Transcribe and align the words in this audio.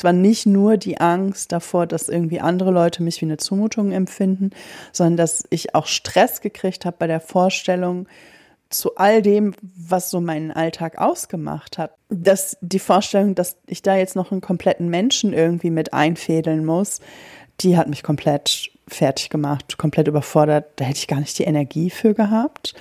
Es 0.00 0.04
war 0.04 0.14
nicht 0.14 0.46
nur 0.46 0.78
die 0.78 0.98
Angst 0.98 1.52
davor, 1.52 1.86
dass 1.86 2.08
irgendwie 2.08 2.40
andere 2.40 2.70
Leute 2.70 3.02
mich 3.02 3.20
wie 3.20 3.26
eine 3.26 3.36
Zumutung 3.36 3.92
empfinden, 3.92 4.48
sondern 4.92 5.18
dass 5.18 5.44
ich 5.50 5.74
auch 5.74 5.86
Stress 5.86 6.40
gekriegt 6.40 6.86
habe 6.86 6.96
bei 6.98 7.06
der 7.06 7.20
Vorstellung, 7.20 8.08
zu 8.70 8.96
all 8.96 9.20
dem, 9.20 9.54
was 9.60 10.08
so 10.08 10.22
meinen 10.22 10.52
Alltag 10.52 10.96
ausgemacht 10.96 11.76
hat. 11.76 11.92
Dass 12.08 12.56
die 12.62 12.78
Vorstellung, 12.78 13.34
dass 13.34 13.58
ich 13.66 13.82
da 13.82 13.94
jetzt 13.94 14.16
noch 14.16 14.32
einen 14.32 14.40
kompletten 14.40 14.88
Menschen 14.88 15.34
irgendwie 15.34 15.70
mit 15.70 15.92
einfädeln 15.92 16.64
muss, 16.64 17.00
die 17.60 17.76
hat 17.76 17.86
mich 17.86 18.02
komplett 18.02 18.70
fertig 18.88 19.28
gemacht, 19.28 19.76
komplett 19.76 20.08
überfordert. 20.08 20.64
Da 20.76 20.86
hätte 20.86 21.00
ich 21.00 21.08
gar 21.08 21.20
nicht 21.20 21.38
die 21.38 21.44
Energie 21.44 21.90
für 21.90 22.14
gehabt. 22.14 22.74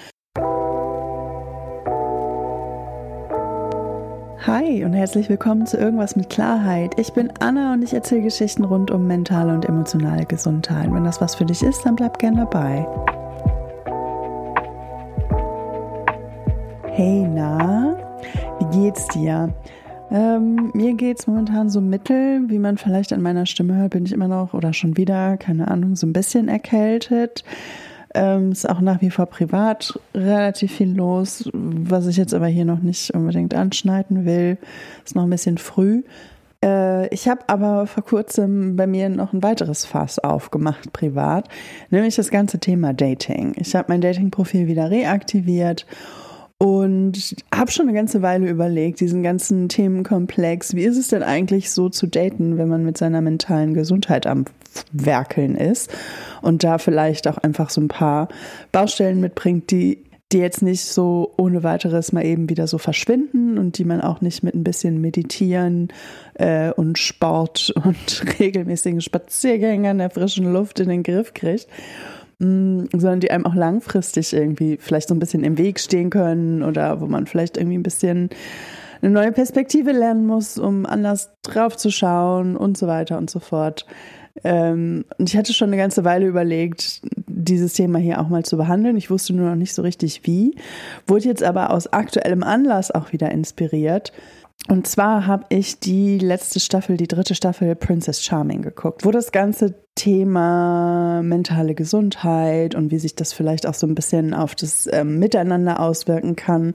Hi 4.51 4.83
und 4.83 4.93
herzlich 4.93 5.29
willkommen 5.29 5.67
zu 5.67 5.77
Irgendwas 5.77 6.15
mit 6.15 6.31
Klarheit. 6.31 6.99
Ich 6.99 7.13
bin 7.13 7.31
Anna 7.39 7.73
und 7.73 7.83
ich 7.83 7.93
erzähle 7.93 8.23
Geschichten 8.23 8.63
rund 8.63 8.89
um 8.89 9.05
mentale 9.05 9.53
und 9.53 9.63
emotionale 9.63 10.25
Gesundheit. 10.25 10.91
Wenn 10.91 11.03
das 11.03 11.21
was 11.21 11.35
für 11.35 11.45
dich 11.45 11.61
ist, 11.61 11.85
dann 11.85 11.95
bleib 11.95 12.17
gern 12.17 12.35
dabei. 12.35 12.83
Hey, 16.87 17.27
na, 17.31 17.95
wie 18.57 18.79
geht's 18.79 19.07
dir? 19.09 19.53
Ähm, 20.09 20.71
mir 20.73 20.95
geht's 20.95 21.27
momentan 21.27 21.69
so 21.69 21.79
mittel, 21.79 22.41
wie 22.49 22.57
man 22.57 22.79
vielleicht 22.79 23.13
an 23.13 23.21
meiner 23.21 23.45
Stimme 23.45 23.75
hört, 23.75 23.91
bin 23.91 24.07
ich 24.07 24.13
immer 24.13 24.27
noch 24.27 24.55
oder 24.55 24.73
schon 24.73 24.97
wieder, 24.97 25.37
keine 25.37 25.67
Ahnung, 25.67 25.95
so 25.95 26.07
ein 26.07 26.13
bisschen 26.13 26.47
erkältet. 26.47 27.43
Ähm, 28.15 28.51
ist 28.51 28.67
auch 28.67 28.81
nach 28.81 29.01
wie 29.01 29.11
vor 29.11 29.27
privat 29.27 29.99
relativ 30.15 30.73
viel 30.73 30.95
los, 30.95 31.49
was 31.53 32.07
ich 32.07 32.17
jetzt 32.17 32.33
aber 32.33 32.47
hier 32.47 32.65
noch 32.65 32.79
nicht 32.79 33.13
unbedingt 33.13 33.53
anschneiden 33.53 34.25
will. 34.25 34.57
Ist 35.05 35.15
noch 35.15 35.23
ein 35.23 35.29
bisschen 35.29 35.57
früh. 35.59 36.03
Äh, 36.63 37.07
ich 37.13 37.27
habe 37.27 37.41
aber 37.47 37.87
vor 37.87 38.03
kurzem 38.03 38.75
bei 38.75 38.87
mir 38.87 39.09
noch 39.09 39.33
ein 39.33 39.43
weiteres 39.43 39.85
Fass 39.85 40.19
aufgemacht, 40.19 40.91
privat, 40.91 41.47
nämlich 41.89 42.15
das 42.15 42.31
ganze 42.31 42.59
Thema 42.59 42.93
Dating. 42.93 43.53
Ich 43.57 43.75
habe 43.75 43.85
mein 43.89 44.01
Dating-Profil 44.01 44.67
wieder 44.67 44.89
reaktiviert 44.89 45.85
und 46.57 47.35
habe 47.55 47.71
schon 47.71 47.87
eine 47.87 47.95
ganze 47.95 48.21
Weile 48.21 48.49
überlegt, 48.49 48.99
diesen 48.99 49.23
ganzen 49.23 49.69
Themenkomplex, 49.69 50.75
wie 50.75 50.83
ist 50.83 50.97
es 50.97 51.07
denn 51.07 51.23
eigentlich 51.23 51.71
so 51.71 51.87
zu 51.87 52.05
daten, 52.05 52.57
wenn 52.57 52.67
man 52.67 52.83
mit 52.83 52.97
seiner 52.97 53.21
mentalen 53.21 53.73
Gesundheit 53.73 54.27
am 54.27 54.43
Werkeln 54.91 55.55
ist 55.55 55.91
und 56.41 56.63
da 56.63 56.77
vielleicht 56.77 57.27
auch 57.27 57.37
einfach 57.37 57.69
so 57.69 57.81
ein 57.81 57.87
paar 57.87 58.29
Baustellen 58.71 59.19
mitbringt, 59.19 59.71
die 59.71 60.03
die 60.31 60.37
jetzt 60.37 60.61
nicht 60.61 60.85
so 60.85 61.33
ohne 61.37 61.63
weiteres 61.63 62.11
mal 62.11 62.23
eben 62.23 62.49
wieder 62.49 62.67
so 62.67 62.77
verschwinden 62.77 63.57
und 63.57 63.79
die 63.79 63.83
man 63.83 63.99
auch 63.99 64.21
nicht 64.21 64.43
mit 64.43 64.53
ein 64.53 64.63
bisschen 64.63 65.01
Meditieren 65.01 65.87
äh, 66.35 66.71
und 66.71 66.99
Sport 66.99 67.73
und 67.83 68.23
regelmäßigen 68.39 69.01
Spaziergängen 69.01 69.97
der 69.97 70.11
frischen 70.11 70.53
Luft 70.53 70.79
in 70.79 70.89
den 70.89 71.03
Griff 71.03 71.33
kriegt. 71.33 71.67
Mm, 72.37 72.85
sondern 72.91 73.19
die 73.19 73.31
einem 73.31 73.45
auch 73.45 73.55
langfristig 73.55 74.31
irgendwie 74.33 74.77
vielleicht 74.79 75.09
so 75.09 75.15
ein 75.15 75.19
bisschen 75.19 75.43
im 75.43 75.57
Weg 75.57 75.79
stehen 75.79 76.09
können 76.09 76.63
oder 76.63 77.01
wo 77.01 77.07
man 77.07 77.25
vielleicht 77.25 77.57
irgendwie 77.57 77.77
ein 77.77 77.83
bisschen 77.83 78.29
eine 79.01 79.11
neue 79.11 79.31
Perspektive 79.31 79.91
lernen 79.91 80.25
muss, 80.25 80.57
um 80.57 80.85
anders 80.85 81.31
drauf 81.43 81.75
zu 81.75 81.89
schauen 81.89 82.55
und 82.55 82.77
so 82.77 82.87
weiter 82.87 83.17
und 83.17 83.29
so 83.29 83.39
fort. 83.39 83.85
Ähm, 84.43 85.05
und 85.17 85.29
ich 85.29 85.37
hatte 85.37 85.53
schon 85.53 85.69
eine 85.69 85.77
ganze 85.77 86.03
Weile 86.03 86.25
überlegt, 86.25 87.01
dieses 87.27 87.73
Thema 87.73 87.99
hier 87.99 88.21
auch 88.21 88.29
mal 88.29 88.43
zu 88.43 88.57
behandeln. 88.57 88.97
Ich 88.97 89.09
wusste 89.09 89.33
nur 89.33 89.49
noch 89.49 89.55
nicht 89.55 89.73
so 89.73 89.81
richtig 89.81 90.21
wie. 90.25 90.55
Wurde 91.07 91.25
jetzt 91.25 91.43
aber 91.43 91.71
aus 91.71 91.91
aktuellem 91.91 92.43
Anlass 92.43 92.91
auch 92.91 93.11
wieder 93.11 93.31
inspiriert. 93.31 94.11
Und 94.67 94.87
zwar 94.87 95.25
habe 95.25 95.45
ich 95.49 95.79
die 95.79 96.19
letzte 96.19 96.59
Staffel, 96.59 96.97
die 96.97 97.07
dritte 97.07 97.33
Staffel 97.33 97.75
Princess 97.75 98.23
Charming 98.23 98.61
geguckt, 98.61 99.05
wo 99.05 99.11
das 99.11 99.31
ganze 99.31 99.73
Thema 99.95 101.21
mentale 101.23 101.73
Gesundheit 101.75 102.75
und 102.75 102.91
wie 102.91 102.99
sich 102.99 103.15
das 103.15 103.33
vielleicht 103.33 103.65
auch 103.65 103.73
so 103.73 103.87
ein 103.87 103.95
bisschen 103.95 104.33
auf 104.33 104.55
das 104.55 104.87
ähm, 104.91 105.17
Miteinander 105.17 105.79
auswirken 105.79 106.35
kann, 106.35 106.73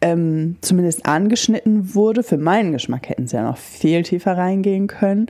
ähm, 0.00 0.56
zumindest 0.60 1.06
angeschnitten 1.06 1.94
wurde. 1.94 2.22
Für 2.22 2.36
meinen 2.36 2.72
Geschmack 2.72 3.08
hätten 3.08 3.26
sie 3.26 3.36
ja 3.36 3.42
noch 3.42 3.56
viel 3.56 4.02
tiefer 4.02 4.36
reingehen 4.36 4.86
können. 4.86 5.26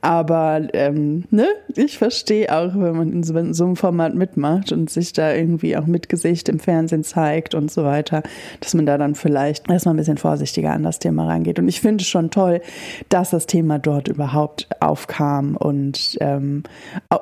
Aber 0.00 0.68
ähm, 0.72 1.24
ne, 1.30 1.46
ich 1.74 1.98
verstehe 1.98 2.54
auch, 2.54 2.74
wenn 2.74 2.96
man 2.96 3.12
in 3.12 3.22
so, 3.22 3.36
in 3.36 3.54
so, 3.54 3.64
einem 3.64 3.76
Format 3.76 4.14
mitmacht 4.14 4.72
und 4.72 4.90
sich 4.90 5.12
da 5.12 5.32
irgendwie 5.34 5.76
auch 5.76 5.86
mit 5.86 6.08
Gesicht 6.08 6.48
im 6.48 6.58
Fernsehen 6.58 7.04
zeigt 7.04 7.54
und 7.54 7.70
so 7.70 7.84
weiter, 7.84 8.22
dass 8.60 8.74
man 8.74 8.86
da 8.86 8.98
dann 8.98 9.14
vielleicht 9.14 9.70
erstmal 9.70 9.94
ein 9.94 9.98
bisschen 9.98 10.18
vorsichtiger 10.18 10.72
an 10.72 10.82
das 10.82 10.98
Thema 10.98 11.26
rangeht. 11.26 11.58
Und 11.58 11.68
ich 11.68 11.80
finde 11.80 12.02
es 12.02 12.08
schon 12.08 12.30
toll, 12.30 12.60
dass 13.08 13.30
das 13.30 13.46
Thema 13.46 13.78
dort 13.78 14.08
überhaupt 14.08 14.68
aufkam. 14.80 15.56
Und 15.56 16.16
ähm, 16.20 16.62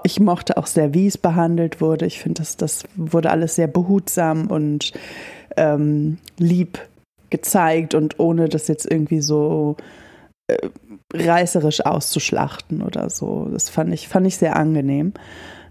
ich 0.04 0.20
mochte 0.20 0.56
auch 0.56 0.66
sehr, 0.66 0.94
wie 0.94 1.06
es 1.06 1.18
behandelt 1.18 1.80
wurde. 1.80 2.06
Ich 2.06 2.20
finde, 2.20 2.40
das, 2.40 2.56
das 2.56 2.84
wurde 2.96 3.30
alles 3.30 3.54
sehr 3.54 3.68
behutsam 3.68 4.46
und 4.48 4.92
ähm, 5.56 6.18
lieb 6.38 6.78
gezeigt 7.30 7.94
und 7.94 8.18
ohne 8.18 8.48
das 8.48 8.68
jetzt 8.68 8.90
irgendwie 8.90 9.20
so 9.20 9.76
äh, 10.48 10.68
reißerisch 11.14 11.84
auszuschlachten 11.84 12.82
oder 12.82 13.10
so. 13.10 13.48
Das 13.52 13.68
fand 13.68 13.92
ich, 13.92 14.08
fand 14.08 14.26
ich 14.26 14.36
sehr 14.36 14.56
angenehm. 14.56 15.12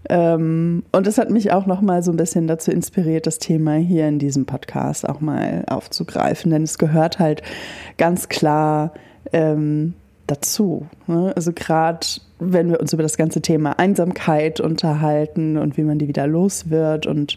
Ähm, 0.08 0.84
und 0.92 1.06
das 1.06 1.18
hat 1.18 1.30
mich 1.30 1.52
auch 1.52 1.66
noch 1.66 1.80
mal 1.80 2.02
so 2.02 2.12
ein 2.12 2.16
bisschen 2.16 2.46
dazu 2.46 2.70
inspiriert, 2.70 3.26
das 3.26 3.38
Thema 3.38 3.74
hier 3.74 4.08
in 4.08 4.18
diesem 4.18 4.46
Podcast 4.46 5.08
auch 5.08 5.20
mal 5.20 5.64
aufzugreifen, 5.68 6.50
denn 6.50 6.62
es 6.62 6.78
gehört 6.78 7.18
halt 7.18 7.42
ganz 7.96 8.28
klar 8.28 8.92
ähm, 9.32 9.94
dazu. 10.28 10.86
Ne? 11.06 11.32
Also 11.34 11.52
gerade 11.52 12.06
wenn 12.38 12.70
wir 12.70 12.80
uns 12.80 12.92
über 12.92 13.02
das 13.02 13.16
ganze 13.16 13.42
Thema 13.42 13.78
Einsamkeit 13.78 14.60
unterhalten 14.60 15.58
und 15.58 15.76
wie 15.76 15.82
man 15.82 15.98
die 15.98 16.06
wieder 16.06 16.26
los 16.28 16.70
wird 16.70 17.06
und 17.06 17.36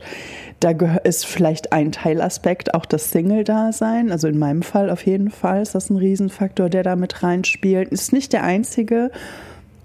da 0.60 0.72
ist 1.04 1.26
vielleicht 1.26 1.74
ein 1.74 1.92
Teilaspekt 1.92 2.76
auch 2.76 2.86
das 2.86 3.10
Single-Dasein. 3.10 4.12
Also 4.12 4.28
in 4.28 4.38
meinem 4.38 4.62
Fall 4.62 4.92
auf 4.92 5.06
jeden 5.08 5.32
Fall 5.32 5.64
ist 5.64 5.74
das 5.74 5.90
ein 5.90 5.98
Riesenfaktor, 5.98 6.70
der 6.70 6.84
da 6.84 6.96
mit 6.96 7.24
reinspielt. 7.24 7.90
Ist 7.90 8.14
nicht 8.14 8.32
der 8.32 8.44
einzige, 8.44 9.10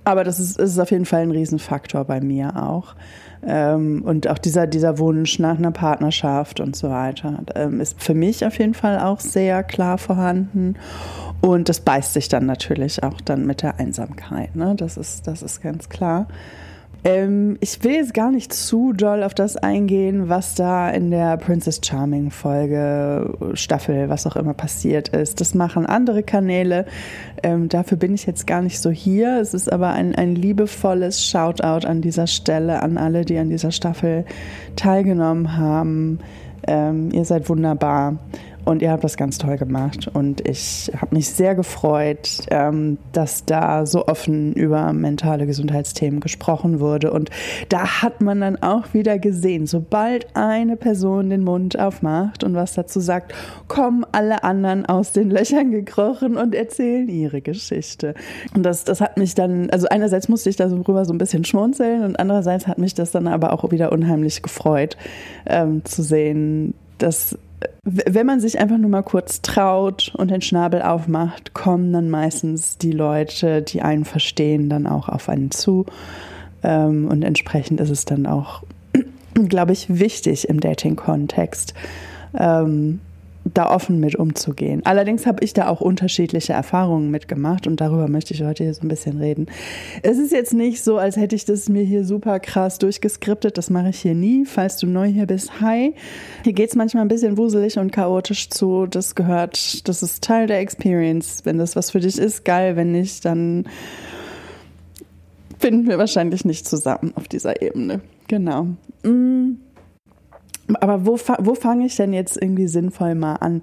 aber 0.05 0.23
das 0.23 0.39
ist, 0.39 0.59
ist 0.59 0.79
auf 0.79 0.91
jeden 0.91 1.07
Fall 1.07 1.23
ein 1.23 1.31
Riesenfaktor 1.31 2.05
bei 2.05 2.21
mir 2.21 2.63
auch. 2.63 2.95
Ähm, 3.45 4.03
und 4.05 4.29
auch 4.29 4.39
dieser, 4.39 4.67
dieser 4.67 4.99
Wunsch 4.99 5.39
nach 5.39 5.59
einer 5.59 5.71
Partnerschaft 5.71 6.61
und 6.61 6.77
so 6.77 6.91
weiter 6.91 7.41
ähm, 7.55 7.81
ist 7.81 8.03
für 8.03 8.15
mich 8.15 8.45
auf 8.45 8.59
jeden 8.59 8.75
Fall 8.75 8.99
auch 8.99 9.21
sehr 9.21 9.63
klar 9.63 9.99
vorhanden. 9.99 10.77
Und 11.41 11.69
das 11.69 11.81
beißt 11.81 12.13
sich 12.13 12.29
dann 12.29 12.47
natürlich 12.47 13.03
auch 13.03 13.21
dann 13.21 13.47
mit 13.47 13.63
der 13.63 13.79
Einsamkeit. 13.79 14.57
Ne? 14.57 14.75
Das, 14.77 14.97
ist, 14.97 15.27
das 15.27 15.43
ist 15.43 15.63
ganz 15.63 15.89
klar. 15.89 16.27
Ähm, 17.07 17.57
ich 17.61 17.85
will 17.85 17.93
jetzt 17.93 18.15
gar 18.15 18.33
nicht 18.33 18.53
zu 18.53 18.93
doll 18.93 19.23
auf 19.23 19.33
das 19.33 19.57
eingehen, 19.57 20.29
was 20.29 20.57
da 20.57 20.91
in 20.91 21.13
der 21.13 21.37
Princess 21.37 21.81
Charming 21.85 22.33
Folge, 22.33 23.33
Staffel, 23.55 24.09
was 24.09 24.27
auch 24.27 24.35
immer 24.35 24.55
passiert 24.55 25.11
ist. 25.11 25.41
Das 25.41 25.55
machen 25.55 25.87
andere 25.87 26.25
Kanäle. 26.25 26.85
Ähm, 27.45 27.69
dafür 27.69 27.97
bin 27.97 28.13
ich 28.13 28.27
jetzt 28.27 28.49
gar 28.49 28.61
nicht 28.61 28.81
so 28.81 28.91
hier. 28.91 29.39
Es 29.41 29.55
ist 29.55 29.73
aber 29.73 29.91
ein, 29.91 30.17
ein 30.17 30.35
liebevolles 30.35 31.25
Shoutout 31.25 31.87
an 31.87 32.01
dieser 32.01 32.27
Stelle 32.27 32.83
an 32.83 32.99
alle, 32.99 33.25
die 33.25 33.39
an 33.39 33.51
dieser 33.51 33.71
Staffel 33.71 34.25
teilgenommen 34.75 35.57
haben. 35.57 36.19
Ähm, 36.67 37.11
ihr 37.13 37.25
seid 37.25 37.49
wunderbar. 37.49 38.19
Und 38.67 38.83
ihr 38.83 38.91
habt 38.91 39.05
das 39.05 39.17
ganz 39.17 39.39
toll 39.39 39.57
gemacht. 39.59 40.11
Und 40.13 40.47
ich 40.47 40.91
habe 41.01 41.15
mich 41.15 41.29
sehr 41.29 41.55
gefreut, 41.55 42.41
ähm, 42.51 42.99
dass 43.13 43.45
da 43.45 43.87
so 43.87 44.09
offen 44.09 44.53
über 44.55 44.93
mentale 44.93 45.47
Gesundheitsthemen 45.47 46.19
gesprochen 46.19 46.81
wurde. 46.81 47.13
Und 47.13 47.31
da 47.69 48.03
hat 48.03 48.21
man 48.21 48.41
dann 48.41 48.61
auch 48.63 48.93
wieder 48.93 49.21
gesehen, 49.21 49.69
sobald 49.69 50.27
eine 50.35 50.77
Person 50.77 51.31
den 51.31 51.45
Mund 51.45 51.79
aufmacht 51.79 52.43
und 52.43 52.55
was 52.55 52.75
dazu 52.75 52.99
sagt, 52.99 53.33
kommen 53.69 54.05
alle 54.11 54.43
anderen 54.43 54.85
aus 54.85 55.13
den 55.13 55.31
Löchern 55.31 55.71
gekrochen 55.71 56.37
und 56.37 56.53
erzählen 56.53 57.09
ihre 57.09 57.43
Geschichte. 57.43 58.15
Und 58.53 58.65
das, 58.65 58.83
das 58.83 59.01
hat 59.01 59.17
mich 59.17 59.37
dann, 59.37 59.71
also 59.71 59.87
einerseits 59.89 60.29
musste 60.29 60.51
ich 60.51 60.57
darüber 60.57 61.05
so 61.05 61.15
ein 61.15 61.19
bisschen 61.19 61.45
schmunzeln 61.45 62.03
und 62.03 62.19
andererseits 62.19 62.67
hat 62.67 62.79
mich 62.79 62.95
das 62.95 63.13
dann 63.13 63.29
aber 63.29 63.53
auch 63.53 63.71
wieder 63.71 63.93
unheimlich 63.93 64.43
gefreut, 64.43 64.97
ähm, 65.47 65.85
zu 65.85 66.03
sehen, 66.03 66.75
dass 66.99 67.39
wenn 67.83 68.27
man 68.27 68.41
sich 68.41 68.59
einfach 68.59 68.79
nur 68.79 68.91
mal 68.91 69.03
kurz 69.03 69.43
traut 69.43 70.13
und 70.17 70.31
den 70.31 70.43
Schnabel 70.43 70.83
aufmacht, 70.83 71.55
kommen 71.55 71.93
dann 71.93 72.11
meistens 72.11 72.79
die 72.79 72.93
Leute, 72.93 73.63
die 73.63 73.83
einen 73.83 74.05
verstehen, 74.05 74.69
dann 74.69 74.87
auch 74.87 75.09
auf 75.09 75.29
einen 75.29 75.51
zu. 75.51 75.87
Ähm, 76.63 77.09
und 77.09 77.23
entsprechend 77.23 77.81
ist 77.81 77.91
es 77.91 78.05
dann 78.05 78.27
auch, 78.27 78.63
glaube 79.49 79.73
ich, 79.73 79.87
wichtig 79.89 80.49
im 80.49 80.61
Dating-Kontext, 80.61 81.75
ähm, 82.39 83.01
da 83.55 83.71
offen 83.71 84.01
mit 84.01 84.17
umzugehen. 84.17 84.83
Allerdings 84.85 85.27
habe 85.27 85.45
ich 85.45 85.53
da 85.53 85.69
auch 85.69 85.81
unterschiedliche 85.81 86.53
Erfahrungen 86.53 87.11
mitgemacht 87.11 87.67
und 87.67 87.81
darüber 87.81 88.09
möchte 88.09 88.35
ich 88.35 88.43
heute 88.43 88.65
hier 88.65 88.75
so 88.75 88.83
ein 88.83 88.89
bisschen 88.89 89.19
reden. 89.19 89.47
Es 90.03 90.19
ist 90.19 90.33
jetzt 90.33 90.53
nicht 90.53 90.83
so, 90.83 90.99
als 90.99 91.17
hätte 91.17 91.37
ich 91.37 91.45
das 91.45 91.69
mir 91.69 91.83
hier 91.83 92.05
super 92.05 92.41
krass 92.41 92.79
durchgeskriptet. 92.79 93.57
Das 93.59 93.71
mache 93.71 93.91
ich 93.91 94.01
hier 94.01 94.15
nie. 94.15 94.45
Falls 94.45 94.79
du 94.79 94.87
neu 94.87 95.07
hier 95.07 95.27
bist, 95.27 95.61
hi. 95.61 95.95
Hier 96.45 96.53
geht 96.53 96.71
es 96.71 96.77
manchmal 96.77 97.05
ein 97.05 97.09
bisschen 97.09 97.37
wuselig 97.37 97.79
und 97.79 97.93
chaotisch 97.93 98.51
zu. 98.51 98.87
Das 98.87 99.15
gehört, 99.15 99.89
das 99.89 100.03
ist 100.03 100.25
Teil 100.25 100.47
der 100.47 100.61
Experience. 100.61 101.43
Wenn 101.45 101.59
das 101.59 101.77
was 101.77 101.91
für 101.91 102.01
dich 102.01 102.19
ist, 102.19 102.45
geil. 102.45 102.77
Wenn 102.77 102.93
nicht, 102.93 103.25
dann 103.25 103.65
finden 105.59 105.89
wir 105.89 105.99
wahrscheinlich 105.99 106.45
nicht 106.45 106.69
zusammen 106.69 107.13
auf 107.15 107.29
dieser 107.29 107.63
Ebene. 107.63 108.01
Genau. 108.29 108.69
Mm. 109.05 109.66
Aber 110.75 111.07
wo, 111.07 111.19
wo 111.39 111.55
fange 111.55 111.87
ich 111.87 111.97
denn 111.97 112.13
jetzt 112.13 112.41
irgendwie 112.41 112.67
sinnvoll 112.67 113.15
mal 113.15 113.37
an? 113.37 113.63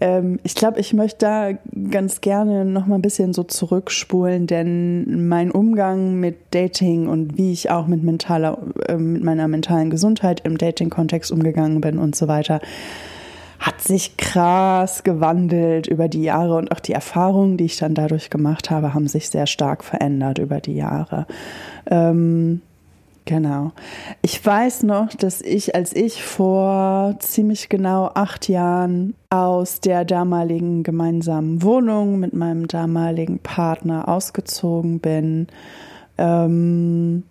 Ähm, 0.00 0.40
ich 0.42 0.56
glaube, 0.56 0.80
ich 0.80 0.92
möchte 0.92 1.18
da 1.26 1.52
ganz 1.90 2.20
gerne 2.20 2.64
noch 2.64 2.86
mal 2.86 2.96
ein 2.96 3.02
bisschen 3.02 3.32
so 3.32 3.44
zurückspulen, 3.44 4.48
denn 4.48 5.28
mein 5.28 5.52
Umgang 5.52 6.18
mit 6.18 6.36
Dating 6.50 7.06
und 7.06 7.38
wie 7.38 7.52
ich 7.52 7.70
auch 7.70 7.86
mit 7.86 8.02
mentaler, 8.02 8.58
äh, 8.88 8.96
mit 8.96 9.22
meiner 9.22 9.46
mentalen 9.46 9.90
Gesundheit 9.90 10.40
im 10.44 10.58
Dating-Kontext 10.58 11.30
umgegangen 11.30 11.80
bin 11.80 11.98
und 11.98 12.16
so 12.16 12.26
weiter, 12.26 12.60
hat 13.60 13.80
sich 13.80 14.16
krass 14.16 15.04
gewandelt 15.04 15.86
über 15.86 16.08
die 16.08 16.24
Jahre 16.24 16.56
und 16.56 16.72
auch 16.72 16.80
die 16.80 16.94
Erfahrungen, 16.94 17.56
die 17.56 17.66
ich 17.66 17.76
dann 17.76 17.94
dadurch 17.94 18.28
gemacht 18.28 18.70
habe, 18.70 18.94
haben 18.94 19.06
sich 19.06 19.28
sehr 19.28 19.46
stark 19.46 19.84
verändert 19.84 20.38
über 20.38 20.60
die 20.60 20.74
Jahre. 20.74 21.26
Ähm, 21.88 22.60
Genau. 23.24 23.70
Ich 24.20 24.44
weiß 24.44 24.82
noch, 24.82 25.10
dass 25.14 25.40
ich, 25.42 25.76
als 25.76 25.94
ich 25.94 26.24
vor 26.24 27.14
ziemlich 27.20 27.68
genau 27.68 28.10
acht 28.14 28.48
Jahren 28.48 29.14
aus 29.30 29.80
der 29.80 30.04
damaligen 30.04 30.82
gemeinsamen 30.82 31.62
Wohnung 31.62 32.18
mit 32.18 32.34
meinem 32.34 32.66
damaligen 32.66 33.38
Partner 33.38 34.08
ausgezogen 34.08 34.98
bin, 34.98 35.46
ähm, 36.18 37.22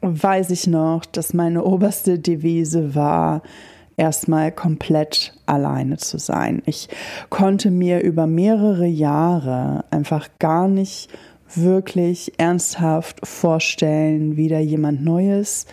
weiß 0.00 0.50
ich 0.50 0.66
noch, 0.66 1.04
dass 1.04 1.34
meine 1.34 1.64
oberste 1.64 2.18
Devise 2.18 2.94
war, 2.96 3.42
erstmal 3.96 4.50
komplett 4.50 5.34
alleine 5.46 5.98
zu 5.98 6.18
sein. 6.18 6.62
Ich 6.66 6.88
konnte 7.30 7.70
mir 7.70 8.02
über 8.02 8.26
mehrere 8.26 8.86
Jahre 8.86 9.84
einfach 9.90 10.28
gar 10.38 10.66
nicht 10.66 11.10
wirklich 11.54 12.32
ernsthaft 12.38 13.26
vorstellen, 13.26 14.36
wieder 14.36 14.60
jemand 14.60 15.04
Neues 15.04 15.66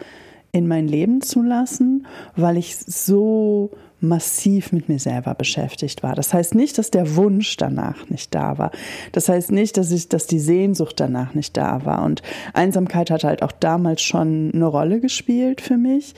in 0.51 0.67
mein 0.67 0.87
Leben 0.87 1.21
zu 1.21 1.41
lassen, 1.41 2.05
weil 2.35 2.57
ich 2.57 2.77
so 2.77 3.71
massiv 4.01 4.71
mit 4.71 4.89
mir 4.89 4.99
selber 4.99 5.35
beschäftigt 5.35 6.01
war. 6.03 6.15
Das 6.15 6.33
heißt 6.33 6.55
nicht, 6.55 6.77
dass 6.77 6.91
der 6.91 7.15
Wunsch 7.15 7.55
danach 7.57 8.09
nicht 8.09 8.33
da 8.33 8.57
war. 8.57 8.71
Das 9.11 9.29
heißt 9.29 9.51
nicht, 9.51 9.77
dass 9.77 9.91
ich, 9.91 10.09
dass 10.09 10.25
die 10.25 10.39
Sehnsucht 10.39 10.99
danach 10.99 11.35
nicht 11.35 11.55
da 11.55 11.85
war. 11.85 12.03
Und 12.03 12.23
Einsamkeit 12.53 13.11
hat 13.11 13.23
halt 13.23 13.43
auch 13.43 13.51
damals 13.51 14.01
schon 14.01 14.51
eine 14.53 14.65
Rolle 14.65 14.99
gespielt 14.99 15.61
für 15.61 15.77
mich. 15.77 16.15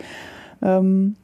Ähm, 0.62 1.18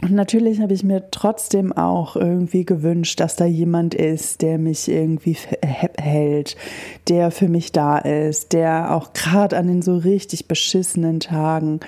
und 0.00 0.12
natürlich 0.12 0.60
habe 0.60 0.72
ich 0.72 0.82
mir 0.82 1.10
trotzdem 1.10 1.72
auch 1.72 2.16
irgendwie 2.16 2.64
gewünscht, 2.64 3.20
dass 3.20 3.36
da 3.36 3.44
jemand 3.44 3.94
ist, 3.94 4.42
der 4.42 4.58
mich 4.58 4.88
irgendwie 4.88 5.36
hält, 5.62 6.56
der 7.08 7.30
für 7.30 7.46
mich 7.46 7.70
da 7.70 7.98
ist, 7.98 8.52
der 8.52 8.96
auch 8.96 9.12
gerade 9.12 9.56
an 9.56 9.68
den 9.68 9.82
so 9.82 9.96
richtig 9.96 10.48
beschissenen 10.48 11.20
Tagen 11.20 11.80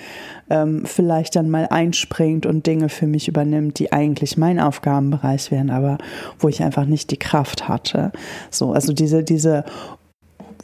ähm, 0.48 0.84
vielleicht 0.84 1.34
dann 1.34 1.48
mal 1.48 1.66
einspringt 1.66 2.46
und 2.46 2.66
Dinge 2.66 2.88
für 2.88 3.08
mich 3.08 3.26
übernimmt, 3.26 3.78
die 3.78 3.90
eigentlich 3.90 4.36
mein 4.36 4.60
Aufgabenbereich 4.60 5.50
wären, 5.50 5.70
aber 5.70 5.98
wo 6.38 6.48
ich 6.48 6.62
einfach 6.62 6.84
nicht 6.84 7.10
die 7.10 7.16
Kraft 7.16 7.68
hatte. 7.68 8.12
So, 8.50 8.72
also 8.72 8.92
diese, 8.92 9.24
diese 9.24 9.64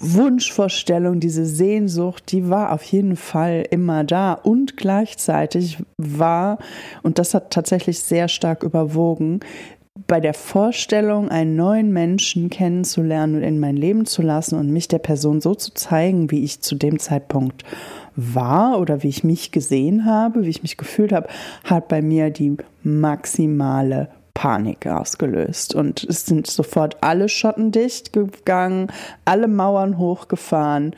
Wunschvorstellung, 0.01 1.21
diese 1.21 1.45
Sehnsucht, 1.45 2.33
die 2.33 2.49
war 2.49 2.73
auf 2.73 2.83
jeden 2.85 3.17
Fall 3.17 3.65
immer 3.71 4.03
da 4.03 4.33
und 4.33 4.77
gleichzeitig 4.77 5.79
war, 5.99 6.59
und 7.03 7.19
das 7.19 7.35
hat 7.35 7.51
tatsächlich 7.51 8.01
sehr 8.01 8.29
stark 8.29 8.63
überwogen, 8.63 9.41
bei 10.07 10.21
der 10.21 10.35
Vorstellung, 10.35 11.29
einen 11.29 11.57
neuen 11.57 11.93
Menschen 11.93 12.49
kennenzulernen 12.49 13.37
und 13.37 13.43
in 13.43 13.61
mein 13.61 13.77
Leben 13.77 14.07
zu 14.07 14.23
lassen 14.23 14.59
und 14.59 14.71
mich 14.71 14.89
der 14.89 14.99
Person 14.99 15.41
so 15.41 15.55
zu 15.55 15.75
zeigen, 15.75 16.31
wie 16.31 16.45
ich 16.45 16.63
zu 16.63 16.75
dem 16.75 16.99
Zeitpunkt 16.99 17.65
war 18.17 18.81
oder 18.81 19.03
wie 19.03 19.09
ich 19.09 19.25
mich 19.25 19.53
gesehen 19.53 20.07
habe, 20.07 20.45
wie 20.45 20.51
ich 20.51 20.63
mich 20.63 20.77
gefühlt 20.77 21.13
habe, 21.13 21.29
hat 21.65 21.89
bei 21.89 22.01
mir 22.01 22.31
die 22.31 22.57
maximale 22.83 24.09
Panik 24.35 24.87
ausgelöst. 24.87 25.75
Und 25.75 26.05
es 26.05 26.27
sind 26.27 26.47
sofort 26.47 26.99
alle 27.03 27.29
Schotten 27.29 27.73
dicht 27.73 28.13
gegangen, 28.13 28.89
alle 29.25 29.49
Mauern 29.49 29.99
hochgefahren. 29.99 30.95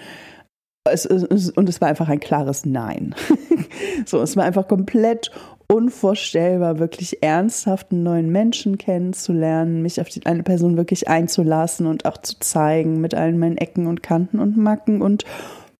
Es, 0.84 1.04
es, 1.06 1.50
und 1.50 1.68
es 1.68 1.80
war 1.80 1.88
einfach 1.88 2.08
ein 2.08 2.20
klares 2.20 2.66
Nein. 2.66 3.14
so, 4.06 4.20
es 4.20 4.36
war 4.36 4.44
einfach 4.44 4.66
komplett 4.66 5.30
unvorstellbar, 5.72 6.78
wirklich 6.78 7.22
ernsthaft 7.22 7.92
einen 7.92 8.02
neuen 8.02 8.30
Menschen 8.30 8.78
kennenzulernen, 8.78 9.80
mich 9.80 10.00
auf 10.00 10.08
die, 10.08 10.26
eine 10.26 10.42
Person 10.42 10.76
wirklich 10.76 11.08
einzulassen 11.08 11.86
und 11.86 12.04
auch 12.04 12.18
zu 12.18 12.38
zeigen 12.40 13.00
mit 13.00 13.14
allen 13.14 13.38
meinen 13.38 13.56
Ecken 13.56 13.86
und 13.86 14.02
Kanten 14.02 14.38
und 14.38 14.56
Macken 14.56 15.00
und 15.00 15.24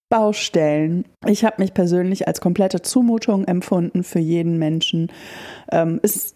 Baustellen. 0.09 1.05
Ich 1.27 1.45
habe 1.45 1.57
mich 1.59 1.75
persönlich 1.75 2.27
als 2.29 2.41
komplette 2.41 2.83
Zumutung 2.83 3.45
empfunden 3.47 4.03
für 4.05 4.19
jeden 4.19 4.59
Menschen. 4.59 5.11
Ähm, 5.71 6.01
es 6.03 6.35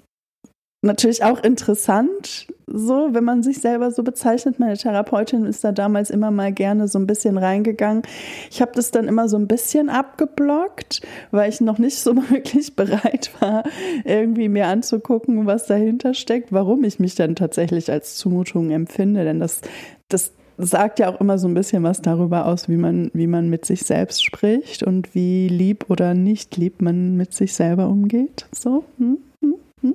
natürlich 0.87 1.23
auch 1.23 1.43
interessant, 1.43 2.47
so, 2.67 3.11
wenn 3.13 3.23
man 3.23 3.43
sich 3.45 3.61
selber 3.61 3.93
so 3.93 4.03
bezeichnet. 4.03 4.59
Meine 4.59 4.77
Therapeutin 4.77 5.45
ist 5.45 5.63
da 5.63 5.71
damals 5.71 6.11
immer 6.11 6.33
mal 6.33 6.53
gerne 6.53 6.89
so 6.89 6.99
ein 6.99 7.07
bisschen 7.07 7.39
reingegangen. 7.39 8.03
Ich 8.51 8.61
habe 8.61 8.73
das 8.75 8.91
dann 8.91 9.07
immer 9.07 9.29
so 9.29 9.37
ein 9.37 9.47
bisschen 9.47 9.89
abgeblockt, 9.89 11.03
weil 11.31 11.49
ich 11.49 11.61
noch 11.61 11.79
nicht 11.79 11.99
so 11.99 12.17
wirklich 12.31 12.75
bereit 12.75 13.31
war, 13.41 13.65
irgendwie 14.05 14.49
mir 14.49 14.67
anzugucken, 14.67 15.47
was 15.47 15.67
dahinter 15.67 16.13
steckt, 16.15 16.53
warum 16.53 16.83
ich 16.83 16.99
mich 16.99 17.15
dann 17.15 17.37
tatsächlich 17.37 17.91
als 17.91 18.17
Zumutung 18.17 18.71
empfinde. 18.71 19.25
Denn 19.25 19.39
das, 19.39 19.61
das 20.09 20.33
sagt 20.59 20.99
ja 20.99 21.09
auch 21.09 21.21
immer 21.21 21.39
so 21.39 21.47
ein 21.47 21.55
bisschen 21.55 21.83
was 21.85 22.03
darüber 22.03 22.47
aus, 22.47 22.69
wie 22.69 22.77
man, 22.77 23.11
wie 23.13 23.27
man 23.27 23.49
mit 23.49 23.65
sich 23.65 23.83
selbst 23.83 24.25
spricht 24.25 24.83
und 24.83 25.15
wie 25.15 25.49
lieb 25.49 25.87
oder 25.89 26.15
nicht 26.15 26.57
lieb 26.57 26.83
man 26.83 27.17
mit 27.17 27.33
sich 27.33 27.55
selber 27.55 27.89
umgeht. 27.89 28.47
So. 28.53 28.85
Hm, 28.99 29.19
hm, 29.41 29.55
hm. 29.83 29.95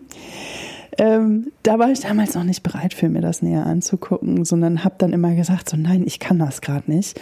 Ähm, 1.01 1.51
da 1.63 1.79
war 1.79 1.89
ich 1.89 2.01
damals 2.01 2.35
noch 2.35 2.43
nicht 2.43 2.61
bereit 2.61 2.93
für 2.93 3.09
mir 3.09 3.21
das 3.21 3.41
näher 3.41 3.65
anzugucken, 3.65 4.45
sondern 4.45 4.83
habe 4.83 4.93
dann 4.99 5.13
immer 5.13 5.33
gesagt, 5.33 5.67
so 5.67 5.75
nein, 5.75 6.03
ich 6.05 6.19
kann 6.19 6.37
das 6.37 6.61
gerade 6.61 6.91
nicht. 6.91 7.19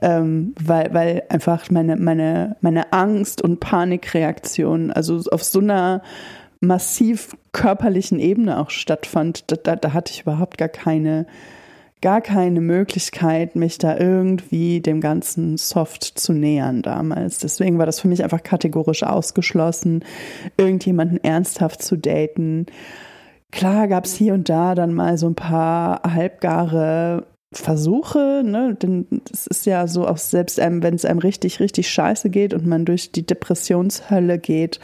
Ähm, 0.00 0.54
weil, 0.58 0.94
weil 0.94 1.22
einfach 1.28 1.70
meine, 1.70 1.96
meine, 1.96 2.56
meine 2.62 2.94
Angst 2.94 3.42
und 3.42 3.60
Panikreaktion, 3.60 4.90
also 4.90 5.20
auf 5.32 5.44
so 5.44 5.60
einer 5.60 6.00
massiv 6.60 7.36
körperlichen 7.52 8.18
Ebene 8.18 8.58
auch 8.58 8.70
stattfand, 8.70 9.52
da, 9.52 9.56
da, 9.56 9.76
da 9.76 9.92
hatte 9.92 10.14
ich 10.14 10.22
überhaupt 10.22 10.56
gar 10.56 10.70
keine, 10.70 11.26
gar 12.00 12.22
keine 12.22 12.62
Möglichkeit, 12.62 13.54
mich 13.54 13.76
da 13.76 13.98
irgendwie 13.98 14.80
dem 14.80 15.02
Ganzen 15.02 15.58
soft 15.58 16.04
zu 16.04 16.32
nähern 16.32 16.80
damals. 16.80 17.38
Deswegen 17.38 17.76
war 17.76 17.84
das 17.84 18.00
für 18.00 18.08
mich 18.08 18.24
einfach 18.24 18.42
kategorisch 18.42 19.02
ausgeschlossen, 19.02 20.06
irgendjemanden 20.56 21.22
ernsthaft 21.22 21.82
zu 21.82 21.98
daten. 21.98 22.64
Klar 23.50 23.88
gab 23.88 24.04
es 24.04 24.14
hier 24.14 24.34
und 24.34 24.48
da 24.48 24.74
dann 24.74 24.94
mal 24.94 25.18
so 25.18 25.26
ein 25.26 25.34
paar 25.34 26.02
halbgare 26.02 27.26
Versuche, 27.52 28.42
ne? 28.44 28.76
denn 28.80 29.06
es 29.32 29.48
ist 29.48 29.66
ja 29.66 29.88
so, 29.88 30.06
auch 30.06 30.18
selbst 30.18 30.60
einem, 30.60 30.84
wenn 30.84 30.94
es 30.94 31.04
einem 31.04 31.18
richtig, 31.18 31.58
richtig 31.58 31.90
scheiße 31.90 32.30
geht 32.30 32.54
und 32.54 32.64
man 32.64 32.84
durch 32.84 33.10
die 33.10 33.26
Depressionshölle 33.26 34.38
geht, 34.38 34.78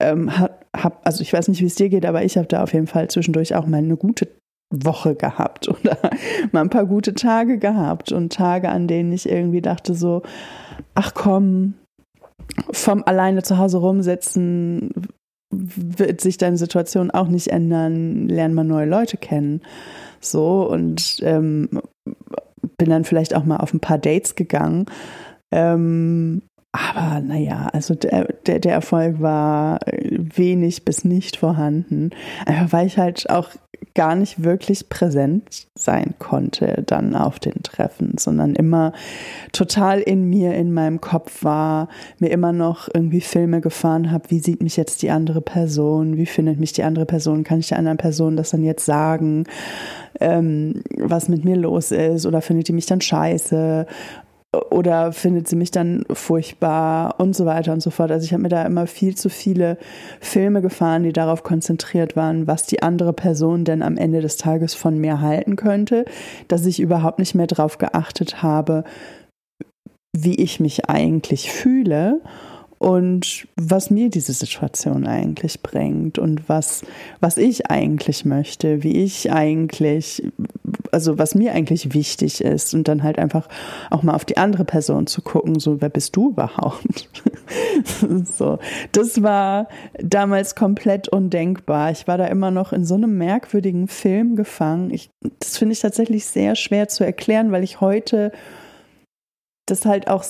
ähm, 0.00 0.38
hat, 0.38 0.64
hab, 0.74 1.06
also 1.06 1.20
ich 1.20 1.30
weiß 1.30 1.48
nicht, 1.48 1.60
wie 1.60 1.66
es 1.66 1.74
dir 1.74 1.90
geht, 1.90 2.06
aber 2.06 2.24
ich 2.24 2.38
habe 2.38 2.46
da 2.46 2.62
auf 2.62 2.72
jeden 2.72 2.86
Fall 2.86 3.08
zwischendurch 3.08 3.54
auch 3.54 3.66
mal 3.66 3.78
eine 3.78 3.98
gute 3.98 4.28
Woche 4.72 5.14
gehabt 5.14 5.68
oder 5.80 5.98
mal 6.52 6.62
ein 6.62 6.70
paar 6.70 6.86
gute 6.86 7.14
Tage 7.14 7.58
gehabt 7.58 8.12
und 8.12 8.32
Tage, 8.32 8.70
an 8.70 8.88
denen 8.88 9.12
ich 9.12 9.28
irgendwie 9.28 9.60
dachte 9.60 9.94
so, 9.94 10.22
ach 10.94 11.12
komm, 11.12 11.74
vom 12.72 13.02
alleine 13.04 13.42
zu 13.42 13.58
Hause 13.58 13.76
rumsitzen 13.76 14.90
wird 15.50 16.20
sich 16.20 16.38
deine 16.38 16.56
Situation 16.56 17.10
auch 17.10 17.28
nicht 17.28 17.48
ändern, 17.48 18.28
lernt 18.28 18.54
man 18.54 18.68
neue 18.68 18.86
Leute 18.88 19.16
kennen. 19.16 19.62
So 20.20 20.68
und 20.70 21.18
ähm, 21.22 21.68
bin 22.76 22.90
dann 22.90 23.04
vielleicht 23.04 23.34
auch 23.34 23.44
mal 23.44 23.58
auf 23.58 23.74
ein 23.74 23.80
paar 23.80 23.98
Dates 23.98 24.34
gegangen. 24.34 24.86
Ähm, 25.50 26.42
aber 26.72 27.20
naja, 27.20 27.68
also 27.72 27.94
der, 27.94 28.32
der, 28.46 28.60
der 28.60 28.72
Erfolg 28.72 29.20
war 29.20 29.80
wenig 29.88 30.84
bis 30.84 31.04
nicht 31.04 31.36
vorhanden. 31.36 32.10
Einfach 32.46 32.72
weil 32.72 32.86
ich 32.86 32.96
halt 32.96 33.28
auch 33.28 33.50
gar 33.94 34.14
nicht 34.14 34.44
wirklich 34.44 34.88
präsent 34.88 35.66
sein 35.74 36.14
konnte 36.18 36.82
dann 36.86 37.16
auf 37.16 37.38
den 37.40 37.62
Treffen, 37.62 38.16
sondern 38.18 38.54
immer 38.54 38.92
total 39.52 40.00
in 40.00 40.28
mir, 40.28 40.54
in 40.54 40.72
meinem 40.72 41.00
Kopf 41.00 41.42
war, 41.42 41.88
mir 42.18 42.30
immer 42.30 42.52
noch 42.52 42.88
irgendwie 42.92 43.20
Filme 43.20 43.60
gefahren 43.60 44.12
habe, 44.12 44.30
wie 44.30 44.38
sieht 44.38 44.62
mich 44.62 44.76
jetzt 44.76 45.02
die 45.02 45.10
andere 45.10 45.40
Person, 45.40 46.16
wie 46.16 46.26
findet 46.26 46.60
mich 46.60 46.72
die 46.72 46.84
andere 46.84 47.06
Person, 47.06 47.42
kann 47.42 47.58
ich 47.58 47.68
der 47.68 47.78
anderen 47.78 47.98
Person 47.98 48.36
das 48.36 48.50
dann 48.50 48.62
jetzt 48.62 48.84
sagen, 48.84 49.44
ähm, 50.20 50.82
was 50.96 51.28
mit 51.28 51.44
mir 51.44 51.56
los 51.56 51.90
ist 51.90 52.26
oder 52.26 52.42
findet 52.42 52.68
die 52.68 52.72
mich 52.72 52.86
dann 52.86 53.00
scheiße 53.00 53.86
oder 54.52 55.12
findet 55.12 55.46
sie 55.46 55.54
mich 55.54 55.70
dann 55.70 56.04
furchtbar 56.12 57.20
und 57.20 57.36
so 57.36 57.46
weiter 57.46 57.72
und 57.72 57.80
so 57.82 57.90
fort. 57.90 58.10
Also 58.10 58.24
ich 58.24 58.32
habe 58.32 58.42
mir 58.42 58.48
da 58.48 58.64
immer 58.64 58.86
viel 58.86 59.16
zu 59.16 59.28
viele 59.28 59.78
Filme 60.20 60.60
gefahren, 60.60 61.04
die 61.04 61.12
darauf 61.12 61.44
konzentriert 61.44 62.16
waren, 62.16 62.48
was 62.48 62.66
die 62.66 62.82
andere 62.82 63.12
Person 63.12 63.64
denn 63.64 63.82
am 63.82 63.96
Ende 63.96 64.20
des 64.20 64.36
Tages 64.36 64.74
von 64.74 64.98
mir 64.98 65.20
halten 65.20 65.54
könnte, 65.54 66.04
dass 66.48 66.66
ich 66.66 66.80
überhaupt 66.80 67.20
nicht 67.20 67.34
mehr 67.34 67.46
darauf 67.46 67.78
geachtet 67.78 68.42
habe, 68.42 68.82
wie 70.16 70.34
ich 70.34 70.58
mich 70.58 70.90
eigentlich 70.90 71.52
fühle 71.52 72.20
und 72.80 73.46
was 73.56 73.90
mir 73.90 74.08
diese 74.08 74.32
Situation 74.32 75.06
eigentlich 75.06 75.62
bringt 75.62 76.18
und 76.18 76.48
was, 76.48 76.82
was 77.20 77.36
ich 77.36 77.70
eigentlich 77.70 78.24
möchte, 78.24 78.82
wie 78.82 79.04
ich 79.04 79.30
eigentlich, 79.30 80.22
also 80.90 81.18
was 81.18 81.34
mir 81.34 81.52
eigentlich 81.52 81.92
wichtig 81.92 82.40
ist 82.40 82.72
und 82.72 82.88
dann 82.88 83.02
halt 83.02 83.18
einfach 83.18 83.50
auch 83.90 84.02
mal 84.02 84.14
auf 84.14 84.24
die 84.24 84.38
andere 84.38 84.64
Person 84.64 85.06
zu 85.06 85.20
gucken, 85.20 85.60
so 85.60 85.82
wer 85.82 85.90
bist 85.90 86.16
du 86.16 86.30
überhaupt? 86.30 87.10
so, 88.24 88.58
das 88.92 89.22
war 89.22 89.68
damals 89.98 90.54
komplett 90.54 91.06
undenkbar. 91.10 91.90
Ich 91.90 92.08
war 92.08 92.16
da 92.16 92.28
immer 92.28 92.50
noch 92.50 92.72
in 92.72 92.86
so 92.86 92.94
einem 92.94 93.18
merkwürdigen 93.18 93.88
Film 93.88 94.36
gefangen. 94.36 94.90
Ich, 94.90 95.10
das 95.38 95.58
finde 95.58 95.74
ich 95.74 95.80
tatsächlich 95.80 96.24
sehr 96.24 96.56
schwer 96.56 96.88
zu 96.88 97.04
erklären, 97.04 97.52
weil 97.52 97.62
ich 97.62 97.82
heute 97.82 98.32
das 99.66 99.84
halt 99.84 100.08
auch 100.08 100.24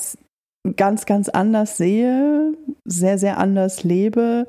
ganz, 0.76 1.06
ganz 1.06 1.28
anders 1.28 1.76
sehe, 1.76 2.54
sehr, 2.84 3.18
sehr 3.18 3.38
anders 3.38 3.84
lebe, 3.84 4.46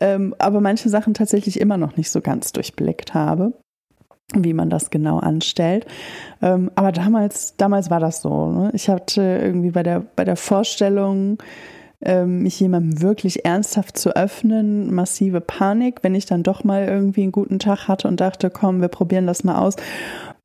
ähm, 0.00 0.34
aber 0.38 0.60
manche 0.60 0.88
Sachen 0.88 1.14
tatsächlich 1.14 1.60
immer 1.60 1.76
noch 1.76 1.96
nicht 1.96 2.10
so 2.10 2.20
ganz 2.20 2.52
durchblickt 2.52 3.14
habe, 3.14 3.52
wie 4.34 4.52
man 4.52 4.70
das 4.70 4.90
genau 4.90 5.18
anstellt. 5.18 5.86
Ähm, 6.42 6.70
aber 6.74 6.92
damals, 6.92 7.56
damals 7.56 7.90
war 7.90 8.00
das 8.00 8.22
so. 8.22 8.50
Ne? 8.50 8.70
Ich 8.74 8.88
hatte 8.88 9.22
irgendwie 9.22 9.70
bei 9.70 9.82
der, 9.82 10.00
bei 10.16 10.24
der 10.24 10.36
Vorstellung, 10.36 11.38
ähm, 12.02 12.42
mich 12.42 12.60
jemandem 12.60 13.00
wirklich 13.00 13.44
ernsthaft 13.44 13.98
zu 13.98 14.14
öffnen, 14.14 14.94
massive 14.94 15.40
Panik, 15.40 16.00
wenn 16.02 16.14
ich 16.14 16.26
dann 16.26 16.42
doch 16.42 16.62
mal 16.62 16.86
irgendwie 16.86 17.22
einen 17.22 17.32
guten 17.32 17.58
Tag 17.58 17.88
hatte 17.88 18.06
und 18.08 18.20
dachte, 18.20 18.50
komm, 18.50 18.80
wir 18.80 18.88
probieren 18.88 19.26
das 19.26 19.44
mal 19.44 19.58
aus 19.58 19.76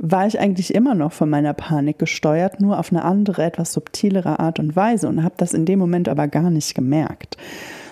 war 0.04 0.26
ich 0.26 0.40
eigentlich 0.40 0.74
immer 0.74 0.96
noch 0.96 1.12
von 1.12 1.30
meiner 1.30 1.54
Panik 1.54 2.00
gesteuert, 2.00 2.60
nur 2.60 2.80
auf 2.80 2.92
eine 2.92 3.06
andere, 3.06 3.44
etwas 3.44 3.72
subtilere 3.72 4.40
Art 4.40 4.58
und 4.58 4.76
Weise 4.76 5.08
und 5.08 5.24
habe 5.24 5.36
das 5.38 5.54
in 5.54 5.66
dem 5.66 5.78
Moment 5.78 6.10
aber 6.10 6.28
gar 6.28 6.50
nicht 6.50 6.74
gemerkt. 6.74 7.38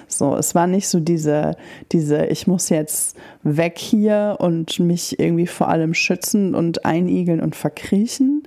So, 0.08 0.36
es 0.36 0.56
war 0.56 0.66
nicht 0.66 0.88
so 0.88 1.00
diese, 1.00 1.56
diese, 1.92 2.26
ich 2.26 2.48
muss 2.48 2.70
jetzt 2.70 3.16
weg 3.44 3.78
hier 3.78 4.38
und 4.40 4.80
mich 4.80 5.20
irgendwie 5.20 5.46
vor 5.46 5.68
allem 5.68 5.94
schützen 5.94 6.56
und 6.56 6.84
einigeln 6.84 7.42
und 7.42 7.56
verkriechen, 7.56 8.42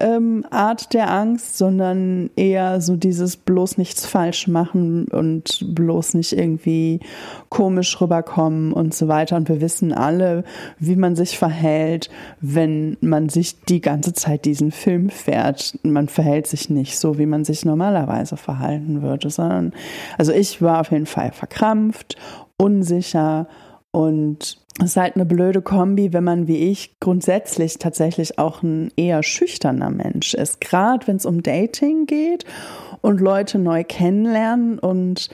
ähm, 0.00 0.44
Art 0.50 0.94
der 0.94 1.10
Angst, 1.10 1.58
sondern 1.58 2.30
eher 2.36 2.80
so 2.80 2.96
dieses 2.96 3.36
bloß 3.36 3.78
nichts 3.78 4.06
falsch 4.06 4.48
machen 4.48 5.06
und 5.08 5.64
bloß 5.74 6.14
nicht 6.14 6.32
irgendwie 6.32 7.00
komisch 7.48 8.00
rüberkommen 8.00 8.72
und 8.72 8.94
so 8.94 9.08
weiter. 9.08 9.36
Und 9.36 9.48
wir 9.48 9.60
wissen 9.60 9.92
alle, 9.92 10.44
wie 10.78 10.96
man 10.96 11.16
sich 11.16 11.38
verhält, 11.38 12.10
wenn 12.40 12.96
man 13.00 13.28
sich 13.28 13.60
die 13.62 13.80
ganze 13.80 14.12
Zeit 14.12 14.44
diesen 14.44 14.70
Film 14.70 15.10
fährt. 15.10 15.78
Man 15.82 16.08
verhält 16.08 16.46
sich 16.46 16.70
nicht 16.70 16.98
so, 16.98 17.18
wie 17.18 17.26
man 17.26 17.44
sich 17.44 17.64
normalerweise 17.64 18.36
verhalten 18.36 19.02
würde, 19.02 19.30
sondern, 19.30 19.72
also 20.16 20.32
ich 20.32 20.62
war 20.62 20.80
auf 20.80 20.90
jeden 20.90 21.06
Fall 21.06 21.32
verkrampft, 21.32 22.16
unsicher 22.56 23.46
und 23.90 24.58
es 24.80 24.90
ist 24.90 24.96
halt 24.96 25.16
eine 25.16 25.26
blöde 25.26 25.60
Kombi, 25.60 26.12
wenn 26.12 26.24
man 26.24 26.46
wie 26.46 26.70
ich 26.70 27.00
grundsätzlich 27.00 27.78
tatsächlich 27.78 28.38
auch 28.38 28.62
ein 28.62 28.92
eher 28.96 29.22
schüchterner 29.22 29.90
Mensch 29.90 30.34
ist. 30.34 30.60
Gerade 30.60 31.06
wenn 31.06 31.16
es 31.16 31.26
um 31.26 31.42
Dating 31.42 32.06
geht 32.06 32.44
und 33.00 33.20
Leute 33.20 33.58
neu 33.58 33.82
kennenlernen 33.82 34.78
und 34.78 35.30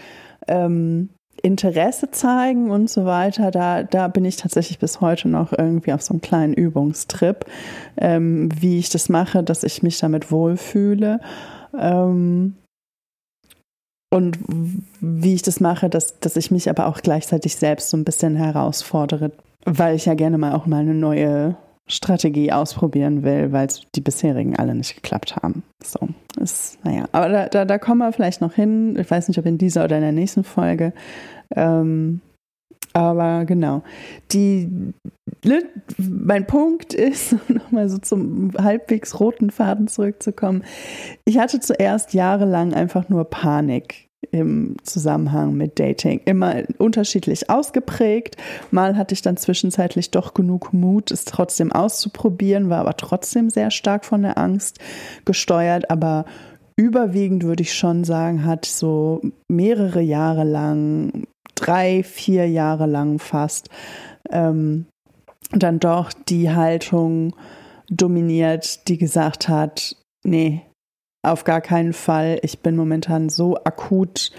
ähm, 0.48 1.10
Interesse 1.42 2.10
zeigen 2.10 2.70
und 2.70 2.88
so 2.88 3.04
weiter, 3.04 3.50
da, 3.50 3.82
da 3.82 4.08
bin 4.08 4.24
ich 4.24 4.36
tatsächlich 4.36 4.78
bis 4.78 5.02
heute 5.02 5.28
noch 5.28 5.52
irgendwie 5.52 5.92
auf 5.92 6.00
so 6.00 6.14
einem 6.14 6.22
kleinen 6.22 6.54
Übungstrip, 6.54 7.44
ähm, 7.98 8.48
wie 8.58 8.78
ich 8.78 8.88
das 8.88 9.10
mache, 9.10 9.42
dass 9.42 9.62
ich 9.62 9.82
mich 9.82 9.98
damit 9.98 10.30
wohlfühle. 10.30 11.20
Ähm, 11.78 12.56
und 14.14 14.38
wie 15.00 15.34
ich 15.34 15.42
das 15.42 15.58
mache, 15.58 15.90
dass, 15.90 16.20
dass 16.20 16.36
ich 16.36 16.52
mich 16.52 16.70
aber 16.70 16.86
auch 16.86 17.00
gleichzeitig 17.00 17.56
selbst 17.56 17.90
so 17.90 17.96
ein 17.96 18.04
bisschen 18.04 18.36
herausfordere, 18.36 19.32
weil 19.64 19.96
ich 19.96 20.06
ja 20.06 20.14
gerne 20.14 20.38
mal 20.38 20.52
auch 20.52 20.66
mal 20.66 20.82
eine 20.82 20.94
neue 20.94 21.56
Strategie 21.88 22.52
ausprobieren 22.52 23.24
will, 23.24 23.50
weil 23.50 23.66
die 23.96 24.00
bisherigen 24.00 24.54
alle 24.54 24.76
nicht 24.76 24.94
geklappt 24.94 25.34
haben. 25.34 25.64
So, 25.82 25.98
ist, 26.40 26.78
naja, 26.84 27.06
aber 27.10 27.28
da, 27.28 27.48
da, 27.48 27.64
da 27.64 27.78
kommen 27.78 27.98
wir 27.98 28.12
vielleicht 28.12 28.40
noch 28.40 28.54
hin. 28.54 28.96
Ich 28.96 29.10
weiß 29.10 29.26
nicht, 29.26 29.38
ob 29.38 29.46
in 29.46 29.58
dieser 29.58 29.82
oder 29.82 29.96
in 29.96 30.02
der 30.02 30.12
nächsten 30.12 30.44
Folge. 30.44 30.92
Ähm, 31.56 32.20
aber 32.94 33.44
genau. 33.44 33.82
Die, 34.30 34.68
ne, 35.44 35.62
mein 35.98 36.46
Punkt 36.46 36.94
ist, 36.94 37.36
nochmal 37.48 37.88
so 37.88 37.98
zum 37.98 38.52
halbwegs 38.56 39.20
roten 39.20 39.50
Faden 39.50 39.88
zurückzukommen. 39.88 40.62
Ich 41.24 41.38
hatte 41.38 41.60
zuerst 41.60 42.14
jahrelang 42.14 42.72
einfach 42.72 43.08
nur 43.08 43.24
Panik 43.24 44.08
im 44.30 44.76
Zusammenhang 44.84 45.54
mit 45.54 45.78
Dating. 45.78 46.20
Immer 46.24 46.62
unterschiedlich 46.78 47.50
ausgeprägt. 47.50 48.36
Mal 48.70 48.96
hatte 48.96 49.12
ich 49.12 49.22
dann 49.22 49.36
zwischenzeitlich 49.36 50.10
doch 50.10 50.32
genug 50.32 50.72
Mut, 50.72 51.10
es 51.10 51.24
trotzdem 51.24 51.72
auszuprobieren, 51.72 52.70
war 52.70 52.78
aber 52.78 52.96
trotzdem 52.96 53.50
sehr 53.50 53.70
stark 53.70 54.04
von 54.04 54.22
der 54.22 54.38
Angst 54.38 54.78
gesteuert. 55.24 55.90
Aber 55.90 56.24
überwiegend 56.76 57.42
würde 57.42 57.62
ich 57.62 57.74
schon 57.74 58.04
sagen, 58.04 58.44
hat 58.44 58.64
so 58.64 59.20
mehrere 59.48 60.00
Jahre 60.00 60.44
lang 60.44 61.26
drei, 61.54 62.02
vier 62.02 62.48
Jahre 62.48 62.86
lang 62.86 63.18
fast 63.18 63.68
ähm, 64.30 64.86
dann 65.52 65.78
doch 65.80 66.12
die 66.12 66.50
Haltung 66.50 67.34
dominiert, 67.88 68.88
die 68.88 68.98
gesagt 68.98 69.48
hat, 69.48 69.96
nee, 70.24 70.62
auf 71.22 71.44
gar 71.44 71.60
keinen 71.60 71.92
Fall. 71.92 72.38
Ich 72.42 72.60
bin 72.60 72.76
momentan 72.76 73.28
so 73.28 73.56
akut 73.56 74.30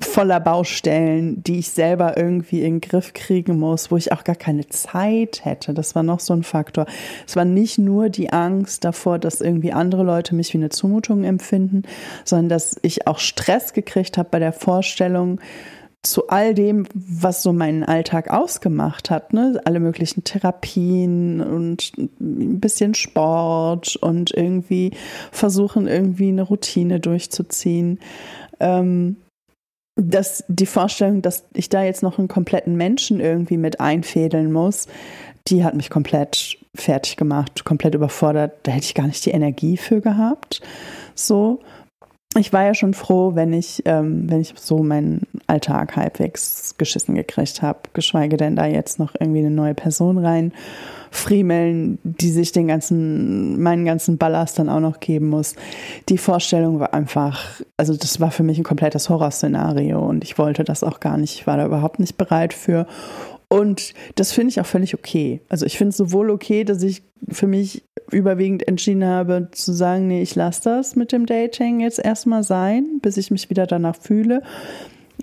voller 0.00 0.40
Baustellen, 0.40 1.42
die 1.42 1.58
ich 1.58 1.70
selber 1.70 2.16
irgendwie 2.16 2.62
in 2.62 2.76
den 2.76 2.80
Griff 2.80 3.12
kriegen 3.12 3.58
muss, 3.58 3.90
wo 3.90 3.96
ich 3.96 4.12
auch 4.12 4.24
gar 4.24 4.34
keine 4.34 4.66
Zeit 4.68 5.44
hätte. 5.44 5.74
Das 5.74 5.94
war 5.94 6.02
noch 6.02 6.20
so 6.20 6.32
ein 6.32 6.42
Faktor. 6.42 6.86
Es 7.26 7.36
war 7.36 7.44
nicht 7.44 7.78
nur 7.78 8.08
die 8.08 8.32
Angst 8.32 8.84
davor, 8.84 9.18
dass 9.18 9.42
irgendwie 9.42 9.72
andere 9.72 10.04
Leute 10.04 10.34
mich 10.34 10.54
wie 10.54 10.58
eine 10.58 10.70
Zumutung 10.70 11.24
empfinden, 11.24 11.82
sondern 12.24 12.48
dass 12.48 12.76
ich 12.82 13.06
auch 13.06 13.18
Stress 13.18 13.74
gekriegt 13.74 14.16
habe 14.16 14.30
bei 14.30 14.38
der 14.38 14.52
Vorstellung, 14.52 15.40
zu 16.02 16.28
all 16.28 16.54
dem, 16.54 16.86
was 16.94 17.42
so 17.42 17.52
meinen 17.52 17.82
Alltag 17.82 18.30
ausgemacht 18.30 19.10
hat, 19.10 19.32
ne? 19.32 19.60
Alle 19.64 19.80
möglichen 19.80 20.24
Therapien 20.24 21.40
und 21.40 21.92
ein 21.98 22.60
bisschen 22.60 22.94
Sport 22.94 23.96
und 23.96 24.32
irgendwie 24.32 24.92
versuchen, 25.32 25.88
irgendwie 25.88 26.28
eine 26.28 26.42
Routine 26.42 27.00
durchzuziehen. 27.00 27.98
Ähm, 28.60 29.16
dass 29.96 30.44
die 30.48 30.66
Vorstellung, 30.66 31.22
dass 31.22 31.44
ich 31.54 31.70
da 31.70 31.82
jetzt 31.82 32.02
noch 32.02 32.18
einen 32.18 32.28
kompletten 32.28 32.76
Menschen 32.76 33.18
irgendwie 33.18 33.56
mit 33.56 33.80
einfädeln 33.80 34.52
muss, 34.52 34.86
die 35.48 35.64
hat 35.64 35.74
mich 35.74 35.90
komplett 35.90 36.58
fertig 36.74 37.16
gemacht, 37.16 37.64
komplett 37.64 37.94
überfordert. 37.94 38.52
Da 38.64 38.72
hätte 38.72 38.84
ich 38.84 38.94
gar 38.94 39.06
nicht 39.06 39.24
die 39.24 39.30
Energie 39.30 39.76
für 39.76 40.00
gehabt. 40.00 40.60
So 41.14 41.60
ich 42.34 42.52
war 42.52 42.64
ja 42.64 42.74
schon 42.74 42.94
froh, 42.94 43.34
wenn 43.34 43.52
ich, 43.52 43.82
ähm, 43.86 44.28
wenn 44.28 44.40
ich 44.40 44.54
so 44.56 44.82
meinen 44.82 45.26
Alltag 45.46 45.96
halbwegs 45.96 46.74
geschissen 46.76 47.14
gekriegt 47.14 47.62
habe, 47.62 47.78
geschweige 47.92 48.36
denn 48.36 48.56
da 48.56 48.66
jetzt 48.66 48.98
noch 48.98 49.14
irgendwie 49.18 49.40
eine 49.40 49.50
neue 49.50 49.74
Person 49.74 50.18
rein 50.18 50.52
friemeln, 51.10 51.98
die 52.02 52.30
sich 52.30 52.52
den 52.52 52.68
ganzen, 52.68 53.60
meinen 53.62 53.84
ganzen 53.84 54.18
Ballast 54.18 54.58
dann 54.58 54.68
auch 54.68 54.80
noch 54.80 55.00
geben 55.00 55.28
muss. 55.28 55.54
Die 56.08 56.18
Vorstellung 56.18 56.78
war 56.78 56.94
einfach, 56.94 57.60
also 57.76 57.96
das 57.96 58.20
war 58.20 58.30
für 58.30 58.42
mich 58.42 58.58
ein 58.58 58.64
komplettes 58.64 59.08
Horrorszenario 59.08 59.98
und 59.98 60.24
ich 60.24 60.38
wollte 60.38 60.64
das 60.64 60.82
auch 60.82 61.00
gar 61.00 61.16
nicht, 61.16 61.34
ich 61.34 61.46
war 61.46 61.56
da 61.56 61.66
überhaupt 61.66 61.98
nicht 61.98 62.16
bereit 62.16 62.52
für. 62.52 62.86
Und 63.48 63.94
das 64.16 64.32
finde 64.32 64.50
ich 64.50 64.60
auch 64.60 64.66
völlig 64.66 64.94
okay. 64.94 65.40
Also 65.48 65.66
ich 65.66 65.78
finde 65.78 65.90
es 65.90 65.96
sowohl 65.96 66.30
okay, 66.30 66.64
dass 66.64 66.82
ich 66.82 67.02
für 67.28 67.46
mich 67.46 67.84
überwiegend 68.10 68.66
entschieden 68.66 69.04
habe 69.04 69.48
zu 69.52 69.72
sagen, 69.72 70.08
nee, 70.08 70.22
ich 70.22 70.34
lasse 70.34 70.62
das 70.64 70.96
mit 70.96 71.12
dem 71.12 71.26
Dating 71.26 71.80
jetzt 71.80 71.98
erstmal 71.98 72.42
sein, 72.42 72.98
bis 73.02 73.16
ich 73.16 73.30
mich 73.30 73.50
wieder 73.50 73.66
danach 73.66 73.96
fühle. 73.96 74.42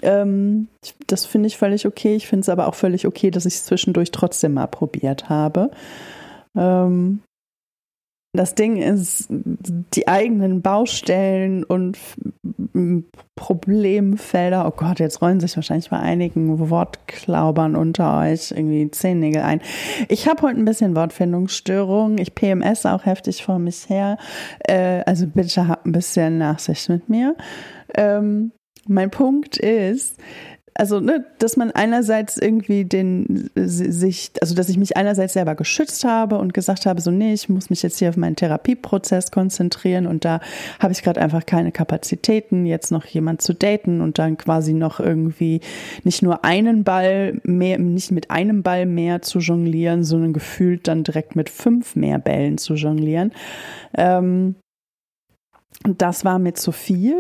Ähm, 0.02 0.68
das 1.08 1.26
finde 1.26 1.48
ich 1.48 1.58
völlig 1.58 1.86
okay. 1.86 2.16
Ich 2.16 2.28
finde 2.28 2.42
es 2.42 2.50
aber 2.50 2.68
auch 2.68 2.76
völlig 2.76 3.06
okay, 3.06 3.30
dass 3.30 3.46
ich 3.46 3.56
es 3.56 3.66
zwischendurch 3.66 4.12
trotzdem 4.12 4.54
mal 4.54 4.68
probiert 4.68 5.30
habe. 5.30 5.70
Ähm, 6.56 7.22
das 8.34 8.56
Ding 8.56 8.78
ist, 8.78 9.28
die 9.30 10.08
eigenen 10.08 10.64
Baustellen 10.64 11.64
und 11.64 12.00
Problemfelder, 13.36 14.68
oh 14.68 14.74
Gott, 14.76 15.00
jetzt 15.00 15.22
rollen 15.22 15.40
sich 15.40 15.56
wahrscheinlich 15.56 15.92
bei 15.92 16.00
einigen 16.00 16.70
Wortklaubern 16.70 17.76
unter 17.76 18.20
euch 18.22 18.50
irgendwie 18.50 18.90
Zehennägel 18.90 19.44
ein. 19.44 19.62
Ich 20.10 20.28
habe 20.28 20.42
heute 20.42 20.58
ein 20.58 20.66
bisschen 20.66 20.96
Wortfindungsstörung. 20.96 22.18
Ich 22.18 22.34
PMS 22.34 22.88
auch 22.88 23.06
heftig 23.06 23.44
vor 23.44 23.60
mich 23.60 23.88
her. 23.88 24.18
Äh, 24.68 25.04
also 25.06 25.28
bitte 25.28 25.68
habt 25.68 25.86
ein 25.86 25.92
bisschen 25.92 26.40
Nachsicht 26.40 26.90
mit 26.90 27.10
mir. 27.10 27.36
Ähm, 27.96 28.52
mein 28.88 29.12
Punkt 29.12 29.58
ist, 29.58 30.18
also, 30.76 31.00
ne, 31.00 31.26
dass 31.38 31.56
man 31.56 31.72
einerseits 31.72 32.38
irgendwie 32.38 32.86
den 32.86 33.50
sich, 33.56 34.32
also 34.42 34.56
dass 34.56 34.70
ich 34.70 34.78
mich 34.78 34.98
einerseits 34.98 35.34
selber 35.34 35.54
geschützt 35.56 36.04
habe 36.04 36.38
und 36.38 36.54
gesagt 36.54 36.86
habe, 36.86 37.00
so, 37.00 37.12
nee, 37.12 37.34
ich 37.34 37.48
muss 37.48 37.70
mich 37.70 37.84
jetzt 37.84 38.00
hier 38.00 38.10
auf 38.10 38.18
meinen 38.18 38.36
Therapieprozess 38.36 39.30
konzentrieren 39.30 40.08
und 40.08 40.26
da 40.26 40.40
habe 40.80 40.92
ich 40.92 41.04
gerade 41.04 41.22
einfach 41.22 41.46
keine 41.46 41.72
Kapazitäten, 41.72 42.66
jetzt 42.66 42.92
noch 42.92 43.06
jemand 43.06 43.42
zu 43.42 43.54
daten 43.54 44.02
und 44.02 44.18
dann 44.18 44.38
quasi 44.38 44.74
noch 44.74 45.00
irgendwie 45.00 45.62
nicht 46.04 46.24
nur 46.24 46.44
einen 46.44 46.84
Ball 46.84 47.40
mehr, 47.44 47.78
nicht 47.78 48.12
mit 48.12 48.32
einem 48.32 48.64
Ball 48.64 48.88
mehr 48.88 49.22
zu 49.22 49.40
jonglieren, 49.40 50.04
sondern 50.04 50.34
gefühlt 50.34 50.88
dann 50.88 51.04
direkt 51.04 51.36
mit 51.36 51.50
fünf 51.50 51.96
mehr 51.96 52.18
Bällen 52.18 52.58
zu 52.58 52.74
jonglieren. 52.74 53.32
Ähm, 53.96 54.56
das 55.84 56.26
war 56.26 56.40
mir 56.40 56.54
zu 56.54 56.72
viel 56.72 57.16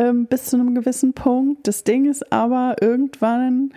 ähm, 0.00 0.26
bis 0.26 0.46
zu 0.46 0.56
einem 0.56 0.74
gewissen 0.74 1.12
Punkt. 1.12 1.68
Das 1.68 1.84
Ding 1.84 2.08
ist 2.08 2.32
aber, 2.32 2.76
irgendwann 2.80 3.74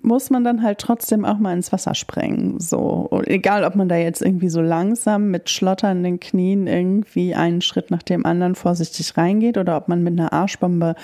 muss 0.00 0.30
man 0.30 0.44
dann 0.44 0.62
halt 0.62 0.78
trotzdem 0.78 1.24
auch 1.24 1.38
mal 1.38 1.54
ins 1.54 1.72
Wasser 1.72 1.94
springen. 1.94 2.60
So, 2.60 2.78
und 2.78 3.26
egal, 3.26 3.64
ob 3.64 3.74
man 3.74 3.88
da 3.88 3.96
jetzt 3.96 4.22
irgendwie 4.22 4.48
so 4.48 4.60
langsam 4.60 5.30
mit 5.30 5.48
schlotternden 5.48 6.20
Knien 6.20 6.66
irgendwie 6.66 7.34
einen 7.34 7.62
Schritt 7.62 7.90
nach 7.90 8.02
dem 8.02 8.26
anderen 8.26 8.54
vorsichtig 8.54 9.16
reingeht 9.16 9.56
oder 9.56 9.76
ob 9.76 9.88
man 9.88 10.02
mit 10.02 10.18
einer 10.18 10.32
Arschbombe 10.32 10.94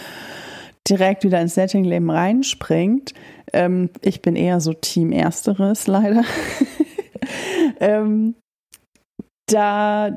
direkt 0.88 1.24
wieder 1.24 1.40
ins 1.40 1.54
Settingleben 1.54 2.10
reinspringt. 2.10 3.14
Ähm, 3.52 3.90
ich 4.02 4.22
bin 4.22 4.36
eher 4.36 4.60
so 4.60 4.72
Team 4.72 5.12
Ersteres, 5.12 5.86
leider. 5.86 6.24
ähm, 7.80 8.34
da 9.46 10.16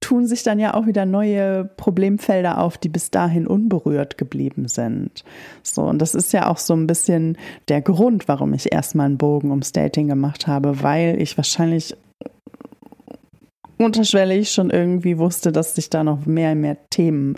tun 0.00 0.26
sich 0.26 0.42
dann 0.42 0.58
ja 0.58 0.74
auch 0.74 0.86
wieder 0.86 1.04
neue 1.04 1.64
Problemfelder 1.76 2.58
auf, 2.58 2.78
die 2.78 2.88
bis 2.88 3.10
dahin 3.10 3.46
unberührt 3.46 4.16
geblieben 4.18 4.66
sind. 4.66 5.24
So, 5.62 5.82
und 5.82 5.98
das 6.00 6.14
ist 6.14 6.32
ja 6.32 6.48
auch 6.48 6.58
so 6.58 6.74
ein 6.74 6.86
bisschen 6.86 7.36
der 7.68 7.82
Grund, 7.82 8.26
warum 8.26 8.54
ich 8.54 8.72
erstmal 8.72 9.06
einen 9.06 9.18
Bogen 9.18 9.50
ums 9.50 9.72
Dating 9.72 10.08
gemacht 10.08 10.46
habe, 10.46 10.82
weil 10.82 11.20
ich 11.20 11.36
wahrscheinlich 11.36 11.94
unterschwellig 13.76 14.50
schon 14.50 14.70
irgendwie 14.70 15.18
wusste, 15.18 15.52
dass 15.52 15.74
sich 15.74 15.90
da 15.90 16.04
noch 16.04 16.26
mehr 16.26 16.52
und 16.52 16.60
mehr 16.60 16.76
Themen 16.90 17.36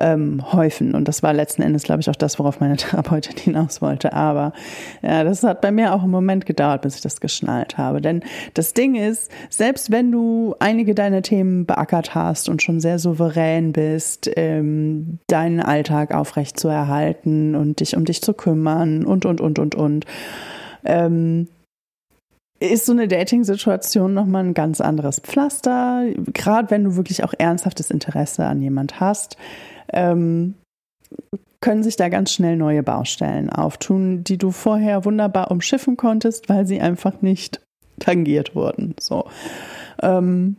ähm, 0.00 0.52
häufen. 0.52 0.94
Und 0.94 1.06
das 1.06 1.22
war 1.22 1.32
letzten 1.32 1.62
Endes, 1.62 1.84
glaube 1.84 2.00
ich, 2.00 2.10
auch 2.10 2.16
das, 2.16 2.38
worauf 2.38 2.60
meine 2.60 2.76
Therapeutin 2.76 3.36
hinaus 3.42 3.80
wollte. 3.80 4.12
Aber 4.12 4.52
ja, 5.02 5.22
das 5.24 5.42
hat 5.42 5.60
bei 5.60 5.70
mir 5.70 5.94
auch 5.94 6.02
einen 6.02 6.10
Moment 6.10 6.46
gedauert, 6.46 6.82
bis 6.82 6.96
ich 6.96 7.02
das 7.02 7.20
geschnallt 7.20 7.78
habe. 7.78 8.00
Denn 8.00 8.22
das 8.54 8.74
Ding 8.74 8.94
ist, 8.94 9.30
selbst 9.50 9.90
wenn 9.90 10.10
du 10.10 10.54
einige 10.58 10.94
deiner 10.94 11.22
Themen 11.22 11.66
beackert 11.66 12.14
hast 12.14 12.48
und 12.48 12.62
schon 12.62 12.80
sehr 12.80 12.98
souverän 12.98 13.72
bist, 13.72 14.30
ähm, 14.36 15.18
deinen 15.28 15.60
Alltag 15.60 16.14
aufrecht 16.14 16.58
zu 16.58 16.68
erhalten 16.68 17.54
und 17.54 17.80
dich 17.80 17.96
um 17.96 18.04
dich 18.04 18.22
zu 18.22 18.34
kümmern 18.34 19.04
und, 19.04 19.26
und, 19.26 19.40
und, 19.40 19.58
und, 19.58 19.74
und, 19.74 20.06
ähm, 20.84 21.48
ist 22.60 22.84
so 22.84 22.92
eine 22.92 23.08
Dating-Situation 23.08 24.12
nochmal 24.12 24.44
ein 24.44 24.54
ganz 24.54 24.82
anderes 24.82 25.18
Pflaster. 25.18 26.04
Gerade 26.34 26.70
wenn 26.70 26.84
du 26.84 26.96
wirklich 26.96 27.24
auch 27.24 27.32
ernsthaftes 27.36 27.90
Interesse 27.90 28.44
an 28.44 28.60
jemand 28.60 29.00
hast, 29.00 29.38
ähm, 29.92 30.54
können 31.60 31.82
sich 31.82 31.96
da 31.96 32.08
ganz 32.08 32.32
schnell 32.32 32.56
neue 32.56 32.82
Baustellen 32.82 33.50
auftun, 33.50 34.24
die 34.24 34.38
du 34.38 34.50
vorher 34.50 35.04
wunderbar 35.04 35.50
umschiffen 35.50 35.96
konntest, 35.96 36.48
weil 36.48 36.66
sie 36.66 36.80
einfach 36.80 37.20
nicht 37.20 37.60
tangiert 37.98 38.54
wurden. 38.54 38.94
So. 38.98 39.26
Ähm, 40.02 40.56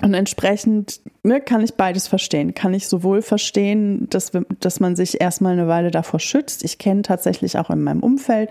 und 0.00 0.14
entsprechend 0.14 1.00
ne, 1.24 1.40
kann 1.40 1.60
ich 1.60 1.74
beides 1.74 2.06
verstehen. 2.06 2.54
Kann 2.54 2.72
ich 2.72 2.86
sowohl 2.86 3.20
verstehen, 3.20 4.08
dass, 4.10 4.30
dass 4.60 4.78
man 4.78 4.94
sich 4.94 5.20
erstmal 5.20 5.54
eine 5.54 5.66
Weile 5.66 5.90
davor 5.90 6.20
schützt. 6.20 6.62
Ich 6.64 6.78
kenne 6.78 7.02
tatsächlich 7.02 7.58
auch 7.58 7.70
in 7.70 7.82
meinem 7.82 8.02
Umfeld 8.02 8.48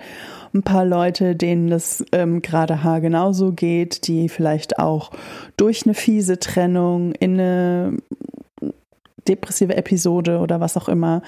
ein 0.53 0.63
paar 0.63 0.83
Leute, 0.83 1.35
denen 1.35 1.69
das 1.69 2.03
ähm, 2.11 2.41
gerade 2.41 2.83
haargenauso 2.83 3.53
geht, 3.53 4.07
die 4.07 4.27
vielleicht 4.27 4.77
auch 4.77 5.11
durch 5.55 5.85
eine 5.85 5.93
fiese 5.93 6.37
Trennung 6.39 7.13
in 7.13 7.33
eine 7.33 7.97
depressive 9.27 9.75
Episode 9.75 10.39
oder 10.39 10.59
was 10.59 10.77
auch 10.77 10.89
immer 10.89 11.21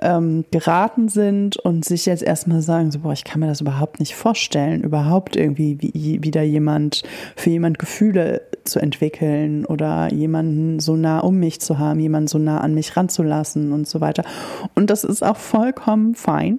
ähm, 0.00 0.44
geraten 0.50 1.08
sind 1.08 1.56
und 1.56 1.84
sich 1.84 2.06
jetzt 2.06 2.22
erstmal 2.22 2.60
sagen, 2.60 2.90
so, 2.90 3.00
boah, 3.00 3.12
ich 3.12 3.24
kann 3.24 3.40
mir 3.40 3.46
das 3.46 3.60
überhaupt 3.60 4.00
nicht 4.00 4.14
vorstellen, 4.14 4.82
überhaupt 4.82 5.36
irgendwie 5.36 5.78
wie, 5.80 6.22
wieder 6.22 6.42
jemand, 6.42 7.02
für 7.34 7.50
jemand 7.50 7.78
Gefühle 7.78 8.42
zu 8.64 8.78
entwickeln 8.80 9.64
oder 9.64 10.12
jemanden 10.12 10.80
so 10.80 10.96
nah 10.96 11.20
um 11.20 11.38
mich 11.38 11.60
zu 11.60 11.78
haben, 11.78 12.00
jemanden 12.00 12.28
so 12.28 12.38
nah 12.38 12.60
an 12.60 12.74
mich 12.74 12.96
ranzulassen 12.96 13.72
und 13.72 13.88
so 13.88 14.00
weiter. 14.00 14.24
Und 14.74 14.90
das 14.90 15.04
ist 15.04 15.22
auch 15.22 15.36
vollkommen 15.36 16.14
fein. 16.14 16.58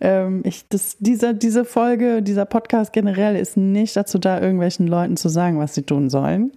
Ähm, 0.00 0.42
ich, 0.44 0.68
das, 0.68 0.96
diese, 1.00 1.34
diese 1.34 1.64
Folge, 1.64 2.22
dieser 2.22 2.44
Podcast 2.44 2.92
generell 2.92 3.36
ist 3.36 3.56
nicht 3.56 3.96
dazu 3.96 4.18
da, 4.18 4.40
irgendwelchen 4.40 4.86
Leuten 4.86 5.16
zu 5.16 5.28
sagen, 5.28 5.58
was 5.58 5.74
sie 5.74 5.82
tun 5.82 6.08
sollen. 6.08 6.52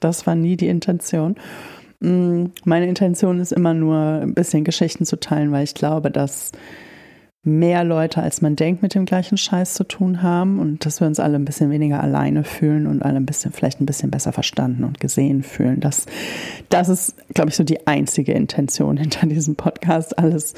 Das 0.00 0.26
war 0.26 0.34
nie 0.34 0.56
die 0.56 0.68
Intention. 0.68 1.36
Mm, 2.00 2.46
meine 2.64 2.86
Intention 2.86 3.40
ist 3.40 3.52
immer 3.52 3.74
nur, 3.74 3.96
ein 4.22 4.34
bisschen 4.34 4.64
Geschichten 4.64 5.04
zu 5.04 5.18
teilen, 5.18 5.52
weil 5.52 5.64
ich 5.64 5.74
glaube, 5.74 6.10
dass 6.10 6.52
mehr 7.44 7.84
Leute, 7.84 8.22
als 8.22 8.40
man 8.40 8.56
denkt, 8.56 8.82
mit 8.82 8.94
dem 8.94 9.04
gleichen 9.04 9.36
Scheiß 9.36 9.74
zu 9.74 9.84
tun 9.84 10.22
haben 10.22 10.58
und 10.58 10.86
dass 10.86 11.00
wir 11.00 11.06
uns 11.06 11.20
alle 11.20 11.36
ein 11.36 11.44
bisschen 11.44 11.70
weniger 11.70 12.02
alleine 12.02 12.42
fühlen 12.42 12.86
und 12.86 13.02
alle 13.02 13.16
ein 13.16 13.26
bisschen, 13.26 13.52
vielleicht 13.52 13.80
ein 13.80 13.86
bisschen 13.86 14.10
besser 14.10 14.32
verstanden 14.32 14.82
und 14.82 14.98
gesehen 14.98 15.42
fühlen. 15.42 15.80
Das, 15.80 16.06
das 16.70 16.88
ist, 16.88 17.16
glaube 17.34 17.50
ich, 17.50 17.56
so 17.56 17.62
die 17.62 17.86
einzige 17.86 18.32
Intention 18.32 18.96
hinter 18.96 19.26
diesem 19.26 19.56
Podcast. 19.56 20.18
Alles, 20.18 20.54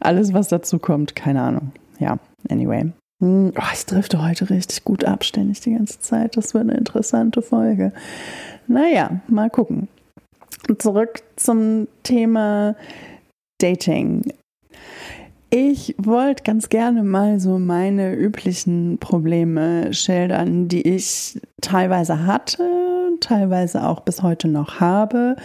alles, 0.00 0.34
was 0.34 0.48
dazu 0.48 0.78
kommt, 0.78 1.16
keine 1.16 1.40
Ahnung. 1.40 1.72
Ja, 1.98 2.18
anyway. 2.50 2.84
Mm, 3.18 3.48
oh, 3.56 3.72
ich 3.72 3.86
drifte 3.86 4.22
heute 4.22 4.50
richtig 4.50 4.84
gut 4.84 5.04
abständig 5.06 5.60
die 5.60 5.72
ganze 5.72 6.00
Zeit. 6.00 6.36
Das 6.36 6.52
wird 6.52 6.64
eine 6.64 6.76
interessante 6.76 7.40
Folge. 7.40 7.92
Naja, 8.68 9.20
mal 9.26 9.48
gucken 9.48 9.88
zurück 10.78 11.22
zum 11.36 11.88
Thema 12.02 12.76
Dating. 13.58 14.22
Ich 15.50 15.94
wollte 15.98 16.42
ganz 16.42 16.68
gerne 16.68 17.02
mal 17.04 17.38
so 17.38 17.58
meine 17.58 18.14
üblichen 18.14 18.98
Probleme 18.98 19.94
schildern, 19.94 20.68
die 20.68 20.82
ich 20.82 21.40
teilweise 21.60 22.26
hatte, 22.26 22.62
teilweise 23.20 23.86
auch 23.86 24.00
bis 24.00 24.22
heute 24.22 24.48
noch 24.48 24.80
habe, 24.80 25.36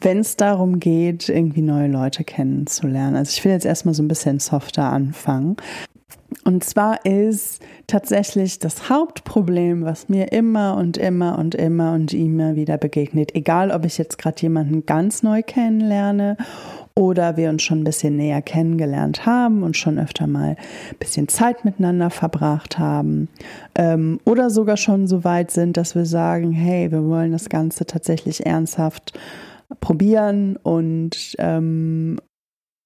wenn 0.00 0.20
es 0.20 0.36
darum 0.36 0.78
geht, 0.78 1.28
irgendwie 1.28 1.62
neue 1.62 1.88
Leute 1.88 2.24
kennenzulernen. 2.24 3.16
Also 3.16 3.30
ich 3.36 3.44
will 3.44 3.52
jetzt 3.52 3.66
erstmal 3.66 3.94
so 3.94 4.02
ein 4.02 4.08
bisschen 4.08 4.38
softer 4.38 4.84
anfangen. 4.84 5.56
Und 6.44 6.64
zwar 6.64 7.04
ist 7.04 7.62
tatsächlich 7.86 8.58
das 8.58 8.88
Hauptproblem, 8.88 9.84
was 9.84 10.08
mir 10.08 10.32
immer 10.32 10.76
und 10.76 10.96
immer 10.96 11.38
und 11.38 11.54
immer 11.54 11.92
und 11.92 12.12
immer 12.12 12.56
wieder 12.56 12.78
begegnet, 12.78 13.34
egal 13.34 13.70
ob 13.70 13.84
ich 13.84 13.98
jetzt 13.98 14.18
gerade 14.18 14.40
jemanden 14.40 14.86
ganz 14.86 15.22
neu 15.22 15.42
kennenlerne 15.42 16.36
oder 16.94 17.36
wir 17.36 17.48
uns 17.48 17.62
schon 17.62 17.80
ein 17.80 17.84
bisschen 17.84 18.16
näher 18.16 18.42
kennengelernt 18.42 19.24
haben 19.24 19.62
und 19.62 19.76
schon 19.76 19.98
öfter 19.98 20.26
mal 20.26 20.56
ein 20.90 20.98
bisschen 20.98 21.28
Zeit 21.28 21.64
miteinander 21.64 22.10
verbracht 22.10 22.78
haben 22.78 23.28
ähm, 23.74 24.20
oder 24.24 24.50
sogar 24.50 24.76
schon 24.76 25.06
so 25.06 25.24
weit 25.24 25.50
sind, 25.50 25.76
dass 25.76 25.94
wir 25.94 26.04
sagen, 26.04 26.52
hey, 26.52 26.92
wir 26.92 27.04
wollen 27.04 27.32
das 27.32 27.48
Ganze 27.48 27.86
tatsächlich 27.86 28.44
ernsthaft 28.44 29.18
probieren 29.80 30.56
und 30.62 31.34
ähm, 31.38 32.18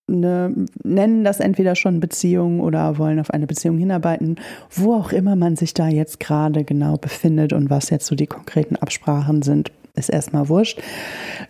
ne, 0.07 0.53
nennen 0.83 1.25
das 1.25 1.41
entweder 1.41 1.75
schon 1.75 2.01
Beziehung 2.01 2.61
oder 2.61 2.99
wollen 2.99 3.21
auf 3.21 3.31
eine 3.31 3.47
Beziehung 3.47 3.79
hinarbeiten, 3.79 4.37
wo 4.71 4.95
auch 4.95 5.13
immer 5.13 5.37
man 5.37 5.57
sich 5.57 5.75
da 5.75 5.89
jetzt 5.89 6.21
gerade 6.21 6.65
genau 6.65 6.97
befindet 6.97 7.53
und 7.53 7.71
was 7.71 7.91
jetzt 7.91 8.07
so 8.07 8.15
die 8.15 8.27
konkreten 8.27 8.77
Absprachen 8.77 9.43
sind, 9.43 9.73
ist 9.95 10.11
erstmal 10.11 10.49
wurscht. 10.49 10.81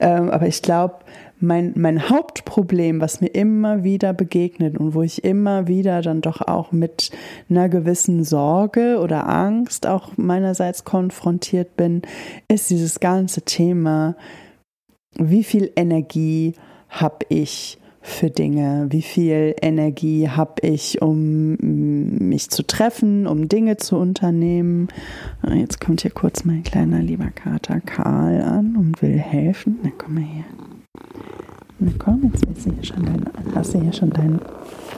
Ähm, 0.01 0.31
aber 0.31 0.47
ich 0.47 0.63
glaube, 0.63 0.97
mein, 1.39 1.73
mein 1.77 2.09
Hauptproblem, 2.09 3.01
was 3.01 3.21
mir 3.21 3.29
immer 3.29 3.85
wieder 3.85 4.15
begegnet 4.15 4.79
und 4.79 4.95
wo 4.95 5.03
ich 5.03 5.25
immer 5.25 5.67
wieder 5.67 6.01
dann 6.01 6.23
doch 6.23 6.41
auch 6.41 6.73
mit 6.73 7.11
einer 7.51 7.69
gewissen 7.69 8.25
Sorge 8.25 8.99
oder 9.01 9.29
Angst 9.29 9.87
auch 9.87 10.17
meinerseits 10.17 10.85
konfrontiert 10.85 11.77
bin, 11.77 12.03
ist 12.49 12.71
dieses 12.71 13.01
ganze 13.01 13.43
Thema, 13.43 14.17
wie 15.19 15.45
viel 15.45 15.71
Energie 15.77 16.55
habe 16.89 17.27
ich 17.29 17.79
für 18.07 18.31
Dinge? 18.31 18.87
Wie 18.91 19.03
viel 19.03 19.55
Energie 19.61 20.29
habe 20.29 20.67
ich, 20.67 21.03
um 21.03 21.57
mich 21.57 22.51
zu 22.51 22.63
treffen, 22.63 23.27
um 23.27 23.49
Dinge 23.49 23.77
zu 23.77 23.97
unternehmen? 23.97 24.89
Ah, 25.43 25.55
jetzt 25.55 25.81
kommt 25.81 26.03
hier 26.03 26.13
kurz 26.13 26.45
mein 26.45 26.63
kleiner 26.63 27.01
lieber 27.01 27.27
Kater 27.35 27.81
Karl 27.81 28.41
an 28.41 28.77
und 28.77 29.03
will 29.03 29.19
helfen. 29.19 29.81
Na 29.83 29.91
komm 29.99 30.15
mal 30.15 30.23
her. 30.23 30.45
Na 31.79 31.91
komm, 31.99 32.31
jetzt 32.33 32.47
willst 32.49 32.67
du 32.67 32.73
hier 32.73 32.85
schon 32.85 33.05
dein, 33.05 33.25
hast 33.55 33.75
du 33.75 33.83
hier 33.83 33.93
schon 33.93 34.11
deinen 34.11 34.41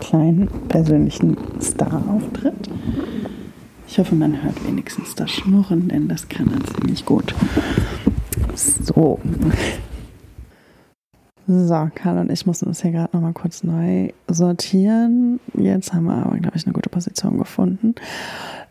kleinen 0.00 0.48
persönlichen 0.68 1.36
Star-Auftritt. 1.60 2.70
Ich 3.88 3.98
hoffe, 3.98 4.14
man 4.14 4.42
hört 4.42 4.64
wenigstens 4.66 5.14
das 5.14 5.30
Schnurren, 5.30 5.88
denn 5.88 6.08
das 6.08 6.28
kann 6.28 6.50
er 6.52 6.74
ziemlich 6.74 7.04
gut. 7.06 7.34
So. 8.54 9.18
So, 11.50 11.88
Karl 11.94 12.18
und 12.18 12.30
ich 12.30 12.44
mussten 12.44 12.66
uns 12.66 12.82
hier 12.82 12.90
gerade 12.90 13.16
nochmal 13.16 13.32
kurz 13.32 13.64
neu 13.64 14.10
sortieren. 14.26 15.40
Jetzt 15.54 15.94
haben 15.94 16.04
wir 16.04 16.26
aber, 16.26 16.36
glaube 16.36 16.58
ich, 16.58 16.66
eine 16.66 16.74
gute 16.74 16.90
Position 16.90 17.38
gefunden. 17.38 17.94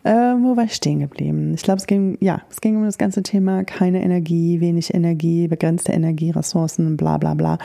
Ähm, 0.05 0.43
wo 0.43 0.55
war 0.55 0.65
ich 0.65 0.75
stehen 0.75 0.99
geblieben? 0.99 1.55
Ich 1.55 1.63
glaube, 1.63 1.79
es 1.79 1.87
ging, 1.87 2.19
ja, 2.21 2.43
es 2.51 2.61
ging 2.61 2.77
um 2.77 2.83
das 2.83 2.99
ganze 2.99 3.23
Thema 3.23 3.63
keine 3.63 4.03
Energie, 4.03 4.61
wenig 4.61 4.93
Energie, 4.93 5.47
begrenzte 5.47 5.91
Energie, 5.91 6.29
Ressourcen, 6.29 6.97
bla 6.97 7.17
bla 7.17 7.33
bla. 7.33 7.57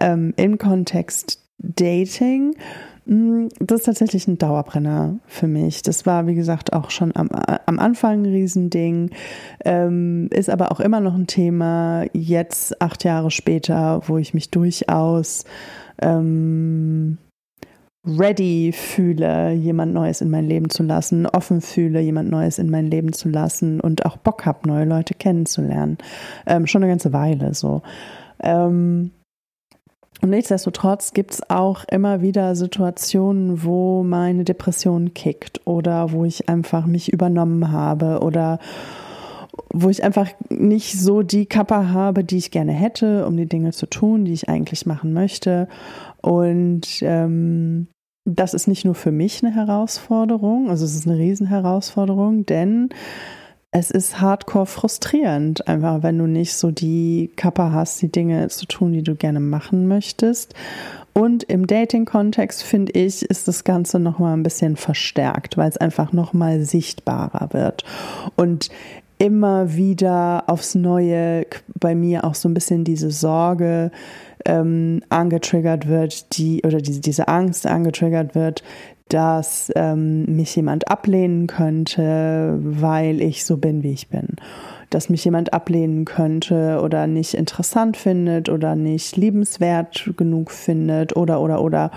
Ähm, 0.00 0.32
Im 0.36 0.58
Kontext 0.58 1.42
Dating. 1.58 2.54
Mm, 3.04 3.48
das 3.58 3.80
ist 3.80 3.86
tatsächlich 3.86 4.28
ein 4.28 4.38
Dauerbrenner 4.38 5.18
für 5.26 5.48
mich. 5.48 5.82
Das 5.82 6.06
war, 6.06 6.26
wie 6.26 6.34
gesagt, 6.34 6.72
auch 6.72 6.90
schon 6.90 7.14
am, 7.16 7.28
am 7.30 7.78
Anfang 7.78 8.22
ein 8.22 8.26
Riesending, 8.26 9.10
ähm, 9.64 10.28
ist 10.30 10.50
aber 10.50 10.72
auch 10.72 10.80
immer 10.80 11.00
noch 11.00 11.14
ein 11.14 11.26
Thema, 11.26 12.04
jetzt 12.12 12.80
acht 12.80 13.04
Jahre 13.04 13.30
später, 13.30 14.02
wo 14.06 14.18
ich 14.18 14.34
mich 14.34 14.50
durchaus 14.50 15.44
ähm, 16.00 17.18
ready 18.04 18.72
fühle, 18.72 19.52
jemand 19.52 19.94
Neues 19.94 20.20
in 20.20 20.30
mein 20.30 20.46
Leben 20.46 20.70
zu 20.70 20.82
lassen, 20.82 21.26
offen 21.26 21.60
fühle, 21.60 22.00
jemand 22.00 22.30
Neues 22.30 22.58
in 22.58 22.70
mein 22.70 22.86
Leben 22.86 23.12
zu 23.12 23.28
lassen 23.28 23.80
und 23.80 24.04
auch 24.04 24.16
Bock 24.16 24.44
habe, 24.44 24.68
neue 24.68 24.84
Leute 24.84 25.14
kennenzulernen. 25.14 25.98
Ähm, 26.46 26.66
schon 26.66 26.82
eine 26.82 26.90
ganze 26.90 27.12
Weile 27.12 27.54
so. 27.54 27.82
Ähm, 28.42 29.12
und 30.22 30.30
nichtsdestotrotz 30.30 31.14
gibt 31.14 31.32
es 31.32 31.50
auch 31.50 31.84
immer 31.90 32.22
wieder 32.22 32.54
Situationen, 32.54 33.64
wo 33.64 34.04
meine 34.04 34.44
Depression 34.44 35.14
kickt 35.14 35.60
oder 35.64 36.12
wo 36.12 36.24
ich 36.24 36.48
einfach 36.48 36.86
mich 36.86 37.12
übernommen 37.12 37.72
habe 37.72 38.20
oder 38.20 38.60
wo 39.68 39.90
ich 39.90 40.04
einfach 40.04 40.28
nicht 40.48 40.98
so 40.98 41.22
die 41.22 41.46
Kappa 41.46 41.88
habe, 41.88 42.22
die 42.22 42.38
ich 42.38 42.52
gerne 42.52 42.72
hätte, 42.72 43.26
um 43.26 43.36
die 43.36 43.48
Dinge 43.48 43.72
zu 43.72 43.86
tun, 43.86 44.24
die 44.24 44.32
ich 44.32 44.48
eigentlich 44.48 44.86
machen 44.86 45.12
möchte. 45.12 45.66
Und 46.20 46.86
ähm, 47.02 47.88
das 48.24 48.54
ist 48.54 48.68
nicht 48.68 48.84
nur 48.84 48.94
für 48.94 49.10
mich 49.10 49.42
eine 49.42 49.52
Herausforderung, 49.52 50.70
also 50.70 50.84
es 50.84 50.94
ist 50.94 51.08
eine 51.08 51.18
Riesenherausforderung, 51.18 52.46
denn 52.46 52.90
es 53.72 53.90
ist 53.90 54.20
hardcore 54.20 54.66
frustrierend, 54.66 55.66
einfach 55.66 56.02
wenn 56.02 56.18
du 56.18 56.26
nicht 56.26 56.54
so 56.54 56.70
die 56.70 57.30
Kappa 57.36 57.72
hast, 57.72 58.02
die 58.02 58.12
Dinge 58.12 58.46
zu 58.48 58.66
tun, 58.66 58.92
die 58.92 59.02
du 59.02 59.14
gerne 59.14 59.40
machen 59.40 59.88
möchtest. 59.88 60.54
Und 61.14 61.42
im 61.44 61.66
Dating-Kontext, 61.66 62.62
finde 62.62 62.92
ich, 62.92 63.22
ist 63.22 63.48
das 63.48 63.64
Ganze 63.64 63.98
nochmal 63.98 64.34
ein 64.34 64.42
bisschen 64.42 64.76
verstärkt, 64.76 65.56
weil 65.56 65.70
es 65.70 65.78
einfach 65.78 66.12
nochmal 66.12 66.60
sichtbarer 66.60 67.48
wird. 67.52 67.84
Und 68.36 68.68
immer 69.16 69.74
wieder 69.74 70.44
aufs 70.48 70.74
Neue 70.74 71.46
bei 71.78 71.94
mir 71.94 72.24
auch 72.24 72.34
so 72.34 72.48
ein 72.48 72.54
bisschen 72.54 72.84
diese 72.84 73.10
Sorge 73.10 73.90
ähm, 74.44 75.02
angetriggert 75.08 75.86
wird, 75.86 76.36
die 76.36 76.62
oder 76.66 76.78
diese, 76.78 77.00
diese 77.00 77.28
Angst 77.28 77.66
angetriggert 77.66 78.34
wird, 78.34 78.62
dass 79.08 79.70
ähm, 79.76 80.24
mich 80.24 80.54
jemand 80.56 80.88
ablehnen 80.88 81.46
könnte, 81.46 82.58
weil 82.62 83.20
ich 83.20 83.44
so 83.44 83.56
bin, 83.56 83.82
wie 83.82 83.92
ich 83.92 84.08
bin. 84.08 84.36
Dass 84.92 85.08
mich 85.08 85.24
jemand 85.24 85.52
ablehnen 85.52 86.04
könnte 86.04 86.80
oder 86.82 87.06
nicht 87.06 87.34
interessant 87.34 87.96
findet 87.96 88.48
oder 88.48 88.76
nicht 88.76 89.16
liebenswert 89.16 90.12
genug 90.16 90.50
findet 90.50 91.16
oder 91.16 91.40
oder 91.40 91.62
oder 91.62 91.90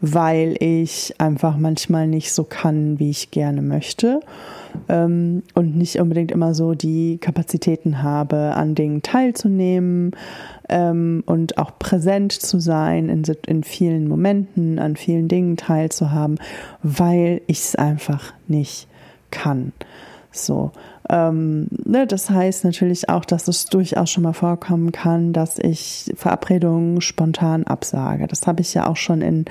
weil 0.00 0.56
ich 0.60 1.14
einfach 1.18 1.56
manchmal 1.56 2.06
nicht 2.06 2.32
so 2.32 2.44
kann, 2.44 2.98
wie 2.98 3.10
ich 3.10 3.30
gerne 3.30 3.62
möchte 3.62 4.20
ähm, 4.88 5.42
und 5.54 5.76
nicht 5.76 5.98
unbedingt 6.00 6.32
immer 6.32 6.54
so 6.54 6.74
die 6.74 7.18
Kapazitäten 7.18 8.02
habe, 8.02 8.54
an 8.54 8.74
Dingen 8.74 9.02
teilzunehmen 9.02 10.12
ähm, 10.68 11.22
und 11.26 11.58
auch 11.58 11.78
präsent 11.78 12.32
zu 12.32 12.60
sein 12.60 13.08
in, 13.08 13.22
in 13.46 13.64
vielen 13.64 14.08
Momenten, 14.08 14.78
an 14.78 14.96
vielen 14.96 15.28
Dingen 15.28 15.56
teilzuhaben, 15.56 16.38
weil 16.82 17.40
ich 17.46 17.58
es 17.58 17.76
einfach 17.76 18.32
nicht 18.46 18.88
kann. 19.30 19.72
So. 20.30 20.72
Ähm, 21.10 21.68
ne, 21.84 22.06
das 22.06 22.28
heißt 22.28 22.64
natürlich 22.64 23.08
auch, 23.08 23.24
dass 23.24 23.48
es 23.48 23.66
durchaus 23.66 24.10
schon 24.10 24.24
mal 24.24 24.34
vorkommen 24.34 24.92
kann, 24.92 25.32
dass 25.32 25.58
ich 25.58 26.12
Verabredungen 26.14 27.00
spontan 27.00 27.64
absage. 27.64 28.26
Das 28.26 28.46
habe 28.46 28.60
ich 28.60 28.74
ja 28.74 28.86
auch 28.86 28.96
schon 28.96 29.22
in 29.22 29.46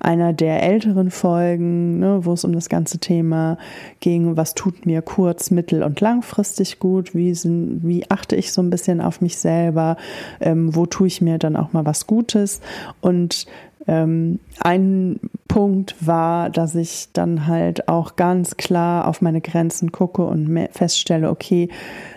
einer 0.00 0.32
der 0.32 0.62
älteren 0.62 1.10
Folgen, 1.10 1.98
ne, 1.98 2.24
wo 2.24 2.32
es 2.32 2.44
um 2.44 2.52
das 2.52 2.68
ganze 2.68 2.98
Thema 2.98 3.58
ging, 4.00 4.36
was 4.36 4.54
tut 4.54 4.86
mir 4.86 5.02
kurz-, 5.02 5.50
mittel- 5.50 5.82
und 5.82 6.00
langfristig 6.00 6.78
gut, 6.78 7.14
wie, 7.14 7.34
sind, 7.34 7.80
wie 7.82 8.10
achte 8.10 8.36
ich 8.36 8.52
so 8.52 8.62
ein 8.62 8.70
bisschen 8.70 9.00
auf 9.00 9.20
mich 9.20 9.36
selber, 9.36 9.96
ähm, 10.40 10.74
wo 10.74 10.86
tue 10.86 11.08
ich 11.08 11.20
mir 11.20 11.38
dann 11.38 11.56
auch 11.56 11.72
mal 11.72 11.84
was 11.84 12.06
Gutes. 12.06 12.60
Und 13.00 13.46
ähm, 13.86 14.38
ein 14.60 15.20
Punkt 15.48 15.94
war, 16.06 16.50
dass 16.50 16.74
ich 16.74 17.08
dann 17.12 17.46
halt 17.46 17.88
auch 17.88 18.16
ganz 18.16 18.56
klar 18.56 19.06
auf 19.06 19.20
meine 19.20 19.40
Grenzen 19.40 19.92
gucke 19.92 20.24
und 20.24 20.68
feststelle, 20.72 21.30
okay, 21.30 21.68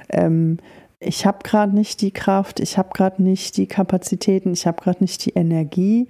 ähm, 0.10 0.58
ich 1.00 1.26
habe 1.26 1.40
gerade 1.44 1.76
nicht 1.76 2.02
die 2.02 2.12
Kraft, 2.12 2.60
ich 2.60 2.78
habe 2.78 2.90
gerade 2.94 3.22
nicht 3.22 3.58
die 3.58 3.68
Kapazitäten, 3.68 4.54
ich 4.54 4.66
habe 4.66 4.82
gerade 4.82 5.04
nicht 5.04 5.26
die 5.26 5.32
Energie, 5.32 6.08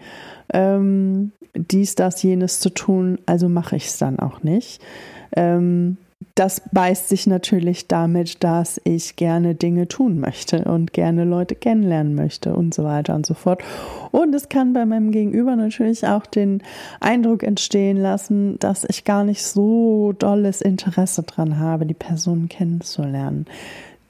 ähm, 0.54 1.32
dies, 1.56 1.96
das, 1.96 2.22
jenes 2.22 2.60
zu 2.60 2.70
tun, 2.70 3.20
also 3.26 3.50
mache 3.50 3.76
ich 3.76 3.88
es 3.88 3.98
dann 3.98 4.20
auch 4.20 4.44
nicht. 4.44 4.82
Ähm, 5.36 5.98
das 6.36 6.62
beißt 6.72 7.10
sich 7.10 7.28
natürlich 7.28 7.88
damit, 7.88 8.44
dass 8.44 8.80
ich 8.84 9.16
gerne 9.16 9.56
Dinge 9.56 9.88
tun 9.88 10.20
möchte 10.20 10.66
und 10.66 10.92
gerne 10.92 11.24
Leute 11.24 11.56
kennenlernen 11.56 12.16
möchte 12.16 12.54
und 12.54 12.74
so 12.74 12.84
weiter 12.84 13.16
und 13.16 13.26
so 13.26 13.34
fort. 13.34 13.64
Und 14.12 14.34
es 14.34 14.50
kann 14.50 14.74
bei 14.74 14.86
meinem 14.86 15.12
Gegenüber 15.12 15.56
natürlich 15.56 16.06
auch 16.06 16.26
den 16.26 16.62
Eindruck 17.00 17.44
entstehen 17.44 17.98
lassen, 17.98 18.60
dass 18.60 18.86
ich 18.86 19.04
gar 19.04 19.24
nicht 19.24 19.44
so 19.44 20.14
dolles 20.18 20.62
Interesse 20.62 21.24
dran 21.24 21.60
habe, 21.60 21.86
die 21.86 21.94
Person 21.94 22.50
kennenzulernen. 22.50 23.46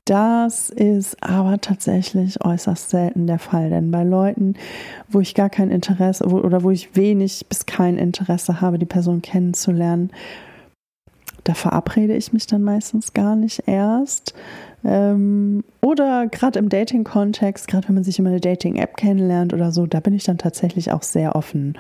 Das 0.06 0.70
ist 0.70 1.24
aber 1.24 1.60
tatsächlich 1.60 2.44
äußerst 2.46 2.92
selten 2.92 3.26
der 3.26 3.40
Fall, 3.40 3.72
denn 3.72 3.90
bei 3.90 4.04
Leuten, 4.04 4.54
wo 5.10 5.20
ich 5.20 5.34
gar 5.34 5.50
kein 5.50 5.72
Interesse 5.72 6.26
wo, 6.30 6.38
oder 6.38 6.62
wo 6.62 6.70
ich 6.70 6.96
wenig 6.96 7.48
bis 7.50 7.66
kein 7.66 7.98
Interesse 7.98 8.62
habe, 8.62 8.78
die 8.78 8.86
Person 8.86 9.24
kennenzulernen, 9.24 10.12
da 11.46 11.54
verabrede 11.54 12.16
ich 12.16 12.34
mich 12.34 12.48
dann 12.48 12.64
meistens 12.64 13.14
gar 13.14 13.36
nicht 13.36 13.68
erst. 13.68 14.34
Ähm, 14.84 15.64
oder 15.82 16.28
gerade 16.28 16.60
im 16.60 16.70
Dating-Kontext, 16.70 17.68
gerade 17.68 17.88
wenn 17.88 17.96
man 17.96 18.04
sich 18.04 18.20
über 18.20 18.30
eine 18.30 18.42
Dating-App 18.42 18.98
kennenlernt 18.98 19.54
oder 19.54 19.72
so, 19.72 19.86
da 19.86 20.00
bin 20.00 20.14
ich 20.14 20.24
dann 20.24 20.38
tatsächlich 20.38 20.92
auch 20.92 21.04
sehr 21.04 21.36
offen 21.36 21.78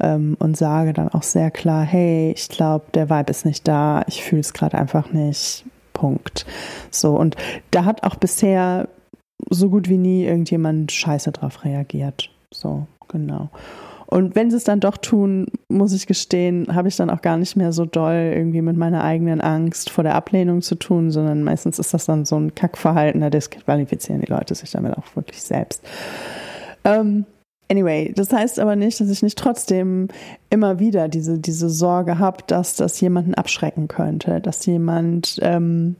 ähm, 0.00 0.36
und 0.40 0.56
sage 0.56 0.92
dann 0.92 1.08
auch 1.08 1.22
sehr 1.22 1.50
klar, 1.50 1.84
hey, 1.84 2.32
ich 2.36 2.48
glaube, 2.48 2.86
der 2.92 3.08
Vibe 3.08 3.30
ist 3.30 3.46
nicht 3.46 3.66
da, 3.66 4.02
ich 4.08 4.22
fühle 4.22 4.40
es 4.40 4.52
gerade 4.52 4.76
einfach 4.76 5.12
nicht. 5.12 5.64
Punkt. 5.92 6.44
So, 6.90 7.16
und 7.16 7.36
da 7.70 7.84
hat 7.84 8.02
auch 8.02 8.16
bisher 8.16 8.88
so 9.48 9.70
gut 9.70 9.88
wie 9.88 9.96
nie 9.96 10.24
irgendjemand 10.24 10.90
scheiße 10.90 11.30
drauf 11.30 11.64
reagiert. 11.64 12.30
So, 12.52 12.88
genau. 13.08 13.50
Und 14.14 14.36
wenn 14.36 14.48
sie 14.48 14.58
es 14.58 14.62
dann 14.62 14.78
doch 14.78 14.96
tun, 14.96 15.48
muss 15.66 15.92
ich 15.92 16.06
gestehen, 16.06 16.72
habe 16.72 16.86
ich 16.86 16.94
dann 16.94 17.10
auch 17.10 17.20
gar 17.20 17.36
nicht 17.36 17.56
mehr 17.56 17.72
so 17.72 17.84
doll 17.84 18.30
irgendwie 18.32 18.62
mit 18.62 18.76
meiner 18.76 19.02
eigenen 19.02 19.40
Angst 19.40 19.90
vor 19.90 20.04
der 20.04 20.14
Ablehnung 20.14 20.62
zu 20.62 20.76
tun, 20.76 21.10
sondern 21.10 21.42
meistens 21.42 21.80
ist 21.80 21.92
das 21.92 22.06
dann 22.06 22.24
so 22.24 22.36
ein 22.36 22.54
Kackverhalten, 22.54 23.22
da 23.22 23.28
disqualifizieren 23.28 24.20
die 24.20 24.30
Leute 24.30 24.54
sich 24.54 24.70
damit 24.70 24.96
auch 24.96 25.16
wirklich 25.16 25.42
selbst. 25.42 25.82
Ähm, 26.84 27.24
Anyway, 27.70 28.12
das 28.14 28.30
heißt 28.30 28.60
aber 28.60 28.76
nicht, 28.76 29.00
dass 29.00 29.08
ich 29.08 29.22
nicht 29.22 29.38
trotzdem 29.38 30.08
immer 30.50 30.78
wieder 30.78 31.08
diese, 31.08 31.38
diese 31.38 31.70
Sorge 31.70 32.18
habe, 32.18 32.44
dass 32.46 32.76
das 32.76 33.00
jemanden 33.00 33.34
abschrecken 33.34 33.88
könnte, 33.88 34.40
dass 34.40 34.66
jemand 34.66 35.40
ähm, 35.42 35.96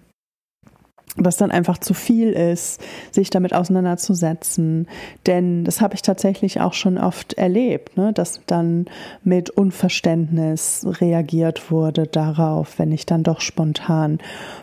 das 1.16 1.36
dann 1.36 1.50
einfach 1.50 1.78
zu 1.78 1.94
viel 1.94 2.30
ist, 2.30 2.80
sich 3.12 3.30
damit 3.30 3.54
auseinanderzusetzen. 3.54 4.88
Denn 5.26 5.64
das 5.64 5.80
habe 5.80 5.94
ich 5.94 6.02
tatsächlich 6.02 6.60
auch 6.60 6.72
schon 6.72 6.98
oft 6.98 7.34
erlebt, 7.34 7.96
ne? 7.96 8.12
dass 8.12 8.40
dann 8.46 8.86
mit 9.22 9.50
Unverständnis 9.50 10.84
reagiert 11.00 11.70
wurde 11.70 12.06
darauf, 12.06 12.78
wenn 12.78 12.90
ich 12.90 13.06
dann 13.06 13.22
doch 13.22 13.40
spontan 13.40 14.18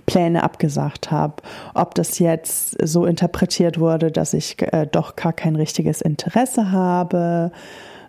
Pläne 0.05 0.43
abgesagt 0.43 1.09
habe. 1.09 1.35
Ob 1.73 1.95
das 1.95 2.19
jetzt 2.19 2.75
so 2.85 3.05
interpretiert 3.05 3.79
wurde, 3.79 4.11
dass 4.11 4.33
ich 4.33 4.61
äh, 4.73 4.87
doch 4.91 5.15
gar 5.15 5.33
kein 5.33 5.55
richtiges 5.55 6.01
Interesse 6.01 6.71
habe. 6.71 7.51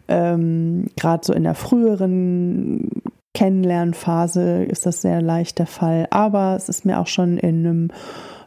Ähm, 0.08 0.86
Gerade 0.96 1.24
so 1.24 1.32
in 1.32 1.44
der 1.44 1.54
früheren 1.54 2.90
Kennenlernphase 3.34 4.64
ist 4.64 4.86
das 4.86 5.02
sehr 5.02 5.22
leicht 5.22 5.58
der 5.58 5.66
Fall. 5.66 6.06
Aber 6.10 6.54
es 6.56 6.68
ist 6.68 6.84
mir 6.84 7.00
auch 7.00 7.06
schon 7.06 7.38
in 7.38 7.66
einem 7.66 7.88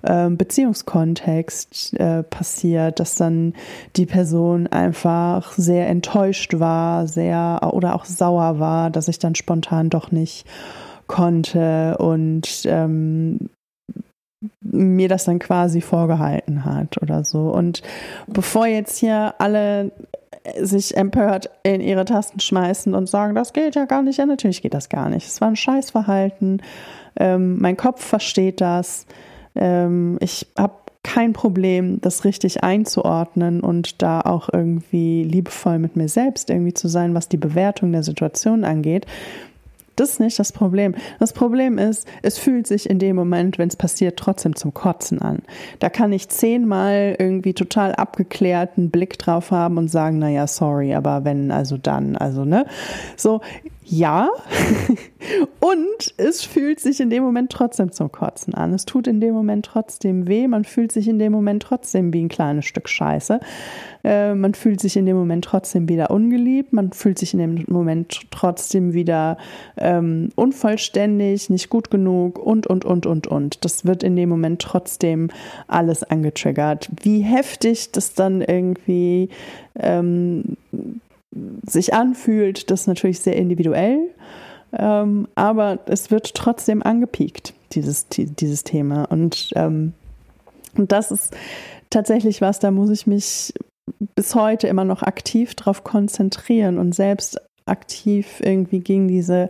ähm, 0.04 0.38
Beziehungskontext 0.38 1.94
äh, 2.00 2.24
passiert, 2.24 3.00
dass 3.00 3.16
dann 3.16 3.54
die 3.96 4.06
Person 4.06 4.68
einfach 4.68 5.54
sehr 5.54 5.88
enttäuscht 5.88 6.60
war, 6.60 7.08
sehr 7.08 7.72
oder 7.74 7.96
auch 7.96 8.06
sauer 8.06 8.60
war, 8.60 8.92
dass 8.92 9.08
ich 9.08 9.20
dann 9.20 9.36
spontan 9.36 9.90
doch 9.90 10.12
nicht 10.12 10.46
konnte 11.08 11.98
und 11.98 12.64
ähm, 12.66 13.50
mir 14.62 15.10
das 15.10 15.26
dann 15.26 15.40
quasi 15.40 15.82
vorgehalten 15.82 16.66
hat 16.66 17.02
oder 17.02 17.24
so. 17.24 17.50
Und 17.50 17.82
bevor 18.28 18.68
jetzt 18.68 18.98
hier 18.98 19.36
alle 19.40 19.92
sich 20.60 20.96
empört 20.96 21.50
in 21.64 21.82
ihre 21.82 22.06
Tasten 22.06 22.40
schmeißen 22.40 22.94
und 22.94 23.10
sagen, 23.10 23.36
das 23.36 23.54
geht 23.54 23.76
ja 23.76 23.86
gar 23.86 24.04
nicht. 24.04 24.18
Ja, 24.18 24.26
natürlich 24.26 24.62
geht 24.62 24.74
das 24.74 24.90
gar 24.90 25.10
nicht. 25.10 25.28
Es 25.28 25.42
war 25.42 25.48
ein 25.48 25.56
Scheißverhalten. 25.56 26.62
Ähm, 27.18 27.60
mein 27.60 27.78
Kopf 27.78 28.04
versteht 28.04 28.62
das. 28.62 29.06
Ähm, 29.56 30.18
ich 30.22 30.48
habe 30.58 30.74
kein 31.04 31.34
Problem, 31.34 32.02
das 32.02 32.26
richtig 32.26 32.64
einzuordnen 32.64 33.62
und 33.62 34.02
da 34.02 34.22
auch 34.22 34.50
irgendwie 34.52 35.24
liebevoll 35.24 35.78
mit 35.78 35.96
mir 35.96 36.10
selbst 36.10 36.50
irgendwie 36.50 36.74
zu 36.74 36.88
sein, 36.88 37.14
was 37.14 37.30
die 37.30 37.38
Bewertung 37.38 37.92
der 37.92 38.04
Situation 38.04 38.64
angeht. 38.64 39.06
Das 39.96 40.12
ist 40.12 40.20
nicht 40.20 40.38
das 40.40 40.52
Problem. 40.52 40.96
Das 41.20 41.32
Problem 41.34 41.78
ist, 41.78 42.08
es 42.22 42.38
fühlt 42.38 42.68
sich 42.68 42.90
in 42.90 43.00
dem 43.00 43.16
Moment, 43.16 43.58
wenn 43.58 43.70
es 43.70 43.76
passiert, 43.76 44.18
trotzdem 44.18 44.56
zum 44.56 44.74
Kotzen 44.74 45.22
an. 45.22 45.40
Da 45.80 45.90
kann 45.90 46.12
ich 46.12 46.30
zehnmal 46.30 47.16
irgendwie 47.18 47.54
total 47.54 47.96
abgeklärten 47.96 48.90
Blick 48.90 49.18
drauf 49.18 49.52
haben 49.52 49.78
und 49.78 49.90
sagen, 49.90 50.20
naja, 50.20 50.48
sorry, 50.48 50.94
aber 50.94 51.24
wenn, 51.24 51.52
also 51.52 51.78
dann, 51.78 52.16
also, 52.18 52.44
ne? 52.46 52.66
So, 53.16 53.42
ja. 53.86 54.30
und 55.60 56.14
es 56.18 56.44
fühlt 56.44 56.80
sich 56.80 57.00
in 57.00 57.10
dem 57.10 57.24
Moment 57.24 57.52
trotzdem 57.52 57.92
zum 57.92 58.12
Kotzen 58.12 58.54
an. 58.54 58.74
Es 58.74 58.86
tut 58.86 59.08
in 59.08 59.22
dem 59.22 59.34
Moment 59.34 59.66
trotzdem 59.66 60.28
weh. 60.28 60.48
Man 60.48 60.66
fühlt 60.66 60.92
sich 60.92 61.08
in 61.08 61.20
dem 61.20 61.32
Moment 61.32 61.64
trotzdem 61.64 62.12
wie 62.12 62.24
ein 62.24 62.30
kleines 62.30 62.66
Stück 62.66 62.90
Scheiße. 62.90 63.40
Äh, 64.04 64.34
man 64.34 64.54
fühlt 64.54 64.80
sich 64.80 64.98
in 64.98 65.06
dem 65.06 65.16
Moment 65.16 65.46
trotzdem 65.46 65.88
wieder 65.88 66.10
ungeliebt. 66.12 66.74
Man 66.74 66.94
fühlt 66.94 67.20
sich 67.20 67.34
in 67.34 67.40
dem 67.40 67.66
Moment 67.68 68.22
trotzdem 68.32 68.94
wieder 68.94 69.38
ähm, 69.78 70.30
unvollständig, 70.36 71.50
nicht 71.50 71.70
gut 71.70 71.92
genug 71.92 72.40
und, 72.40 72.68
und, 72.68 72.86
und, 72.86 73.06
und, 73.06 73.28
und. 73.28 73.64
Das 73.64 73.86
wird 73.86 74.04
in 74.04 74.16
dem 74.16 74.30
Moment 74.30 74.62
trotzdem 74.62 75.30
alles 75.68 76.04
angetriggert. 76.04 76.90
Wie 77.02 77.22
heftig 77.22 77.92
das 77.92 78.14
dann 78.14 78.42
irgendwie 78.42 79.30
ähm, 79.80 80.58
sich 81.66 81.94
anfühlt, 81.94 82.70
das 82.72 82.82
ist 82.82 82.88
natürlich 82.88 83.20
sehr 83.20 83.36
individuell, 83.36 84.10
ähm, 84.78 85.28
aber 85.36 85.80
es 85.88 86.12
wird 86.12 86.34
trotzdem 86.36 86.84
angepiekt, 86.84 87.54
dieses, 87.72 88.08
dieses 88.10 88.64
Thema. 88.64 89.06
Und, 89.06 89.52
ähm, 89.56 89.94
und 90.78 90.92
das 90.92 91.12
ist 91.12 91.36
tatsächlich 91.90 92.42
was, 92.42 92.60
da 92.60 92.72
muss 92.72 92.90
ich 92.90 93.08
mich 93.08 93.54
bis 94.16 94.36
heute 94.36 94.68
immer 94.68 94.86
noch 94.86 95.04
aktiv 95.04 95.56
drauf 95.56 95.84
konzentrieren 95.84 96.80
und 96.80 96.96
selbst 96.96 97.40
aktiv 97.66 98.42
irgendwie 98.44 98.80
gegen 98.80 99.08
diese 99.08 99.50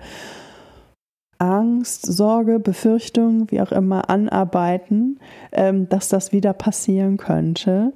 Angst, 1.38 2.06
Sorge, 2.06 2.60
Befürchtung, 2.60 3.52
wie 3.52 3.62
auch 3.62 3.72
immer, 3.72 4.10
anarbeiten, 4.10 5.20
ähm, 5.52 5.90
dass 5.90 6.08
das 6.08 6.32
wieder 6.32 6.54
passieren 6.54 7.18
könnte. 7.18 7.94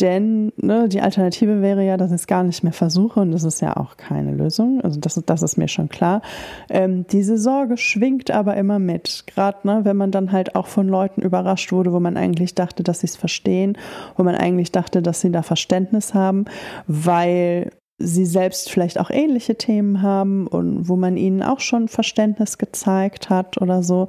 Denn 0.00 0.52
ne, 0.56 0.90
die 0.90 1.00
Alternative 1.00 1.62
wäre 1.62 1.82
ja, 1.82 1.96
dass 1.96 2.10
ich 2.10 2.16
es 2.16 2.26
gar 2.26 2.44
nicht 2.44 2.62
mehr 2.62 2.74
versuche 2.74 3.20
und 3.20 3.30
das 3.30 3.44
ist 3.44 3.62
ja 3.62 3.78
auch 3.78 3.96
keine 3.96 4.32
Lösung. 4.32 4.82
Also 4.82 5.00
das, 5.00 5.22
das 5.24 5.42
ist 5.42 5.56
mir 5.56 5.68
schon 5.68 5.88
klar. 5.88 6.20
Ähm, 6.68 7.06
diese 7.06 7.38
Sorge 7.38 7.78
schwingt 7.78 8.30
aber 8.30 8.58
immer 8.58 8.78
mit. 8.78 9.24
Gerade 9.26 9.66
ne, 9.66 9.80
wenn 9.84 9.96
man 9.96 10.10
dann 10.10 10.32
halt 10.32 10.54
auch 10.54 10.66
von 10.66 10.86
Leuten 10.86 11.22
überrascht 11.22 11.72
wurde, 11.72 11.94
wo 11.94 12.00
man 12.00 12.18
eigentlich 12.18 12.54
dachte, 12.54 12.82
dass 12.82 13.00
sie 13.00 13.06
es 13.06 13.16
verstehen, 13.16 13.78
wo 14.18 14.22
man 14.22 14.34
eigentlich 14.34 14.70
dachte, 14.70 15.00
dass 15.00 15.22
sie 15.22 15.32
da 15.32 15.42
Verständnis 15.42 16.12
haben, 16.12 16.44
weil 16.86 17.70
sie 17.98 18.26
selbst 18.26 18.70
vielleicht 18.70 19.00
auch 19.00 19.08
ähnliche 19.08 19.56
Themen 19.56 20.02
haben 20.02 20.46
und 20.46 20.88
wo 20.90 20.96
man 20.96 21.16
ihnen 21.16 21.42
auch 21.42 21.60
schon 21.60 21.88
Verständnis 21.88 22.58
gezeigt 22.58 23.30
hat 23.30 23.60
oder 23.62 23.82
so. 23.82 24.08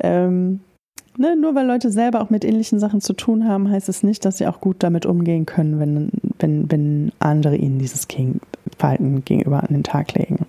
Ähm, 0.00 0.60
ne, 1.18 1.36
nur 1.36 1.54
weil 1.54 1.66
Leute 1.66 1.90
selber 1.90 2.20
auch 2.20 2.30
mit 2.30 2.44
ähnlichen 2.44 2.78
Sachen 2.78 3.00
zu 3.00 3.12
tun 3.12 3.48
haben, 3.48 3.70
heißt 3.70 3.88
es 3.88 4.02
nicht, 4.02 4.24
dass 4.24 4.38
sie 4.38 4.46
auch 4.46 4.60
gut 4.60 4.76
damit 4.80 5.06
umgehen 5.06 5.46
können, 5.46 5.78
wenn, 5.78 6.10
wenn, 6.38 6.70
wenn 6.70 7.12
andere 7.18 7.56
ihnen 7.56 7.78
dieses 7.78 8.06
Verhalten 8.78 9.24
gegenüber 9.24 9.60
an 9.62 9.68
den 9.70 9.84
Tag 9.84 10.14
legen. 10.14 10.46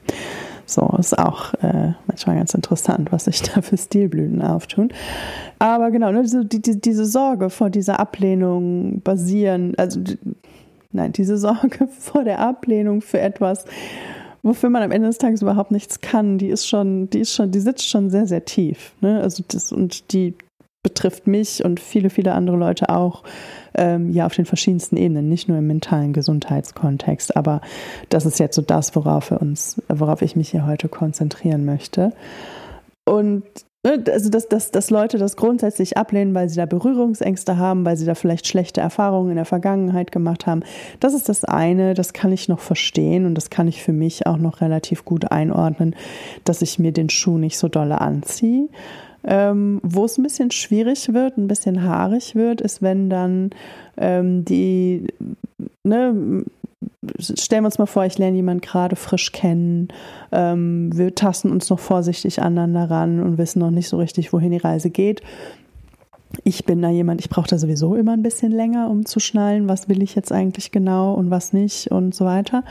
So, 0.66 0.94
ist 1.00 1.18
auch 1.18 1.54
äh, 1.56 1.94
manchmal 2.08 2.36
ganz 2.36 2.54
interessant, 2.54 3.12
was 3.12 3.26
sich 3.26 3.42
da 3.54 3.62
für 3.62 3.78
Stilblüten 3.78 4.42
auftun. 4.42 4.90
Aber 5.60 5.92
genau, 5.92 6.12
ne, 6.12 6.24
diese, 6.24 6.46
die, 6.46 6.62
diese 6.62 7.06
Sorge 7.06 7.50
vor 7.50 7.70
dieser 7.70 8.00
Ablehnung 8.00 9.02
basieren, 9.02 9.74
also 9.78 10.02
nein, 10.92 11.14
diese 11.14 11.38
Sorge 11.38 11.88
vor 12.00 12.26
der 12.26 12.40
Ablehnung 12.40 13.02
für 13.02 13.22
etwas, 13.22 13.66
wofür 14.44 14.70
man 14.70 14.84
am 14.84 14.92
Ende 14.92 15.08
des 15.08 15.18
Tages 15.18 15.42
überhaupt 15.42 15.72
nichts 15.72 16.02
kann, 16.02 16.38
die 16.38 16.50
ist 16.50 16.68
schon, 16.68 17.10
die 17.10 17.20
ist 17.20 17.34
schon, 17.34 17.52
die 17.52 17.60
sitzt 17.60 17.88
schon 17.88 18.10
sehr, 18.10 18.28
sehr 18.28 18.44
tief. 18.44 18.94
Ne? 19.00 19.22
Also 19.22 19.44
das, 19.48 19.72
und 19.72 20.12
die, 20.12 20.34
betrifft 20.88 21.28
mich 21.28 21.66
und 21.66 21.82
viele, 21.82 22.10
viele 22.10 22.32
andere 22.32 22.56
Leute 22.56 22.88
auch, 22.88 23.24
ähm, 23.76 24.10
ja, 24.14 24.26
auf 24.26 24.34
den 24.34 24.46
verschiedensten 24.46 24.96
Ebenen, 24.96 25.28
nicht 25.28 25.50
nur 25.50 25.58
im 25.58 25.68
mentalen 25.68 26.14
Gesundheitskontext. 26.14 27.36
Aber 27.36 27.60
das 28.08 28.26
ist 28.26 28.40
jetzt 28.40 28.56
so 28.56 28.62
das, 28.62 28.96
worauf 28.96 29.30
wir 29.32 29.42
uns, 29.42 29.82
worauf 29.90 30.22
ich 30.22 30.38
mich 30.38 30.52
hier 30.52 30.66
heute 30.66 30.88
konzentrieren 30.88 31.66
möchte. 31.66 32.14
Und 33.04 33.44
ne, 33.84 34.02
also 34.10 34.30
dass, 34.30 34.48
dass, 34.48 34.72
dass 34.72 34.90
Leute 34.90 35.18
das 35.18 35.36
grundsätzlich 35.36 35.98
ablehnen, 35.98 36.34
weil 36.34 36.48
sie 36.48 36.56
da 36.56 36.66
Berührungsängste 36.66 37.58
haben, 37.58 37.84
weil 37.84 37.98
sie 37.98 38.06
da 38.06 38.16
vielleicht 38.16 38.48
schlechte 38.48 38.80
Erfahrungen 38.80 39.32
in 39.32 39.36
der 39.36 39.44
Vergangenheit 39.44 40.14
gemacht 40.14 40.48
haben. 40.48 40.64
Das 41.02 41.14
ist 41.14 41.28
das 41.28 41.44
eine, 41.44 41.96
das 41.96 42.14
kann 42.14 42.32
ich 42.32 42.48
noch 42.48 42.62
verstehen 42.62 43.26
und 43.26 43.36
das 43.36 43.50
kann 43.50 43.68
ich 43.68 43.84
für 43.84 43.94
mich 43.94 44.26
auch 44.26 44.38
noch 44.38 44.62
relativ 44.62 45.04
gut 45.04 45.34
einordnen, 45.34 45.98
dass 46.46 46.62
ich 46.62 46.80
mir 46.80 46.94
den 46.94 47.10
Schuh 47.10 47.38
nicht 47.38 47.58
so 47.58 47.68
dolle 47.68 48.00
anziehe. 48.00 48.70
Ähm, 49.24 49.82
wo 49.84 50.06
es 50.06 50.18
ein 50.18 50.24
bisschen 50.24 50.52
schwierig 50.52 51.14
wird, 51.14 51.38
ein 51.38 51.48
bisschen 51.48 51.84
haarig 51.84 52.36
wird, 52.36 52.62
ist, 52.62 52.82
wenn 52.82 53.10
dann 53.10 53.50
ähm, 53.98 54.46
die, 54.46 55.08
ne, 55.84 56.44
stellen 57.20 57.64
wir 57.64 57.68
uns 57.68 57.80
mal 57.80 57.86
vor, 57.86 58.06
ich 58.06 58.18
lerne 58.18 58.38
jemanden 58.38 58.62
gerade 58.62 58.96
frisch 58.96 59.32
kennen, 59.32 59.90
ähm, 60.32 60.96
wir 60.96 61.14
tasten 61.16 61.52
uns 61.52 61.70
noch 61.70 61.80
vorsichtig 61.80 62.42
aneinander 62.42 62.90
ran 62.90 63.22
und 63.22 63.38
wissen 63.38 63.60
noch 63.60 63.72
nicht 63.72 63.90
so 63.90 63.98
richtig, 63.98 64.34
wohin 64.34 64.52
die 64.52 64.58
Reise 64.58 64.90
geht. 64.90 65.22
Ich 66.44 66.66
bin 66.66 66.82
da 66.82 66.90
jemand, 66.90 67.22
ich 67.22 67.30
brauche 67.30 67.48
da 67.48 67.58
sowieso 67.58 67.96
immer 67.96 68.14
ein 68.14 68.24
bisschen 68.24 68.52
länger, 68.52 68.90
um 68.90 69.06
zu 69.06 69.20
schnallen, 69.20 69.68
was 69.68 69.90
will 69.90 70.04
ich 70.04 70.14
jetzt 70.14 70.32
eigentlich 70.32 70.72
genau 70.72 71.14
und 71.14 71.32
was 71.32 71.54
nicht 71.54 71.92
und 71.92 72.14
so 72.14 72.26
weiter 72.26 72.64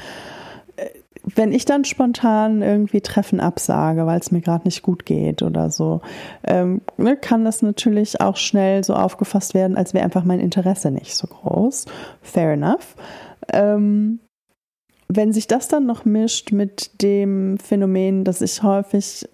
wenn 1.34 1.52
ich 1.52 1.64
dann 1.64 1.84
spontan 1.84 2.62
irgendwie 2.62 3.00
Treffen 3.00 3.40
absage, 3.40 4.06
weil 4.06 4.20
es 4.20 4.30
mir 4.30 4.40
gerade 4.40 4.64
nicht 4.64 4.82
gut 4.82 5.04
geht 5.04 5.42
oder 5.42 5.70
so, 5.70 6.00
ähm, 6.44 6.80
ne, 6.96 7.16
kann 7.16 7.44
das 7.44 7.62
natürlich 7.62 8.20
auch 8.20 8.36
schnell 8.36 8.84
so 8.84 8.94
aufgefasst 8.94 9.52
werden, 9.52 9.76
als 9.76 9.92
wäre 9.92 10.04
einfach 10.04 10.24
mein 10.24 10.40
Interesse 10.40 10.92
nicht 10.92 11.16
so 11.16 11.26
groß. 11.26 11.86
Fair 12.22 12.52
enough. 12.52 12.94
Ähm, 13.52 14.20
wenn 15.08 15.32
sich 15.32 15.48
das 15.48 15.68
dann 15.68 15.86
noch 15.86 16.04
mischt 16.04 16.52
mit 16.52 17.02
dem 17.02 17.58
Phänomen, 17.58 18.24
dass 18.24 18.40
ich 18.40 18.62
häufig, 18.62 19.28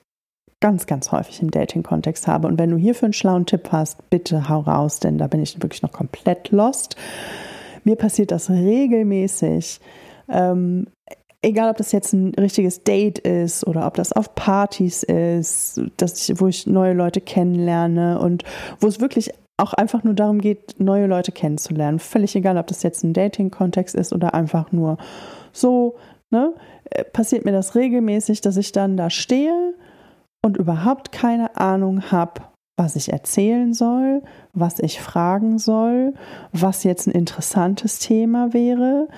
ganz, 0.61 0.87
ganz 0.87 1.13
häufig 1.13 1.43
im 1.43 1.51
Dating-Kontext 1.51 2.27
habe, 2.27 2.49
und 2.49 2.59
wenn 2.59 2.71
du 2.71 2.77
hierfür 2.77 3.07
einen 3.07 3.13
schlauen 3.13 3.47
Tipp 3.47 3.69
hast, 3.71 4.09
bitte 4.09 4.49
hau 4.49 4.61
raus, 4.61 5.01
denn 5.01 5.19
da 5.19 5.27
bin 5.27 5.43
ich 5.43 5.63
wirklich 5.63 5.83
noch 5.83 5.93
komplett 5.93 6.51
lost. 6.51 6.97
Mir 7.85 7.97
passiert 7.97 8.31
das 8.31 8.49
regelmäßig. 8.49 9.81
Egal 11.43 11.71
ob 11.71 11.77
das 11.77 11.91
jetzt 11.91 12.13
ein 12.13 12.35
richtiges 12.37 12.85
Date 12.85 13.19
ist 13.19 13.67
oder 13.67 13.87
ob 13.87 13.95
das 13.95 14.13
auf 14.13 14.35
Partys 14.37 15.03
ist, 15.03 15.81
dass 15.97 16.29
ich, 16.29 16.41
wo 16.41 16.47
ich 16.47 16.67
neue 16.67 16.93
Leute 16.93 17.21
kennenlerne 17.21 18.21
und 18.21 18.45
wo 18.79 18.87
es 18.87 19.01
wirklich 19.01 19.31
auch 19.57 19.75
einfach 19.75 20.05
nur 20.05 20.15
darum 20.15 20.41
geht, 20.41 20.77
neue 20.79 21.07
Leute 21.07 21.33
kennenzulernen. 21.33 21.99
Völlig 21.99 22.35
egal, 22.37 22.57
ob 22.59 22.67
das 22.69 22.83
jetzt 22.83 23.05
ein 23.05 23.13
Dating-Kontext 23.13 23.95
ist 23.95 24.13
oder 24.13 24.35
einfach 24.35 24.73
nur 24.73 24.99
so, 25.53 25.97
ne? 26.31 26.55
Äh, 26.91 27.05
passiert 27.05 27.45
mir 27.45 27.53
das 27.53 27.75
regelmäßig, 27.75 28.41
dass 28.41 28.57
ich 28.57 28.73
dann 28.73 28.97
da 28.97 29.11
stehe 29.11 29.75
und 30.43 30.57
überhaupt 30.57 31.13
keine 31.13 31.57
Ahnung 31.57 32.11
habe, 32.11 32.43
was 32.77 32.97
ich 32.97 33.13
erzählen 33.13 33.75
soll, 33.75 34.23
was 34.53 34.79
ich 34.79 35.01
fragen 35.01 35.59
soll, 35.59 36.15
was 36.53 36.85
jetzt 36.85 37.07
ein 37.07 37.13
interessantes 37.13 37.99
Thema 37.99 38.53
wäre, 38.53 39.09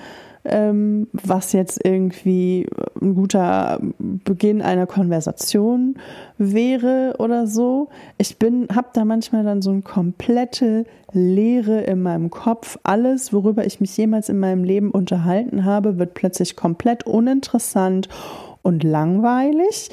ähm, 0.45 1.07
was 1.13 1.51
jetzt 1.53 1.83
irgendwie 1.83 2.67
ein 3.01 3.15
guter 3.15 3.79
Beginn 3.99 4.61
einer 4.61 4.87
Konversation 4.87 5.95
wäre 6.37 7.15
oder 7.19 7.47
so. 7.47 7.89
Ich 8.17 8.37
bin, 8.37 8.67
habe 8.73 8.89
da 8.93 9.05
manchmal 9.05 9.43
dann 9.43 9.61
so 9.61 9.71
eine 9.71 9.81
komplette 9.81 10.85
Leere 11.11 11.81
in 11.81 12.01
meinem 12.01 12.29
Kopf. 12.29 12.77
Alles, 12.83 13.33
worüber 13.33 13.65
ich 13.65 13.79
mich 13.79 13.95
jemals 13.97 14.29
in 14.29 14.39
meinem 14.39 14.63
Leben 14.63 14.91
unterhalten 14.91 15.65
habe, 15.65 15.97
wird 15.97 16.13
plötzlich 16.13 16.55
komplett 16.55 17.05
uninteressant 17.05 18.09
und 18.61 18.83
langweilig. 18.83 19.89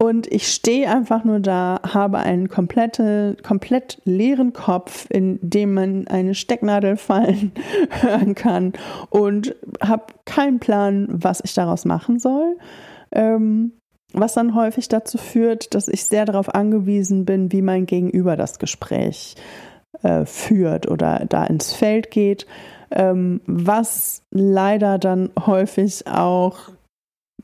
Und 0.00 0.32
ich 0.32 0.46
stehe 0.46 0.88
einfach 0.88 1.24
nur 1.24 1.40
da, 1.40 1.80
habe 1.92 2.18
einen 2.18 2.48
komplette, 2.48 3.36
komplett 3.42 4.00
leeren 4.04 4.52
Kopf, 4.52 5.06
in 5.10 5.40
dem 5.42 5.74
man 5.74 6.06
eine 6.06 6.36
Stecknadel 6.36 6.96
fallen 6.96 7.50
hören 8.00 8.36
kann 8.36 8.74
und 9.10 9.56
habe 9.82 10.12
keinen 10.24 10.60
Plan, 10.60 11.08
was 11.10 11.40
ich 11.42 11.52
daraus 11.52 11.84
machen 11.84 12.20
soll. 12.20 12.56
Ähm, 13.10 13.72
was 14.12 14.34
dann 14.34 14.54
häufig 14.54 14.88
dazu 14.88 15.18
führt, 15.18 15.74
dass 15.74 15.88
ich 15.88 16.04
sehr 16.04 16.24
darauf 16.24 16.54
angewiesen 16.54 17.24
bin, 17.24 17.52
wie 17.52 17.60
mein 17.60 17.84
Gegenüber 17.84 18.36
das 18.36 18.58
Gespräch 18.58 19.34
äh, 20.02 20.24
führt 20.24 20.88
oder 20.88 21.26
da 21.28 21.44
ins 21.44 21.72
Feld 21.72 22.10
geht, 22.10 22.46
ähm, 22.90 23.40
was 23.46 24.22
leider 24.30 24.98
dann 24.98 25.30
häufig 25.44 26.06
auch 26.06 26.70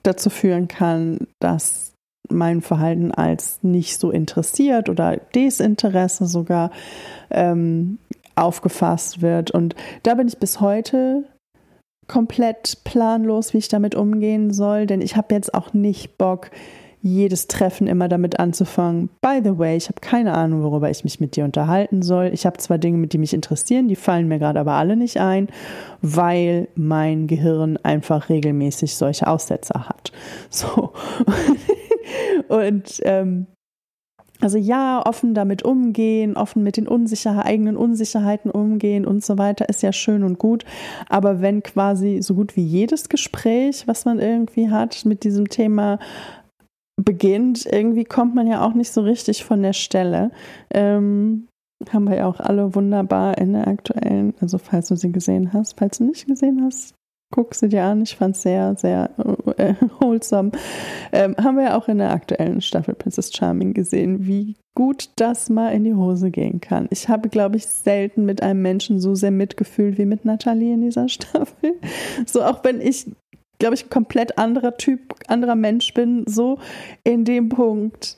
dazu 0.02 0.30
führen 0.30 0.68
kann, 0.68 1.26
dass 1.40 1.93
mein 2.30 2.60
Verhalten 2.60 3.12
als 3.12 3.58
nicht 3.62 3.98
so 3.98 4.10
interessiert 4.10 4.88
oder 4.88 5.18
Desinteresse 5.34 6.26
sogar 6.26 6.70
ähm, 7.30 7.98
aufgefasst 8.34 9.22
wird. 9.22 9.50
Und 9.50 9.74
da 10.02 10.14
bin 10.14 10.28
ich 10.28 10.38
bis 10.38 10.60
heute 10.60 11.24
komplett 12.08 12.78
planlos, 12.84 13.54
wie 13.54 13.58
ich 13.58 13.68
damit 13.68 13.94
umgehen 13.94 14.52
soll, 14.52 14.86
denn 14.86 15.00
ich 15.00 15.16
habe 15.16 15.34
jetzt 15.34 15.54
auch 15.54 15.72
nicht 15.72 16.18
Bock, 16.18 16.50
jedes 17.00 17.48
Treffen 17.48 17.86
immer 17.86 18.08
damit 18.08 18.40
anzufangen. 18.40 19.10
By 19.20 19.40
the 19.44 19.58
way, 19.58 19.76
ich 19.76 19.88
habe 19.88 20.00
keine 20.00 20.32
Ahnung, 20.32 20.62
worüber 20.62 20.88
ich 20.88 21.04
mich 21.04 21.20
mit 21.20 21.36
dir 21.36 21.44
unterhalten 21.44 22.00
soll. 22.00 22.30
Ich 22.32 22.46
habe 22.46 22.56
zwar 22.56 22.78
Dinge, 22.78 22.96
mit 22.96 23.12
die 23.12 23.18
mich 23.18 23.34
interessieren, 23.34 23.88
die 23.88 23.96
fallen 23.96 24.26
mir 24.26 24.38
gerade 24.38 24.58
aber 24.58 24.72
alle 24.72 24.96
nicht 24.96 25.18
ein, 25.18 25.48
weil 26.00 26.68
mein 26.76 27.26
Gehirn 27.26 27.76
einfach 27.82 28.30
regelmäßig 28.30 28.96
solche 28.96 29.26
Aussetzer 29.26 29.86
hat. 29.86 30.12
So. 30.48 30.92
Und 32.48 33.00
ähm, 33.04 33.46
also 34.40 34.58
ja, 34.58 35.02
offen 35.06 35.32
damit 35.34 35.64
umgehen, 35.64 36.36
offen 36.36 36.62
mit 36.62 36.76
den 36.76 36.88
Unsicherheit, 36.88 37.46
eigenen 37.46 37.76
Unsicherheiten 37.76 38.50
umgehen 38.50 39.06
und 39.06 39.24
so 39.24 39.38
weiter 39.38 39.68
ist 39.68 39.82
ja 39.82 39.92
schön 39.92 40.24
und 40.24 40.38
gut. 40.38 40.64
Aber 41.08 41.40
wenn 41.40 41.62
quasi 41.62 42.20
so 42.20 42.34
gut 42.34 42.56
wie 42.56 42.64
jedes 42.64 43.08
Gespräch, 43.08 43.86
was 43.86 44.04
man 44.04 44.18
irgendwie 44.18 44.70
hat 44.70 45.04
mit 45.04 45.24
diesem 45.24 45.48
Thema 45.48 45.98
beginnt, 46.96 47.66
irgendwie 47.66 48.04
kommt 48.04 48.34
man 48.34 48.46
ja 48.46 48.64
auch 48.64 48.74
nicht 48.74 48.92
so 48.92 49.02
richtig 49.02 49.44
von 49.44 49.62
der 49.62 49.72
Stelle. 49.72 50.30
Ähm, 50.72 51.48
haben 51.90 52.08
wir 52.08 52.16
ja 52.16 52.26
auch 52.26 52.40
alle 52.40 52.74
wunderbar 52.74 53.38
in 53.38 53.52
der 53.52 53.68
aktuellen, 53.68 54.34
also 54.40 54.58
falls 54.58 54.88
du 54.88 54.96
sie 54.96 55.12
gesehen 55.12 55.52
hast, 55.52 55.78
falls 55.78 55.98
du 55.98 56.04
nicht 56.04 56.26
gesehen 56.26 56.62
hast, 56.64 56.94
guck 57.30 57.54
sie 57.54 57.68
dir 57.68 57.84
an. 57.84 58.02
Ich 58.02 58.16
fand 58.16 58.36
es 58.36 58.42
sehr, 58.42 58.76
sehr 58.76 59.10
äh, 59.56 59.74
wholesome. 60.00 60.52
Ähm, 61.12 61.34
haben 61.42 61.56
wir 61.56 61.76
auch 61.76 61.88
in 61.88 61.98
der 61.98 62.10
aktuellen 62.10 62.60
Staffel 62.60 62.94
Princess 62.94 63.32
Charming 63.32 63.74
gesehen, 63.74 64.26
wie 64.26 64.56
gut 64.74 65.10
das 65.16 65.50
mal 65.50 65.70
in 65.70 65.84
die 65.84 65.94
Hose 65.94 66.30
gehen 66.30 66.60
kann. 66.60 66.88
Ich 66.90 67.08
habe, 67.08 67.28
glaube 67.28 67.56
ich, 67.56 67.66
selten 67.66 68.24
mit 68.24 68.42
einem 68.42 68.62
Menschen 68.62 69.00
so 69.00 69.14
sehr 69.14 69.30
mitgefühlt 69.30 69.98
wie 69.98 70.06
mit 70.06 70.24
Nathalie 70.24 70.74
in 70.74 70.82
dieser 70.82 71.08
Staffel. 71.08 71.74
So 72.26 72.42
auch 72.42 72.62
wenn 72.64 72.80
ich, 72.80 73.06
glaube 73.58 73.74
ich, 73.74 73.86
ein 73.86 73.90
komplett 73.90 74.38
anderer 74.38 74.76
Typ, 74.76 75.14
anderer 75.28 75.54
Mensch 75.54 75.94
bin, 75.94 76.24
so 76.26 76.58
in 77.04 77.24
dem 77.24 77.48
Punkt 77.48 78.16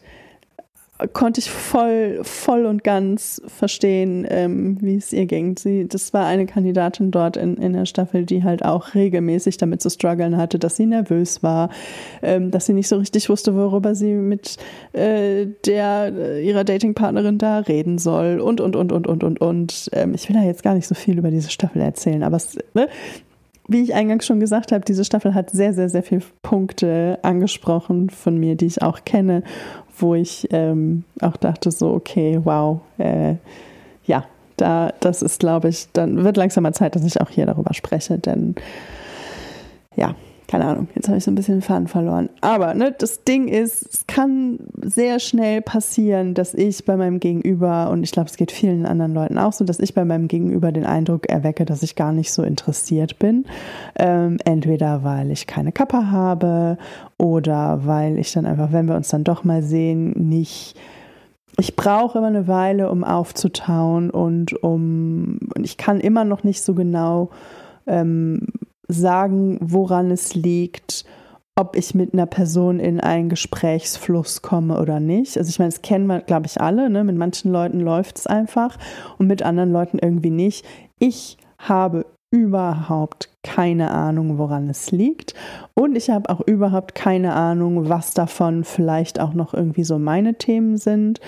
konnte 1.13 1.41
ich 1.41 1.51
voll, 1.51 2.21
voll 2.23 2.65
und 2.65 2.83
ganz 2.83 3.43
verstehen, 3.47 4.27
ähm, 4.29 4.79
wie 4.81 4.97
es 4.97 5.13
ihr 5.13 5.27
ging. 5.27 5.57
Sie, 5.59 5.87
das 5.87 6.15
war 6.15 6.27
eine 6.27 6.47
Kandidatin 6.47 7.11
dort 7.11 7.37
in, 7.37 7.57
in 7.57 7.75
der 7.75 7.85
Staffel, 7.85 8.25
die 8.25 8.45
halt 8.45 8.65
auch 8.65 8.95
regelmäßig 8.95 9.59
damit 9.59 9.83
zu 9.83 9.91
strugglen 9.91 10.37
hatte, 10.37 10.59
dass 10.59 10.77
sie 10.77 10.87
nervös 10.87 11.43
war, 11.43 11.69
ähm, 12.23 12.51
dass 12.51 12.67
sie 12.67 12.73
nicht 12.73 12.89
so 12.89 12.97
richtig 12.97 13.29
wusste, 13.29 13.55
worüber 13.55 13.95
sie 13.95 14.15
mit 14.15 14.57
äh, 14.95 15.47
der 15.67 16.13
äh, 16.17 16.47
ihrer 16.47 16.65
Datingpartnerin 16.65 17.37
da 17.37 17.59
reden 17.59 17.99
soll 17.99 18.41
und 18.41 18.61
und 18.61 18.75
und 18.75 18.93
und 18.93 19.07
und 19.07 19.23
und 19.23 19.41
und. 19.41 19.91
Ähm, 19.93 20.15
ich 20.15 20.29
will 20.29 20.37
da 20.37 20.43
jetzt 20.43 20.63
gar 20.63 20.75
nicht 20.75 20.87
so 20.87 20.95
viel 20.95 21.19
über 21.19 21.31
diese 21.31 21.51
Staffel 21.51 21.83
erzählen, 21.83 22.23
aber 22.23 22.37
es, 22.37 22.57
ne, 22.73 22.89
wie 23.69 23.83
ich 23.83 23.95
eingangs 23.95 24.27
schon 24.27 24.41
gesagt 24.41 24.73
habe, 24.73 24.85
diese 24.85 25.05
Staffel 25.05 25.35
hat 25.35 25.51
sehr, 25.51 25.73
sehr, 25.73 25.89
sehr 25.89 26.03
viele 26.03 26.23
Punkte 26.43 27.19
angesprochen 27.23 28.11
von 28.11 28.39
mir, 28.39 28.55
die 28.55 28.67
ich 28.67 28.83
auch 28.83 29.05
kenne 29.05 29.43
wo 29.99 30.15
ich 30.15 30.49
ähm, 30.51 31.05
auch 31.21 31.37
dachte, 31.37 31.71
so, 31.71 31.93
okay, 31.93 32.41
wow, 32.43 32.81
äh, 32.99 33.35
ja, 34.05 34.25
da, 34.57 34.93
das 35.01 35.23
ist, 35.23 35.41
glaube 35.41 35.69
ich, 35.69 35.89
dann 35.93 36.25
wird 36.25 36.37
langsam 36.37 36.63
mal 36.63 36.73
Zeit, 36.73 36.95
dass 36.95 37.05
ich 37.05 37.21
auch 37.21 37.31
hier 37.31 37.47
darüber 37.47 37.75
spreche, 37.75 38.19
denn 38.19 38.55
ja, 39.97 40.15
keine 40.49 40.67
Ahnung, 40.67 40.89
jetzt 40.95 41.09
habe 41.09 41.19
ich 41.19 41.25
so 41.25 41.31
ein 41.31 41.35
bisschen 41.35 41.57
den 41.57 41.63
Faden 41.63 41.89
verloren. 41.89 42.29
Aber 42.41 42.75
ne, 42.75 42.95
das 42.97 43.25
Ding 43.25 43.49
ist, 43.49 43.83
es 43.93 44.07
kann 44.07 44.59
sehr 44.81 45.19
schnell 45.19 45.61
passieren, 45.61 46.35
dass 46.35 46.55
ich 46.55 46.85
bei 46.85 46.97
meinem 46.97 47.19
Gegenüber, 47.19 47.91
und 47.91 48.05
ich 48.05 48.13
glaube, 48.13 48.29
es 48.31 48.37
geht 48.37 48.53
vielen 48.53 48.87
anderen 48.87 49.13
Leuten 49.13 49.39
auch 49.39 49.53
so, 49.53 49.65
dass 49.65 49.81
ich 49.81 49.95
bei 49.95 50.05
meinem 50.05 50.29
Gegenüber 50.29 50.71
den 50.71 50.87
Eindruck 50.87 51.29
erwecke, 51.29 51.65
dass 51.65 51.83
ich 51.83 51.97
gar 51.97 52.13
nicht 52.13 52.33
so 52.33 52.43
interessiert 52.43 53.19
bin. 53.19 53.45
Ähm, 53.97 54.39
entweder 54.45 55.03
weil 55.03 55.31
ich 55.31 55.47
keine 55.47 55.73
Kappe 55.73 56.11
habe 56.11 56.79
oder 57.19 57.81
weil 57.85 58.19
ich 58.19 58.33
dann 58.33 58.47
einfach, 58.47 58.73
wenn 58.73 58.87
wir 58.87 58.95
uns 58.95 59.09
dann 59.09 59.25
doch 59.25 59.43
mal 59.43 59.63
sehen, 59.63 60.13
nicht 60.29 60.77
ich 61.59 61.75
brauche 61.75 62.19
immer 62.19 62.27
eine 62.27 62.49
Weile, 62.49 62.91
um 62.91 63.03
aufzutauen 63.03 64.11
und 64.11 64.63
um 64.63 65.39
und 65.55 65.65
ich 65.65 65.79
kann 65.79 66.01
immer 66.01 66.25
noch 66.25 66.45
nicht 66.45 66.63
so 66.63 66.75
genau 66.75 67.31
ähm, 67.87 68.49
sagen, 68.89 69.59
woran 69.61 70.11
es 70.11 70.35
liegt, 70.35 71.05
ob 71.59 71.75
ich 71.75 71.95
mit 71.95 72.13
einer 72.13 72.27
Person 72.27 72.79
in 72.79 73.01
einen 73.01 73.31
Gesprächsfluss 73.31 74.43
komme 74.43 74.79
oder 74.79 75.01
nicht. 75.01 75.39
Also 75.39 75.49
ich 75.49 75.59
meine, 75.59 75.71
das 75.71 75.83
kennen 75.83 76.07
wir, 76.07 76.21
glaube 76.21 76.47
ich, 76.47 76.61
alle. 76.61 76.91
Ne? 76.91 77.03
Mit 77.03 77.17
manchen 77.17 77.51
Leuten 77.51 77.81
läuft 77.81 78.19
es 78.19 78.27
einfach 78.27 78.79
und 79.19 79.27
mit 79.27 79.43
anderen 79.43 79.73
Leuten 79.73 79.99
irgendwie 79.99 80.31
nicht. 80.31 80.67
Ich 80.99 81.39
habe 81.59 82.05
überhaupt 82.31 83.31
keine 83.43 83.91
Ahnung, 83.91 84.37
woran 84.37 84.69
es 84.69 84.91
liegt. 84.91 85.35
Und 85.75 85.97
ich 85.97 86.11
habe 86.11 86.29
auch 86.29 86.41
überhaupt 86.41 86.95
keine 86.95 87.33
Ahnung, 87.33 87.89
was 87.89 88.13
davon 88.13 88.65
vielleicht 88.65 89.19
auch 89.21 89.33
noch 89.33 89.55
irgendwie 89.55 89.85
so 89.85 89.99
meine 89.99 90.35
Themen 90.35 90.77
sind. 90.77 91.21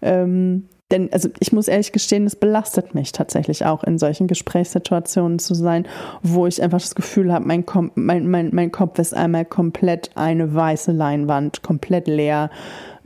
Ähm, 0.00 0.68
denn 0.90 1.10
also 1.12 1.30
ich 1.40 1.52
muss 1.52 1.68
ehrlich 1.68 1.92
gestehen, 1.92 2.26
es 2.26 2.36
belastet 2.36 2.94
mich 2.94 3.12
tatsächlich 3.12 3.64
auch 3.64 3.84
in 3.84 3.98
solchen 3.98 4.26
Gesprächssituationen 4.26 5.38
zu 5.38 5.54
sein, 5.54 5.86
wo 6.22 6.46
ich 6.46 6.62
einfach 6.62 6.80
das 6.80 6.94
Gefühl 6.94 7.32
habe, 7.32 7.46
mein, 7.46 7.64
mein, 7.94 8.28
mein, 8.28 8.50
mein 8.52 8.70
Kopf 8.70 8.98
ist 8.98 9.14
einmal 9.14 9.46
komplett 9.46 10.10
eine 10.14 10.54
weiße 10.54 10.92
Leinwand, 10.92 11.62
komplett 11.62 12.06
leer, 12.06 12.50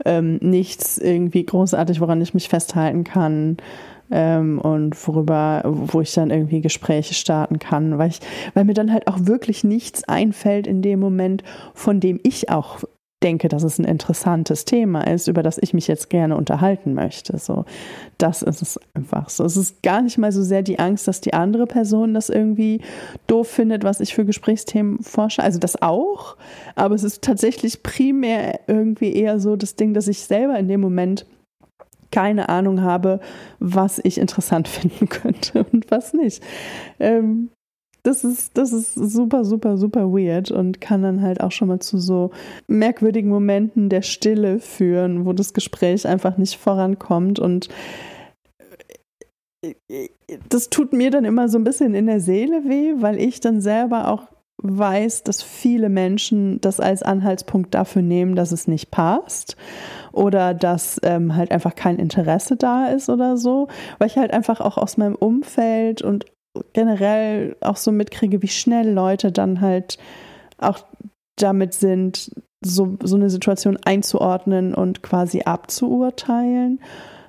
ähm, 0.05 0.37
nichts 0.41 0.97
irgendwie 0.97 1.45
großartig, 1.45 2.01
woran 2.01 2.21
ich 2.21 2.33
mich 2.33 2.49
festhalten 2.49 3.03
kann. 3.03 3.57
Ähm, 4.11 4.57
und 4.57 5.07
worüber, 5.07 5.61
wo 5.65 6.01
ich 6.01 6.11
dann 6.15 6.31
irgendwie 6.31 6.61
Gespräche 6.61 7.13
starten 7.13 7.59
kann, 7.59 7.99
weil 7.99 8.09
ich, 8.09 8.19
weil 8.55 8.65
mir 8.65 8.73
dann 8.73 8.91
halt 8.91 9.07
auch 9.07 9.19
wirklich 9.21 9.63
nichts 9.63 10.03
einfällt 10.03 10.65
in 10.65 10.81
dem 10.81 10.99
Moment, 10.99 11.43
von 11.75 11.99
dem 11.99 12.19
ich 12.23 12.49
auch 12.49 12.79
denke, 13.23 13.49
dass 13.49 13.63
es 13.63 13.79
ein 13.79 13.85
interessantes 13.85 14.65
Thema 14.65 15.01
ist, 15.01 15.27
über 15.27 15.43
das 15.43 15.57
ich 15.57 15.73
mich 15.73 15.87
jetzt 15.87 16.09
gerne 16.09 16.37
unterhalten 16.37 16.93
möchte. 16.93 17.37
So, 17.37 17.65
das 18.17 18.41
ist 18.41 18.61
es 18.61 18.79
einfach 18.93 19.29
so. 19.29 19.43
Es 19.43 19.57
ist 19.57 19.83
gar 19.83 20.01
nicht 20.01 20.17
mal 20.17 20.31
so 20.31 20.41
sehr 20.41 20.61
die 20.61 20.79
Angst, 20.79 21.07
dass 21.07 21.19
die 21.19 21.33
andere 21.33 21.67
Person 21.67 22.13
das 22.13 22.29
irgendwie 22.29 22.81
doof 23.27 23.47
findet, 23.47 23.83
was 23.83 23.99
ich 23.99 24.13
für 24.13 24.25
Gesprächsthemen 24.25 24.99
forsche. 24.99 25.43
Also 25.43 25.59
das 25.59 25.81
auch, 25.81 26.37
aber 26.75 26.95
es 26.95 27.03
ist 27.03 27.21
tatsächlich 27.21 27.83
primär 27.83 28.61
irgendwie 28.67 29.13
eher 29.13 29.39
so 29.39 29.55
das 29.55 29.75
Ding, 29.75 29.93
dass 29.93 30.07
ich 30.07 30.19
selber 30.19 30.57
in 30.57 30.67
dem 30.67 30.79
Moment 30.79 31.25
keine 32.11 32.49
Ahnung 32.49 32.81
habe, 32.81 33.19
was 33.59 33.99
ich 34.03 34.17
interessant 34.17 34.67
finden 34.69 35.09
könnte 35.09 35.65
und 35.71 35.91
was 35.91 36.13
nicht. 36.13 36.41
Ähm, 36.99 37.49
das 38.09 38.23
ist, 38.23 38.57
das 38.57 38.73
ist 38.73 38.95
super, 38.95 39.45
super, 39.45 39.77
super 39.77 40.11
weird 40.11 40.49
und 40.49 40.81
kann 40.81 41.03
dann 41.03 41.21
halt 41.21 41.41
auch 41.41 41.51
schon 41.51 41.67
mal 41.67 41.79
zu 41.79 41.99
so 41.99 42.31
merkwürdigen 42.67 43.29
Momenten 43.29 43.89
der 43.89 44.01
Stille 44.01 44.59
führen, 44.59 45.25
wo 45.25 45.33
das 45.33 45.53
Gespräch 45.53 46.07
einfach 46.07 46.37
nicht 46.37 46.55
vorankommt 46.55 47.39
und 47.39 47.69
das 50.49 50.69
tut 50.69 50.93
mir 50.93 51.11
dann 51.11 51.25
immer 51.25 51.49
so 51.49 51.59
ein 51.59 51.63
bisschen 51.63 51.93
in 51.93 52.07
der 52.07 52.19
Seele 52.19 52.63
weh, 52.65 52.93
weil 52.97 53.19
ich 53.19 53.41
dann 53.41 53.61
selber 53.61 54.07
auch 54.07 54.23
weiß, 54.61 55.23
dass 55.23 55.43
viele 55.43 55.89
Menschen 55.89 56.59
das 56.61 56.79
als 56.79 57.03
Anhaltspunkt 57.03 57.73
dafür 57.75 58.01
nehmen, 58.01 58.35
dass 58.35 58.51
es 58.51 58.67
nicht 58.67 58.89
passt 58.89 59.55
oder 60.11 60.53
dass 60.53 60.99
ähm, 61.03 61.35
halt 61.35 61.51
einfach 61.51 61.75
kein 61.75 61.99
Interesse 61.99 62.55
da 62.55 62.87
ist 62.87 63.09
oder 63.09 63.37
so, 63.37 63.67
weil 63.99 64.07
ich 64.07 64.17
halt 64.17 64.31
einfach 64.31 64.61
auch 64.61 64.77
aus 64.77 64.97
meinem 64.97 65.15
Umfeld 65.15 66.01
und 66.01 66.25
generell 66.73 67.55
auch 67.61 67.77
so 67.77 67.91
mitkriege, 67.91 68.41
wie 68.41 68.47
schnell 68.47 68.89
Leute 68.89 69.31
dann 69.31 69.61
halt 69.61 69.97
auch 70.57 70.79
damit 71.35 71.73
sind, 71.73 72.31
so, 72.61 72.97
so 73.01 73.15
eine 73.15 73.29
Situation 73.29 73.77
einzuordnen 73.85 74.73
und 74.73 75.01
quasi 75.01 75.41
abzuurteilen. 75.43 76.81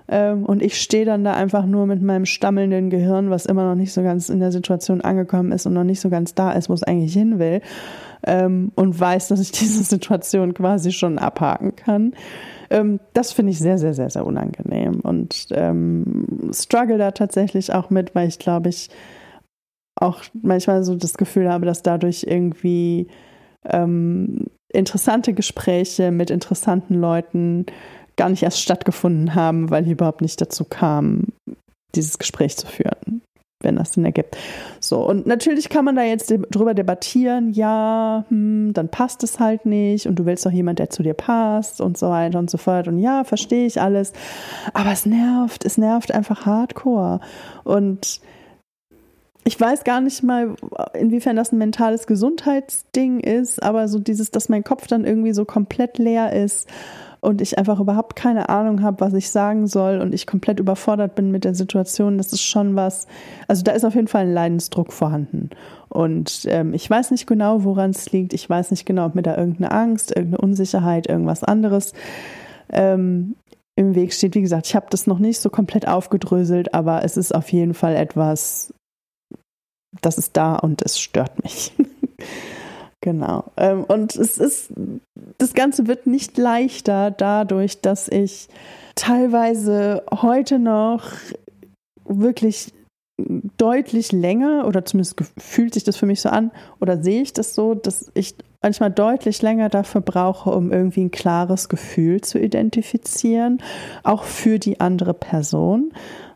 Ähm, 0.09 0.45
und 0.45 0.61
ich 0.61 0.81
stehe 0.81 1.05
dann 1.05 1.23
da 1.23 1.35
einfach 1.35 1.67
nur 1.67 1.87
mit 1.87 2.03
meinem 2.03 2.27
stammelnden 2.27 2.91
Gehirn, 2.91 3.31
was 3.31 3.47
immer 3.47 3.63
noch 3.65 3.77
nicht 3.77 3.93
so 3.93 4.03
ganz 4.03 4.29
in 4.29 4.41
der 4.41 4.51
Situation 4.51 5.01
angekommen 5.01 5.53
ist 5.53 5.67
und 5.67 5.75
noch 5.75 5.85
nicht 5.85 6.01
so 6.01 6.11
ganz 6.11 6.35
da 6.35 6.51
ist, 6.53 6.69
wo 6.69 6.75
es 6.75 6.83
eigentlich 6.83 7.13
hin 7.13 7.39
will. 7.39 7.61
Ähm, 8.27 8.73
und 8.75 8.99
weiß, 8.99 9.29
dass 9.29 9.41
ich 9.41 9.53
diese 9.53 9.85
Situation 9.85 10.53
quasi 10.53 10.91
schon 10.91 11.19
abhaken 11.19 11.77
kann. 11.77 12.15
Ähm, 12.71 12.99
das 13.13 13.31
finde 13.33 13.53
ich 13.53 13.61
sehr, 13.61 13.79
sehr, 13.79 13.95
sehr, 13.95 14.11
sehr 14.11 14.27
unangenehm 14.27 15.01
und 15.01 15.35
struggle 16.53 16.99
da 16.99 17.13
tatsächlich 17.13 17.73
auch 17.73 17.91
mit, 17.91 18.15
weil 18.15 18.27
ich 18.27 18.39
glaube, 18.41 18.69
ich 18.69 18.91
auch 20.01 20.23
manchmal 20.43 20.83
so 20.83 20.97
das 20.97 21.15
Gefühl 21.15 21.49
habe, 21.51 21.67
dass 21.67 21.83
dadurch 21.83 22.25
irgendwie 22.27 23.07
ähm, 23.65 24.47
interessante 24.73 25.35
Gespräche 25.35 26.11
mit 26.11 26.31
interessanten 26.31 26.95
Leuten 26.95 27.67
gar 28.17 28.29
nicht 28.29 28.43
erst 28.43 28.61
stattgefunden 28.61 29.35
haben, 29.35 29.71
weil 29.71 29.85
ich 29.85 29.93
überhaupt 29.93 30.23
nicht 30.23 30.41
dazu 30.41 30.65
kam, 30.65 31.29
dieses 31.95 32.19
Gespräch 32.19 32.57
zu 32.57 32.67
führen, 32.67 33.23
wenn 33.63 33.77
das 33.77 33.95
Sinn 33.95 34.05
ergibt. 34.05 34.37
So, 34.79 35.07
und 35.07 35.27
natürlich 35.27 35.69
kann 35.69 35.85
man 35.85 35.97
da 35.97 36.03
jetzt 36.03 36.33
drüber 36.51 36.75
debattieren, 36.75 37.53
ja, 37.53 38.25
hm, 38.29 38.73
dann 38.73 38.89
passt 38.89 39.23
es 39.23 39.41
halt 39.41 39.67
nicht 39.67 40.07
und 40.07 40.19
du 40.19 40.27
willst 40.27 40.47
doch 40.47 40.53
jemand, 40.53 40.79
der 40.79 40.91
zu 40.91 41.03
dir 41.03 41.15
passt 41.15 41.81
und 41.81 41.99
so 41.99 42.09
weiter 42.09 42.39
und 42.39 42.51
so 42.51 42.59
fort. 42.59 42.89
Und 42.89 42.99
ja, 42.99 43.25
verstehe 43.25 43.67
ich 43.67 43.81
alles. 43.81 44.13
Aber 44.73 44.93
es 44.93 45.05
nervt, 45.05 45.65
es 45.65 45.79
nervt 45.79 46.13
einfach 46.13 46.47
hardcore. 46.47 47.21
Und 47.65 48.21
ich 49.45 49.59
weiß 49.59 49.85
gar 49.85 50.01
nicht 50.01 50.23
mal, 50.23 50.55
inwiefern 50.95 51.37
das 51.37 51.53
ein 51.53 51.59
mentales 51.59 52.07
Gesundheitsding 52.07 53.21
ist, 53.21 53.63
aber 53.63 53.89
so 53.89 53.99
dieses, 53.99 54.31
dass 54.31 54.49
mein 54.49 54.65
Kopf 54.65 54.87
dann 54.87 55.05
irgendwie 55.05 55.33
so 55.33 55.45
komplett 55.45 55.99
leer 55.99 56.33
ist 56.33 56.69
und 57.21 57.41
ich 57.41 57.59
einfach 57.59 57.81
überhaupt 57.81 58.17
keine 58.17 58.49
Ahnung 58.49 58.83
habe, 58.83 59.01
was 59.01 59.15
ich 59.15 59.31
sagen 59.31 59.67
soll 59.67 60.01
und 60.01 60.15
ich 60.15 60.27
komplett 60.27 60.59
überfordert 60.59 61.15
bin 61.15 61.31
mit 61.31 61.45
der 61.45 61.55
Situation, 61.55 62.19
das 62.19 62.33
ist 62.33 62.43
schon 62.43 62.77
was, 62.77 63.07
also 63.47 63.63
da 63.63 63.73
ist 63.73 63.85
auf 63.85 63.95
jeden 63.95 64.09
Fall 64.09 64.23
ein 64.23 64.35
Leidensdruck 64.35 64.93
vorhanden. 64.93 65.51
Und 65.89 66.47
ähm, 66.47 66.73
ich 66.73 66.89
weiß 66.89 67.11
nicht 67.11 67.27
genau, 67.27 67.65
woran 67.65 67.91
es 67.91 68.13
liegt. 68.13 68.33
Ich 68.33 68.49
weiß 68.49 68.71
nicht 68.71 68.87
genau, 68.87 69.07
ob 69.07 69.15
mir 69.15 69.23
da 69.23 69.37
irgendeine 69.37 69.73
Angst, 69.73 70.15
irgendeine 70.15 70.43
Unsicherheit, 70.43 71.09
irgendwas 71.09 71.45
anderes 71.45 71.93
ähm, 72.73 73.35
im 73.75 73.95
Weg 73.95 74.13
steht. 74.13 74.35
Wie 74.35 74.41
gesagt, 74.41 74.67
ich 74.67 74.77
habe 74.77 74.87
das 74.91 75.07
noch 75.07 75.19
nicht 75.19 75.41
so 75.41 75.51
komplett 75.51 75.89
aufgedröselt, 75.89 76.75
aber 76.75 77.05
es 77.05 77.17
ist 77.17 77.35
auf 77.35 77.51
jeden 77.51 77.75
Fall 77.75 77.97
etwas, 77.97 78.73
das 80.01 80.19
ist 80.19 80.37
da 80.37 80.57
und 80.57 80.83
es 80.83 80.99
stört 81.01 81.43
mich. 81.43 81.73
genau. 83.01 83.45
Ähm, 83.57 83.85
und 83.85 84.15
es 84.17 84.39
ist, 84.39 84.73
das 85.39 85.55
Ganze 85.55 85.87
wird 85.87 86.07
nicht 86.07 86.39
leichter 86.39 87.11
dadurch, 87.11 87.81
dass 87.81 88.09
ich 88.09 88.49
teilweise 88.95 90.03
heute 90.11 90.59
noch 90.59 91.05
wirklich 92.05 92.73
deutlich 93.59 94.13
länger, 94.13 94.67
oder 94.67 94.85
zumindest 94.85 95.17
fühlt 95.39 95.75
sich 95.75 95.85
das 95.85 95.97
für 95.97 96.07
mich 96.07 96.21
so 96.21 96.29
an, 96.29 96.51
oder 96.81 97.03
sehe 97.03 97.23
ich 97.23 97.33
das 97.33 97.55
so, 97.55 97.75
dass 97.75 98.11
ich 98.15 98.35
manchmal 98.63 98.91
deutlich 98.91 99.43
länger 99.43 99.69
dafür 99.69 100.01
brauche, 100.01 100.51
um 100.51 100.73
irgendwie 100.73 101.05
ein 101.05 101.11
klares 101.11 101.69
Gefühl 101.69 102.21
zu 102.21 102.39
identifizieren, 102.39 103.63
auch 104.03 104.25
für 104.25 104.59
die 104.59 104.81
andere 104.81 105.15
Person. 105.15 105.93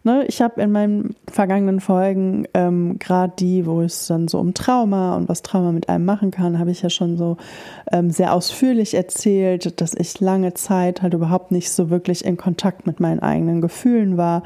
Ne, 0.06 0.26
ich 0.28 0.42
habe 0.42 0.60
in 0.60 0.70
meinen 0.70 1.16
vergangenen 1.32 1.80
Folgen, 1.80 2.46
ähm, 2.52 2.98
gerade 2.98 3.32
die, 3.38 3.64
wo 3.64 3.80
es 3.80 4.06
dann 4.06 4.28
so 4.28 4.38
um 4.38 4.52
Trauma 4.52 5.16
und 5.16 5.30
was 5.30 5.40
Trauma 5.40 5.72
mit 5.72 5.88
einem 5.88 6.04
machen 6.04 6.30
kann, 6.30 6.58
habe 6.58 6.70
ich 6.70 6.82
ja 6.82 6.90
schon 6.90 7.16
so 7.16 7.38
ähm, 7.90 8.10
sehr 8.10 8.34
ausführlich 8.34 8.92
erzählt, 8.92 9.80
dass 9.80 9.94
ich 9.94 10.20
lange 10.20 10.52
Zeit 10.52 11.00
halt 11.00 11.14
überhaupt 11.14 11.52
nicht 11.52 11.72
so 11.72 11.88
wirklich 11.88 12.22
in 12.22 12.36
Kontakt 12.36 12.86
mit 12.86 13.00
meinen 13.00 13.20
eigenen 13.20 13.62
Gefühlen 13.62 14.18
war, 14.18 14.42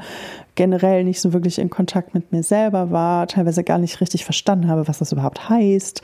generell 0.55 1.03
nicht 1.03 1.19
so 1.19 1.33
wirklich 1.33 1.59
in 1.59 1.69
Kontakt 1.69 2.13
mit 2.13 2.31
mir 2.31 2.43
selber 2.43 2.89
war, 2.89 3.27
teilweise 3.27 3.65
gar 3.65 3.79
nicht 3.79 3.99
richtig 3.99 4.23
verstanden 4.23 4.69
habe, 4.69 4.87
was 4.87 4.99
das 4.99 5.11
überhaupt 5.11 5.49
heißt. 5.49 6.01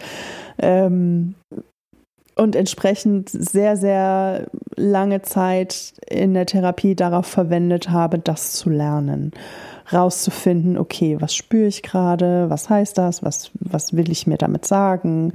Ähm, 0.57 1.35
und 2.35 2.55
entsprechend 2.55 3.29
sehr, 3.29 3.77
sehr 3.77 4.47
lange 4.75 5.21
Zeit 5.21 5.93
in 6.07 6.33
der 6.33 6.45
Therapie 6.45 6.95
darauf 6.95 7.25
verwendet 7.25 7.89
habe, 7.89 8.19
das 8.19 8.51
zu 8.51 8.69
lernen. 8.69 9.31
Rauszufinden, 9.91 10.77
okay, 10.77 11.17
was 11.19 11.35
spüre 11.35 11.67
ich 11.67 11.83
gerade, 11.83 12.49
was 12.49 12.69
heißt 12.69 12.97
das, 12.97 13.23
was, 13.23 13.51
was 13.59 13.95
will 13.95 14.11
ich 14.11 14.27
mir 14.27 14.37
damit 14.37 14.65
sagen, 14.65 15.33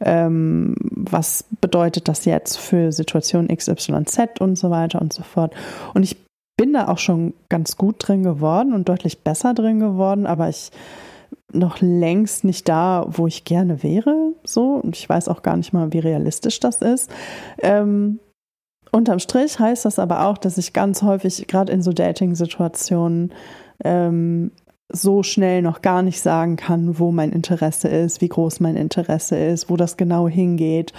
ähm, 0.00 0.74
was 0.80 1.44
bedeutet 1.60 2.08
das 2.08 2.24
jetzt 2.24 2.56
für 2.56 2.92
Situation 2.92 3.48
XYZ 3.48 4.40
und 4.40 4.56
so 4.56 4.70
weiter 4.70 5.00
und 5.00 5.12
so 5.12 5.22
fort. 5.22 5.54
Und 5.92 6.02
ich 6.02 6.16
bin 6.56 6.72
da 6.72 6.88
auch 6.88 6.98
schon 6.98 7.34
ganz 7.48 7.76
gut 7.76 7.96
drin 7.98 8.22
geworden 8.22 8.72
und 8.72 8.88
deutlich 8.88 9.22
besser 9.22 9.54
drin 9.54 9.80
geworden, 9.80 10.26
aber 10.26 10.48
ich 10.48 10.70
noch 11.52 11.80
längst 11.80 12.44
nicht 12.44 12.68
da, 12.68 13.06
wo 13.08 13.26
ich 13.26 13.44
gerne 13.44 13.82
wäre. 13.82 14.32
So, 14.44 14.74
und 14.74 14.96
ich 14.96 15.08
weiß 15.08 15.28
auch 15.28 15.42
gar 15.42 15.56
nicht 15.56 15.72
mal, 15.72 15.92
wie 15.92 15.98
realistisch 15.98 16.60
das 16.60 16.82
ist. 16.82 17.10
Ähm, 17.58 18.20
unterm 18.92 19.18
Strich 19.18 19.58
heißt 19.58 19.84
das 19.84 19.98
aber 19.98 20.26
auch, 20.26 20.38
dass 20.38 20.58
ich 20.58 20.72
ganz 20.72 21.02
häufig, 21.02 21.46
gerade 21.46 21.72
in 21.72 21.82
so 21.82 21.92
Dating-Situationen, 21.92 23.32
ähm, 23.84 24.52
so 24.92 25.22
schnell 25.22 25.62
noch 25.62 25.82
gar 25.82 26.02
nicht 26.02 26.20
sagen 26.20 26.56
kann, 26.56 26.98
wo 26.98 27.12
mein 27.12 27.30
Interesse 27.30 27.88
ist, 27.88 28.20
wie 28.20 28.28
groß 28.28 28.60
mein 28.60 28.76
Interesse 28.76 29.36
ist, 29.36 29.70
wo 29.70 29.76
das 29.76 29.96
genau 29.96 30.28
hingeht 30.28 30.92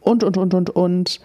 und, 0.00 0.24
und, 0.24 0.36
und, 0.36 0.54
und, 0.54 0.70
und. 0.70 1.20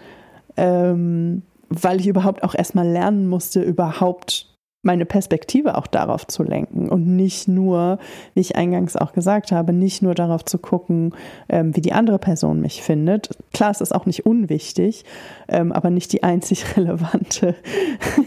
Ähm, 0.56 1.42
weil 1.68 1.98
ich 1.98 2.06
überhaupt 2.06 2.44
auch 2.44 2.54
erstmal 2.54 2.86
lernen 2.86 3.26
musste, 3.26 3.60
überhaupt 3.62 4.53
meine 4.84 5.06
Perspektive 5.06 5.76
auch 5.76 5.86
darauf 5.86 6.26
zu 6.26 6.42
lenken 6.42 6.88
und 6.88 7.06
nicht 7.06 7.48
nur, 7.48 7.98
wie 8.34 8.40
ich 8.40 8.56
eingangs 8.56 8.96
auch 8.96 9.12
gesagt 9.12 9.52
habe, 9.52 9.72
nicht 9.72 10.02
nur 10.02 10.14
darauf 10.14 10.44
zu 10.44 10.58
gucken, 10.58 11.14
ähm, 11.48 11.74
wie 11.74 11.80
die 11.80 11.92
andere 11.92 12.18
Person 12.18 12.60
mich 12.60 12.82
findet. 12.82 13.30
Klar, 13.52 13.70
es 13.70 13.80
ist 13.80 13.94
auch 13.94 14.06
nicht 14.06 14.26
unwichtig, 14.26 15.04
ähm, 15.48 15.72
aber 15.72 15.90
nicht 15.90 16.12
die 16.12 16.22
einzig 16.22 16.64
relevante 16.76 17.54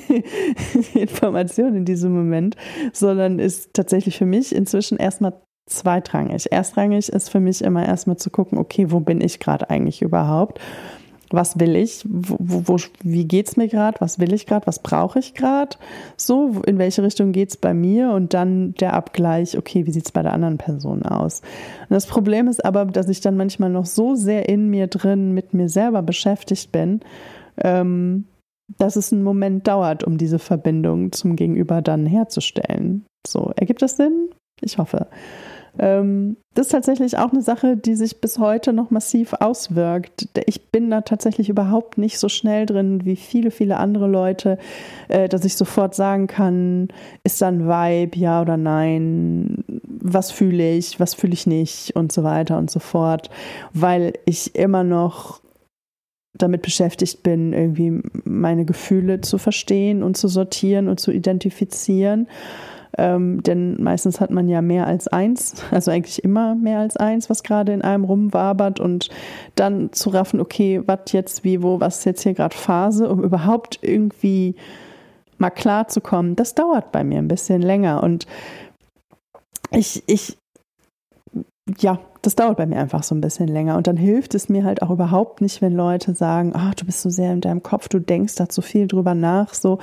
Information 0.94 1.76
in 1.76 1.86
diesem 1.86 2.14
Moment, 2.14 2.56
sondern 2.94 3.40
ist 3.40 3.74
tatsächlich 3.74 4.18
für 4.18 4.26
mich 4.26 4.54
inzwischen 4.54 4.98
erstmal 4.98 5.34
zweitrangig. 5.68 6.52
Erstrangig 6.52 7.10
ist 7.10 7.30
für 7.30 7.40
mich 7.40 7.62
immer 7.62 7.86
erstmal 7.86 8.18
zu 8.18 8.30
gucken, 8.30 8.58
okay, 8.58 8.92
wo 8.92 9.00
bin 9.00 9.22
ich 9.22 9.40
gerade 9.40 9.70
eigentlich 9.70 10.02
überhaupt? 10.02 10.60
Was 11.30 11.60
will 11.60 11.76
ich, 11.76 12.06
wo, 12.08 12.38
wo, 12.40 12.78
wie 13.02 13.26
geht's 13.26 13.58
mir 13.58 13.68
gerade, 13.68 14.00
was 14.00 14.20
will 14.20 14.34
ich 14.34 14.46
gerade, 14.46 14.68
was 14.68 14.80
brauche 14.80 15.20
ich 15.20 15.34
gerade, 15.34 15.78
so, 16.16 16.62
in 16.66 16.78
welche 16.78 17.04
Richtung 17.04 17.32
geht's 17.32 17.58
bei 17.58 17.74
mir 17.74 18.12
und 18.12 18.34
dann 18.34 18.74
der 18.76 18.94
Abgleich, 18.94 19.58
okay, 19.58 19.86
wie 19.86 19.92
sieht's 19.92 20.12
bei 20.12 20.22
der 20.22 20.34
anderen 20.34 20.58
Person 20.58 21.04
aus. 21.04 21.42
Und 21.82 21.94
das 21.94 22.08
Problem 22.08 22.48
ist 22.48 22.64
aber, 22.64 22.86
dass 22.86 23.10
ich 23.10 23.22
dann 23.22 23.38
manchmal 23.38 23.70
noch 23.70 23.86
so 23.86 24.16
sehr 24.16 24.48
in 24.50 24.70
mir 24.70 24.88
drin 24.88 25.34
mit 25.34 25.54
mir 25.54 25.70
selber 25.70 26.02
beschäftigt 26.02 26.72
bin, 26.72 27.02
ähm, 27.62 28.26
dass 28.78 28.96
es 28.96 29.14
einen 29.14 29.24
Moment 29.24 29.68
dauert, 29.68 30.04
um 30.04 30.18
diese 30.18 30.40
Verbindung 30.40 31.12
zum 31.12 31.36
Gegenüber 31.36 31.82
dann 31.82 32.06
herzustellen. 32.06 33.06
So, 33.26 33.52
ergibt 33.56 33.82
das 33.82 33.98
Sinn? 33.98 34.30
Ich 34.62 34.78
hoffe. 34.78 35.08
Ähm, 35.80 36.38
das 36.54 36.68
ist 36.68 36.72
tatsächlich 36.72 37.18
auch 37.18 37.32
eine 37.32 37.42
Sache, 37.42 37.78
die 37.78 37.96
sich 37.96 38.20
bis 38.20 38.40
heute 38.40 38.74
noch 38.74 38.90
massiv 38.90 39.34
auswirkt. 39.34 40.28
Ich 40.48 40.72
bin 40.72 40.90
da 40.90 41.02
tatsächlich 41.02 41.50
überhaupt 41.50 41.98
nicht 41.98 42.18
so 42.18 42.30
schnell 42.30 42.66
drin 42.66 43.06
wie 43.06 43.16
viele, 43.16 43.52
viele 43.52 43.78
andere 43.78 44.08
Leute, 44.08 44.58
äh, 45.08 45.30
dass 45.30 45.46
ich 45.46 45.56
sofort 45.56 45.94
sagen 45.94 46.28
kann, 46.28 46.88
ist 47.24 47.42
da 47.42 47.50
ein 47.50 47.68
Vibe, 47.68 48.18
ja 48.18 48.42
oder 48.42 48.58
nein, 48.58 49.64
was 49.84 50.32
fühle 50.32 50.76
ich, 50.76 51.00
was 51.00 51.14
fühle 51.14 51.34
ich 51.34 51.46
nicht 51.46 51.96
und 51.96 52.12
so 52.12 52.24
weiter 52.24 52.58
und 52.58 52.72
so 52.72 52.80
fort, 52.80 53.30
weil 53.74 54.14
ich 54.26 54.56
immer 54.56 54.84
noch 54.84 55.42
damit 56.34 56.62
beschäftigt 56.62 57.24
bin, 57.24 57.54
irgendwie 57.54 58.02
meine 58.24 58.66
Gefühle 58.66 59.22
zu 59.22 59.38
verstehen 59.38 60.04
und 60.04 60.18
zu 60.18 60.28
sortieren 60.28 60.88
und 60.88 61.00
zu 61.00 61.12
identifizieren. 61.12 62.28
Ähm, 62.98 63.44
denn 63.44 63.82
meistens 63.82 64.20
hat 64.20 64.32
man 64.32 64.48
ja 64.48 64.62
mehr 64.62 64.88
als 64.88 65.08
eins, 65.08 65.56
also 65.72 65.92
eigentlich 65.92 66.24
immer 66.24 66.56
mehr 66.56 66.80
als 66.80 66.98
eins, 66.98 67.30
was 67.30 67.44
gerade 67.44 67.74
in 67.74 67.82
einem 67.82 68.04
rumwabert 68.04 68.80
und 68.80 69.10
dann 69.56 69.94
zu 69.94 70.10
raffen, 70.10 70.40
okay, 70.40 70.82
was 70.86 71.12
jetzt, 71.12 71.44
wie, 71.44 71.62
wo, 71.62 71.80
was 71.80 72.00
ist 72.00 72.06
jetzt 72.06 72.24
hier 72.24 72.34
gerade 72.34 72.56
Phase, 72.56 73.10
um 73.10 73.24
überhaupt 73.24 73.80
irgendwie 73.82 74.56
mal 75.38 75.52
klar 75.52 75.88
zu 75.88 76.02
kommen, 76.02 76.36
das 76.36 76.56
dauert 76.56 76.92
bei 76.92 77.04
mir 77.04 77.20
ein 77.20 77.28
bisschen 77.28 77.62
länger 77.62 78.02
und 78.02 78.26
ich, 79.72 80.04
ich, 80.08 80.38
ja, 81.80 82.00
das 82.22 82.36
dauert 82.36 82.58
bei 82.58 82.66
mir 82.66 82.78
einfach 82.78 83.04
so 83.04 83.16
ein 83.16 83.22
bisschen 83.22 83.48
länger. 83.48 83.78
Und 83.78 83.88
dann 83.88 83.98
hilft 83.98 84.36
es 84.36 84.50
mir 84.50 84.64
halt 84.64 84.82
auch 84.82 84.90
überhaupt 84.90 85.42
nicht, 85.42 85.62
wenn 85.62 85.74
Leute 85.74 86.14
sagen, 86.14 86.54
ach, 86.56 86.76
du 86.76 86.86
bist 86.86 87.02
so 87.02 87.10
sehr 87.10 87.34
in 87.34 87.42
deinem 87.42 87.64
Kopf, 87.64 87.90
du 87.90 88.00
denkst 88.00 88.36
da 88.36 88.50
zu 88.50 88.62
viel 88.62 88.88
drüber 88.88 89.16
nach. 89.16 89.54
So, 89.54 89.80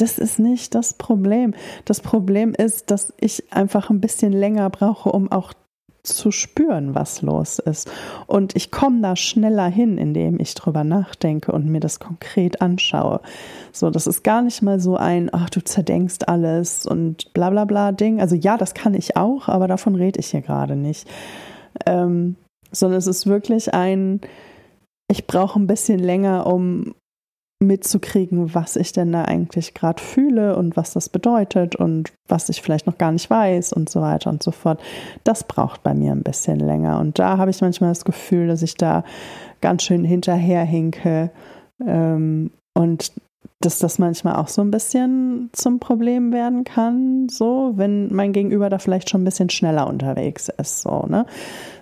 das 0.00 0.18
ist 0.18 0.38
nicht 0.38 0.74
das 0.74 0.94
Problem. 0.94 1.54
Das 1.84 2.00
Problem 2.00 2.54
ist, 2.54 2.90
dass 2.90 3.12
ich 3.20 3.52
einfach 3.52 3.90
ein 3.90 4.00
bisschen 4.00 4.32
länger 4.32 4.70
brauche, 4.70 5.10
um 5.10 5.30
auch 5.30 5.52
zu 6.02 6.30
spüren, 6.30 6.94
was 6.94 7.22
los 7.22 7.58
ist. 7.58 7.90
Und 8.26 8.56
ich 8.56 8.70
komme 8.70 9.00
da 9.02 9.16
schneller 9.16 9.66
hin, 9.66 9.98
indem 9.98 10.40
ich 10.40 10.54
drüber 10.54 10.84
nachdenke 10.84 11.52
und 11.52 11.66
mir 11.66 11.80
das 11.80 12.00
konkret 12.00 12.62
anschaue. 12.62 13.20
So, 13.72 13.90
das 13.90 14.06
ist 14.06 14.22
gar 14.22 14.42
nicht 14.42 14.62
mal 14.62 14.80
so 14.80 14.96
ein, 14.96 15.28
ach, 15.32 15.50
du 15.50 15.62
zerdenkst 15.62 16.26
alles 16.26 16.86
und 16.86 17.32
bla 17.34 17.50
bla 17.50 17.64
bla 17.64 17.92
Ding. 17.92 18.20
Also 18.20 18.36
ja, 18.36 18.56
das 18.56 18.74
kann 18.74 18.94
ich 18.94 19.16
auch, 19.16 19.48
aber 19.48 19.68
davon 19.68 19.94
rede 19.94 20.20
ich 20.20 20.28
hier 20.28 20.42
gerade 20.42 20.76
nicht. 20.76 21.08
Ähm, 21.86 22.36
sondern 22.70 22.98
es 22.98 23.06
ist 23.06 23.26
wirklich 23.26 23.74
ein, 23.74 24.20
ich 25.10 25.26
brauche 25.26 25.58
ein 25.58 25.66
bisschen 25.66 25.98
länger, 25.98 26.46
um 26.46 26.94
mitzukriegen, 27.60 28.54
was 28.54 28.76
ich 28.76 28.92
denn 28.92 29.12
da 29.12 29.24
eigentlich 29.24 29.74
gerade 29.74 30.00
fühle 30.00 30.56
und 30.56 30.76
was 30.76 30.92
das 30.92 31.08
bedeutet 31.08 31.74
und 31.74 32.12
was 32.28 32.48
ich 32.48 32.62
vielleicht 32.62 32.86
noch 32.86 32.98
gar 32.98 33.10
nicht 33.10 33.28
weiß 33.28 33.72
und 33.72 33.90
so 33.90 34.00
weiter 34.00 34.30
und 34.30 34.42
so 34.42 34.52
fort. 34.52 34.80
Das 35.24 35.44
braucht 35.44 35.82
bei 35.82 35.92
mir 35.92 36.12
ein 36.12 36.22
bisschen 36.22 36.60
länger. 36.60 37.00
Und 37.00 37.18
da 37.18 37.36
habe 37.36 37.50
ich 37.50 37.60
manchmal 37.60 37.90
das 37.90 38.04
Gefühl, 38.04 38.46
dass 38.46 38.62
ich 38.62 38.76
da 38.76 39.02
ganz 39.60 39.82
schön 39.82 40.04
hinterherhinke 40.04 41.30
ähm, 41.84 42.52
und 42.74 43.12
dass 43.60 43.80
das 43.80 43.98
manchmal 43.98 44.36
auch 44.36 44.46
so 44.46 44.62
ein 44.62 44.70
bisschen 44.70 45.50
zum 45.52 45.80
Problem 45.80 46.32
werden 46.32 46.62
kann, 46.62 47.28
so, 47.28 47.72
wenn 47.74 48.14
mein 48.14 48.32
Gegenüber 48.32 48.70
da 48.70 48.78
vielleicht 48.78 49.10
schon 49.10 49.22
ein 49.22 49.24
bisschen 49.24 49.50
schneller 49.50 49.88
unterwegs 49.88 50.48
ist, 50.48 50.82
so, 50.82 51.06
ne? 51.08 51.26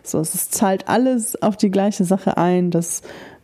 So, 0.02 0.20
es 0.20 0.50
zahlt 0.50 0.88
alles 0.88 1.42
auf 1.42 1.58
die 1.58 1.70
gleiche 1.70 2.04
Sache 2.04 2.38
ein, 2.38 2.70
dass 2.70 3.02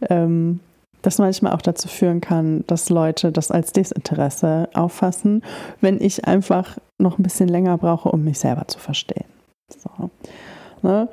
ähm, 0.08 0.60
das 1.02 1.18
manchmal 1.18 1.52
auch 1.52 1.62
dazu 1.62 1.88
führen 1.88 2.20
kann, 2.20 2.64
dass 2.66 2.88
Leute 2.88 3.32
das 3.32 3.50
als 3.50 3.72
Desinteresse 3.72 4.68
auffassen, 4.72 5.42
wenn 5.80 6.00
ich 6.00 6.26
einfach 6.26 6.78
noch 6.98 7.18
ein 7.18 7.22
bisschen 7.22 7.48
länger 7.48 7.76
brauche, 7.78 8.08
um 8.08 8.24
mich 8.24 8.38
selber 8.38 8.68
zu 8.68 8.78
verstehen. 8.78 9.26
So. 9.68 10.10
Ne? 10.82 11.08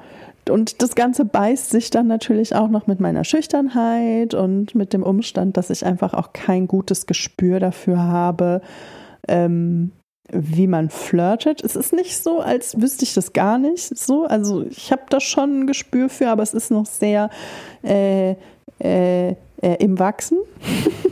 Und 0.50 0.82
das 0.82 0.96
Ganze 0.96 1.26
beißt 1.26 1.70
sich 1.70 1.90
dann 1.90 2.08
natürlich 2.08 2.56
auch 2.56 2.70
noch 2.70 2.88
mit 2.88 3.00
meiner 3.00 3.24
Schüchternheit 3.24 4.34
und 4.34 4.74
mit 4.76 4.94
dem 4.94 5.04
Umstand, 5.04 5.58
dass 5.58 5.70
ich 5.70 5.86
einfach 5.86 6.14
auch 6.14 6.34
kein 6.34 6.68
gutes 6.68 7.06
Gespür 7.06 7.60
dafür 7.60 8.00
habe, 8.00 8.62
ähm, 9.28 9.92
wie 10.32 10.68
man 10.68 10.90
flirtet. 10.90 11.64
Es 11.64 11.76
ist 11.76 11.94
nicht 11.94 12.22
so, 12.22 12.40
als 12.40 12.80
wüsste 12.82 13.04
ich 13.04 13.14
das 13.14 13.34
gar 13.34 13.58
nicht 13.58 13.98
so. 13.98 14.26
Also 14.26 14.64
ich 14.64 14.92
habe 14.92 15.04
da 15.10 15.20
schon 15.20 15.62
ein 15.62 15.68
Gespür 15.68 16.10
für, 16.10 16.30
aber 16.30 16.44
es 16.44 16.54
ist 16.54 16.72
noch 16.72 16.86
sehr 16.86 17.30
äh, 17.84 18.36
äh, 18.80 19.36
äh, 19.62 19.76
im 19.80 20.00
Wachsen. 20.00 20.40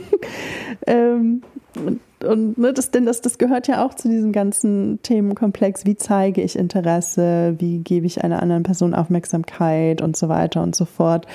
ähm, 0.86 1.42
und, 1.76 2.00
und 2.24 2.58
ne, 2.58 2.72
das, 2.72 2.90
denn 2.90 3.06
das, 3.06 3.20
das 3.20 3.38
gehört 3.38 3.68
ja 3.68 3.84
auch 3.84 3.94
zu 3.94 4.08
diesem 4.08 4.32
ganzen 4.32 5.00
Themenkomplex. 5.02 5.84
Wie 5.84 5.96
zeige 5.96 6.42
ich 6.42 6.56
Interesse? 6.56 7.54
Wie 7.58 7.78
gebe 7.78 8.06
ich 8.06 8.24
einer 8.24 8.42
anderen 8.42 8.64
Person 8.64 8.94
Aufmerksamkeit 8.94 10.02
und 10.02 10.16
so 10.16 10.28
weiter 10.28 10.62
und 10.62 10.74
so 10.74 10.84
fort? 10.84 11.26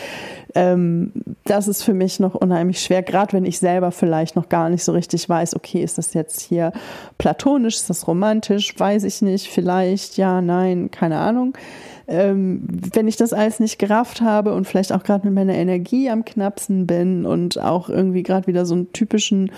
Ähm, 0.55 1.14
das 1.45 1.68
ist 1.68 1.84
für 1.84 1.93
mich 1.93 2.20
noch 2.20 2.36
unheimlich 2.36 2.82
schwer, 2.82 3.01
gerade 3.03 3.34
wenn 3.34 3.45
ich 3.45 3.59
selber 3.59 3.91
vielleicht 3.91 4.36
noch 4.36 4.49
gar 4.49 4.70
nicht 4.70 4.84
so 4.84 4.91
richtig 4.91 5.28
weiß, 5.28 5.55
okay, 5.55 5.84
ist 5.84 5.97
das 5.97 6.14
jetzt 6.14 6.41
hier 6.41 6.74
platonisch, 7.18 7.76
ist 7.76 7.89
das 7.89 8.07
romantisch? 8.07 8.78
Weiß 8.78 9.03
ich 9.03 9.22
nicht, 9.22 9.47
vielleicht, 9.47 10.18
ja, 10.18 10.41
nein, 10.41 10.91
keine 10.91 11.18
Ahnung 11.20 11.53
ähm, 12.08 12.68
wenn 12.93 13.08
ich 13.08 13.16
das 13.16 13.34
alles 13.34 13.60
nicht 13.60 13.80
gerafft 13.80 14.22
habe 14.22 14.54
und 14.54 14.68
vielleicht 14.68 14.91
auch 14.91 15.04
gerade 15.04 15.26
mit 15.26 15.34
meiner 15.36 15.56
Energie 15.56 16.10
am 16.10 16.26
knappsten 16.26 16.86
bin 16.86 17.26
und 17.26 17.60
auch 17.60 17.89
irgendwie 17.89 18.24
gerade 18.24 18.47
wieder 18.47 18.66
so 18.66 18.76
einen 18.76 18.91
typischen 18.91 19.51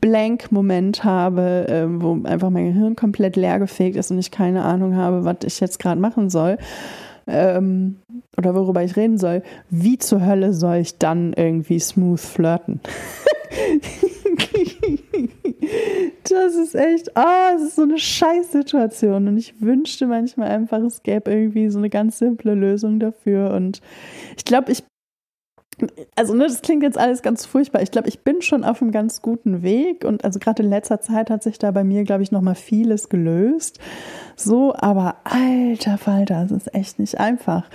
Blank-Moment 0.00 1.04
habe, 1.04 1.66
äh, 1.68 1.86
wo 1.88 2.18
einfach 2.24 2.50
mein 2.50 2.66
Gehirn 2.66 2.96
komplett 2.96 3.36
leergefegt 3.36 3.96
ist 3.96 4.10
und 4.10 4.18
ich 4.18 4.30
keine 4.30 4.64
Ahnung 4.64 4.96
habe, 4.96 5.24
was 5.24 5.38
ich 5.44 5.60
jetzt 5.60 5.78
gerade 5.78 6.00
machen 6.00 6.30
soll, 6.30 6.58
ähm, 7.28 7.96
oder 8.36 8.54
worüber 8.54 8.82
ich 8.82 8.96
reden 8.96 9.18
soll, 9.18 9.42
wie 9.70 9.98
zur 9.98 10.24
Hölle 10.24 10.52
soll 10.52 10.76
ich 10.76 10.98
dann 10.98 11.32
irgendwie 11.34 11.78
smooth 11.78 12.20
flirten? 12.20 12.80
das 16.28 16.54
ist 16.54 16.74
echt, 16.74 17.16
ah, 17.16 17.50
oh, 17.52 17.56
es 17.56 17.62
ist 17.62 17.76
so 17.76 17.82
eine 17.82 17.98
Scheißsituation. 17.98 19.28
Und 19.28 19.36
ich 19.36 19.60
wünschte 19.60 20.06
manchmal 20.06 20.48
einfach, 20.48 20.80
es 20.80 21.02
gäbe 21.02 21.30
irgendwie 21.30 21.68
so 21.68 21.78
eine 21.78 21.90
ganz 21.90 22.18
simple 22.18 22.54
Lösung 22.54 23.00
dafür. 23.00 23.52
Und 23.52 23.80
ich 24.36 24.44
glaube, 24.44 24.72
ich 24.72 24.82
also 26.16 26.34
ne, 26.34 26.46
das 26.46 26.62
klingt 26.62 26.82
jetzt 26.82 26.98
alles 26.98 27.22
ganz 27.22 27.46
furchtbar. 27.46 27.82
Ich 27.82 27.90
glaube, 27.90 28.08
ich 28.08 28.20
bin 28.20 28.42
schon 28.42 28.64
auf 28.64 28.82
einem 28.82 28.90
ganz 28.90 29.22
guten 29.22 29.62
Weg 29.62 30.04
und 30.04 30.24
also 30.24 30.38
gerade 30.38 30.62
in 30.62 30.70
letzter 30.70 31.00
Zeit 31.00 31.30
hat 31.30 31.42
sich 31.42 31.58
da 31.58 31.70
bei 31.70 31.84
mir, 31.84 32.04
glaube 32.04 32.22
ich, 32.22 32.32
noch 32.32 32.40
mal 32.40 32.54
vieles 32.54 33.08
gelöst. 33.08 33.78
So, 34.34 34.74
aber 34.74 35.16
alter 35.24 35.98
Falter, 35.98 36.44
es 36.44 36.50
ist 36.50 36.74
echt 36.74 36.98
nicht 36.98 37.20
einfach. 37.20 37.68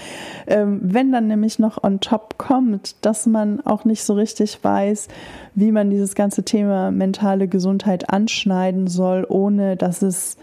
Ähm, 0.47 0.80
wenn 0.84 1.12
dann 1.12 1.28
nämlich 1.28 1.60
noch 1.60 1.84
on 1.84 1.99
top 1.99 2.38
kommt, 2.38 3.06
dass 3.06 3.26
man 3.26 3.62
auch 3.62 3.86
nicht 3.86 4.04
so 4.04 4.14
richtig 4.14 4.64
weiß, 4.64 5.08
wie 5.56 5.72
man 5.72 5.89
dieses 5.89 6.16
ganze 6.16 6.43
Thema 6.43 6.91
mentale 6.91 7.47
Gesundheit 7.47 8.10
anschneiden 8.10 8.88
soll, 8.88 9.26
ohne 9.28 9.78
dass 9.78 10.01
es 10.01 10.38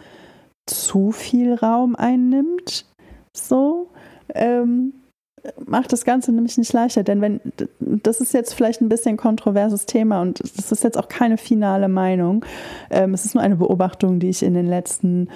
zu 0.66 1.10
viel 1.10 1.54
Raum 1.54 1.96
einnimmt. 1.96 2.86
So. 3.32 3.88
Ähm, 4.34 4.94
macht 5.66 5.92
das 5.92 6.04
Ganze 6.04 6.32
nämlich 6.32 6.58
nicht 6.58 6.72
leichter, 6.72 7.02
denn 7.02 7.20
wenn 7.20 7.40
das 7.78 8.20
ist 8.20 8.34
jetzt 8.34 8.54
vielleicht 8.54 8.80
ein 8.80 8.88
bisschen 8.88 9.16
kontroverses 9.16 9.86
Thema 9.86 10.22
und 10.22 10.40
das 10.40 10.72
ist 10.72 10.84
jetzt 10.84 10.98
auch 10.98 11.08
keine 11.08 11.36
finale 11.38 11.88
Meinung. 11.88 12.44
Ähm, 12.90 13.14
es 13.14 13.24
ist 13.24 13.34
nur 13.34 13.42
eine 13.42 13.56
Beobachtung, 13.56 14.20
die 14.20 14.28
ich 14.28 14.42
in 14.42 14.54
den 14.54 14.66
letzten 14.66 15.28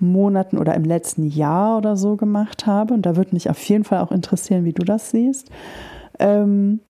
Monaten 0.00 0.58
oder 0.58 0.74
im 0.74 0.84
letzten 0.84 1.28
Jahr 1.28 1.78
oder 1.78 1.96
so 1.96 2.16
gemacht 2.16 2.66
habe 2.66 2.94
und 2.94 3.06
da 3.06 3.16
würde 3.16 3.34
mich 3.34 3.48
auf 3.48 3.62
jeden 3.64 3.84
Fall 3.84 4.00
auch 4.00 4.12
interessieren, 4.12 4.64
wie 4.64 4.72
du 4.72 4.84
das 4.84 5.10
siehst. 5.10 5.50
Ähm, 6.18 6.80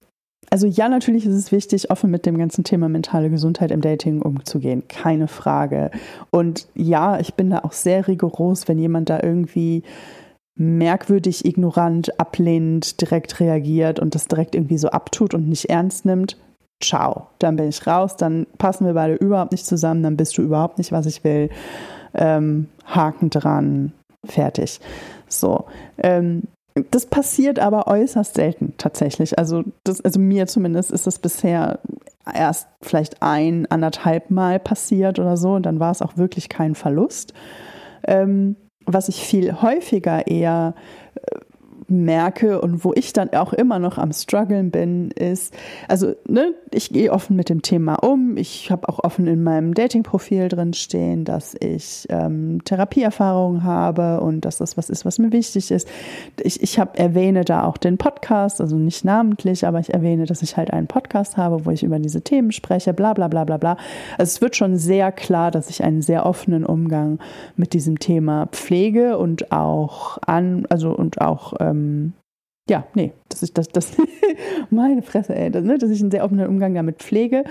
also 0.50 0.66
ja, 0.66 0.88
natürlich 0.88 1.26
ist 1.26 1.34
es 1.34 1.52
wichtig, 1.52 1.90
offen 1.90 2.10
mit 2.10 2.26
dem 2.26 2.38
ganzen 2.38 2.64
Thema 2.64 2.88
mentale 2.88 3.30
Gesundheit 3.30 3.70
im 3.70 3.80
Dating 3.80 4.22
umzugehen, 4.22 4.84
keine 4.88 5.26
Frage. 5.26 5.90
Und 6.30 6.68
ja, 6.74 7.18
ich 7.18 7.34
bin 7.34 7.50
da 7.50 7.60
auch 7.60 7.72
sehr 7.72 8.06
rigoros, 8.06 8.68
wenn 8.68 8.78
jemand 8.78 9.10
da 9.10 9.20
irgendwie 9.22 9.82
merkwürdig, 10.56 11.44
ignorant, 11.44 12.18
ablehnend 12.20 13.00
direkt 13.00 13.40
reagiert 13.40 13.98
und 13.98 14.14
das 14.14 14.28
direkt 14.28 14.54
irgendwie 14.54 14.78
so 14.78 14.88
abtut 14.88 15.34
und 15.34 15.48
nicht 15.48 15.68
ernst 15.68 16.04
nimmt, 16.04 16.36
ciao, 16.82 17.28
dann 17.38 17.56
bin 17.56 17.68
ich 17.68 17.86
raus, 17.86 18.16
dann 18.16 18.46
passen 18.58 18.86
wir 18.86 18.94
beide 18.94 19.14
überhaupt 19.14 19.52
nicht 19.52 19.66
zusammen, 19.66 20.02
dann 20.02 20.16
bist 20.16 20.38
du 20.38 20.42
überhaupt 20.42 20.78
nicht, 20.78 20.92
was 20.92 21.06
ich 21.06 21.24
will. 21.24 21.50
Ähm, 22.14 22.68
Haken 22.84 23.30
dran, 23.30 23.92
fertig. 24.24 24.80
So. 25.28 25.64
Ähm, 25.98 26.44
das 26.90 27.06
passiert 27.06 27.60
aber 27.60 27.86
äußerst 27.86 28.34
selten 28.34 28.74
tatsächlich. 28.78 29.38
Also, 29.38 29.62
das, 29.84 30.00
also 30.00 30.18
mir 30.18 30.46
zumindest 30.46 30.90
ist 30.90 31.06
das 31.06 31.20
bisher 31.20 31.78
erst 32.32 32.68
vielleicht 32.82 33.22
ein, 33.22 33.66
anderthalb 33.70 34.30
Mal 34.30 34.58
passiert 34.58 35.18
oder 35.18 35.36
so 35.36 35.54
und 35.54 35.66
dann 35.66 35.78
war 35.78 35.92
es 35.92 36.02
auch 36.02 36.16
wirklich 36.16 36.48
kein 36.48 36.74
Verlust. 36.74 37.32
Ähm, 38.06 38.56
was 38.86 39.08
ich 39.08 39.22
viel 39.22 39.60
häufiger 39.62 40.26
eher 40.26 40.74
äh, 41.14 41.38
merke 41.88 42.60
und 42.60 42.84
wo 42.84 42.92
ich 42.94 43.12
dann 43.12 43.30
auch 43.30 43.52
immer 43.52 43.78
noch 43.78 43.98
am 43.98 44.12
struggeln 44.12 44.70
bin, 44.70 45.10
ist, 45.10 45.54
also 45.88 46.14
ne, 46.26 46.54
ich 46.70 46.90
gehe 46.90 47.12
offen 47.12 47.36
mit 47.36 47.48
dem 47.48 47.62
Thema 47.62 47.94
um. 47.96 48.36
Ich 48.36 48.70
habe 48.70 48.88
auch 48.88 49.02
offen 49.02 49.26
in 49.26 49.42
meinem 49.42 49.74
Dating-Profil 49.74 50.48
drin 50.48 50.72
stehen, 50.72 51.24
dass 51.24 51.54
ich 51.58 52.06
ähm, 52.08 52.62
Therapieerfahrungen 52.64 53.64
habe 53.64 54.20
und 54.20 54.44
dass 54.44 54.58
das 54.58 54.76
was 54.76 54.90
ist, 54.90 55.04
was 55.04 55.18
mir 55.18 55.32
wichtig 55.32 55.70
ist. 55.70 55.88
Ich, 56.42 56.62
ich 56.62 56.78
hab, 56.78 56.98
erwähne 56.98 57.44
da 57.44 57.64
auch 57.64 57.76
den 57.76 57.98
Podcast, 57.98 58.60
also 58.60 58.76
nicht 58.76 59.04
namentlich, 59.04 59.66
aber 59.66 59.80
ich 59.80 59.92
erwähne, 59.92 60.26
dass 60.26 60.42
ich 60.42 60.56
halt 60.56 60.72
einen 60.72 60.86
Podcast 60.86 61.36
habe, 61.36 61.66
wo 61.66 61.70
ich 61.70 61.82
über 61.82 61.98
diese 61.98 62.22
Themen 62.22 62.52
spreche, 62.52 62.92
bla 62.92 63.12
bla 63.12 63.28
bla 63.28 63.44
bla 63.44 63.56
bla. 63.56 63.76
Also 64.18 64.30
es 64.30 64.40
wird 64.40 64.56
schon 64.56 64.76
sehr 64.76 65.12
klar, 65.12 65.50
dass 65.50 65.70
ich 65.70 65.82
einen 65.84 66.02
sehr 66.02 66.26
offenen 66.26 66.64
Umgang 66.64 67.18
mit 67.56 67.74
diesem 67.74 67.98
Thema 67.98 68.46
pflege 68.46 69.18
und 69.18 69.52
auch 69.52 70.18
an, 70.26 70.66
also 70.68 70.90
und 70.90 71.20
auch 71.20 71.54
ähm, 71.60 71.73
ähm, 71.74 72.12
ja, 72.68 72.86
nee, 72.94 73.12
das 73.28 73.42
ist 73.42 73.58
das, 73.58 73.68
das 73.68 73.92
meine 74.70 75.02
Fresse, 75.02 75.34
ey, 75.36 75.50
das, 75.50 75.64
ne, 75.64 75.76
dass 75.76 75.90
ich 75.90 76.00
einen 76.00 76.10
sehr 76.10 76.24
offenen 76.24 76.48
Umgang 76.48 76.74
damit 76.74 76.98
pflege. 76.98 77.44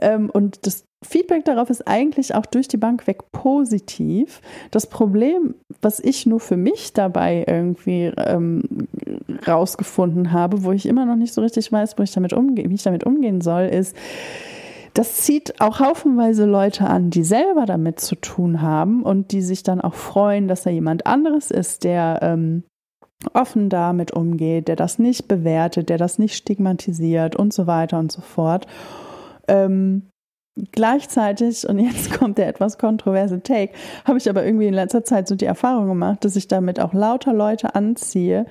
Ähm, 0.00 0.28
und 0.30 0.66
das 0.66 0.84
Feedback 1.02 1.46
darauf 1.46 1.70
ist 1.70 1.88
eigentlich 1.88 2.34
auch 2.34 2.44
durch 2.44 2.68
die 2.68 2.76
Bank 2.76 3.06
weg 3.06 3.32
positiv. 3.32 4.42
Das 4.70 4.86
Problem, 4.86 5.54
was 5.80 5.98
ich 5.98 6.26
nur 6.26 6.40
für 6.40 6.58
mich 6.58 6.92
dabei 6.92 7.44
irgendwie 7.46 8.12
ähm, 8.18 8.86
rausgefunden 9.46 10.32
habe, 10.32 10.62
wo 10.62 10.72
ich 10.72 10.84
immer 10.84 11.06
noch 11.06 11.16
nicht 11.16 11.32
so 11.32 11.40
richtig 11.40 11.72
weiß, 11.72 11.96
wo 11.96 12.02
ich 12.02 12.12
damit 12.12 12.32
wie 12.32 12.74
ich 12.74 12.82
damit 12.82 13.04
umgehen 13.04 13.40
soll, 13.40 13.62
ist, 13.62 13.96
das 14.92 15.18
zieht 15.18 15.60
auch 15.60 15.80
haufenweise 15.80 16.44
Leute 16.44 16.86
an, 16.86 17.08
die 17.08 17.24
selber 17.24 17.64
damit 17.64 18.00
zu 18.00 18.16
tun 18.16 18.60
haben 18.60 19.02
und 19.02 19.32
die 19.32 19.40
sich 19.40 19.62
dann 19.62 19.80
auch 19.80 19.94
freuen, 19.94 20.48
dass 20.48 20.64
da 20.64 20.70
jemand 20.70 21.06
anderes 21.06 21.50
ist, 21.50 21.84
der 21.84 22.18
ähm, 22.22 22.64
offen 23.34 23.68
damit 23.68 24.12
umgeht, 24.12 24.68
der 24.68 24.76
das 24.76 24.98
nicht 24.98 25.28
bewertet, 25.28 25.88
der 25.88 25.98
das 25.98 26.18
nicht 26.18 26.34
stigmatisiert 26.34 27.36
und 27.36 27.52
so 27.52 27.66
weiter 27.66 27.98
und 27.98 28.10
so 28.10 28.20
fort. 28.20 28.66
Ähm, 29.48 30.10
Gleichzeitig, 30.72 31.68
und 31.68 31.78
jetzt 31.78 32.12
kommt 32.18 32.38
der 32.38 32.48
etwas 32.48 32.78
kontroverse 32.78 33.42
Take, 33.42 33.72
habe 34.04 34.18
ich 34.18 34.28
aber 34.28 34.44
irgendwie 34.44 34.66
in 34.66 34.74
letzter 34.74 35.04
Zeit 35.04 35.28
so 35.28 35.34
die 35.34 35.44
Erfahrung 35.44 35.88
gemacht, 35.88 36.24
dass 36.24 36.36
ich 36.36 36.48
damit 36.48 36.80
auch 36.80 36.92
lauter 36.92 37.32
Leute 37.32 37.74
anziehe, 37.74 38.46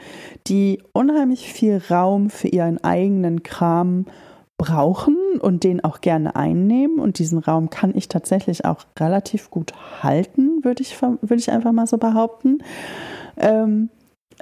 die 0.48 0.82
unheimlich 0.94 1.52
viel 1.52 1.82
Raum 1.90 2.30
für 2.30 2.48
ihren 2.48 2.84
eigenen 2.84 3.44
Kram 3.44 4.06
brauchen 4.58 5.18
und 5.40 5.64
den 5.64 5.84
auch 5.84 6.02
gerne 6.02 6.36
einnehmen. 6.36 7.00
Und 7.00 7.20
diesen 7.20 7.40
Raum 7.40 7.70
kann 7.70 7.96
ich 7.96 8.08
tatsächlich 8.08 8.66
auch 8.66 8.86
relativ 9.00 9.50
gut 9.50 9.74
halten, 10.02 10.64
würde 10.64 10.82
ich, 10.82 11.02
würde 11.02 11.36
ich 11.36 11.52
einfach 11.52 11.72
mal 11.72 11.88
so 11.88 11.98
behaupten. 11.98 12.60
Ähm, 13.38 13.90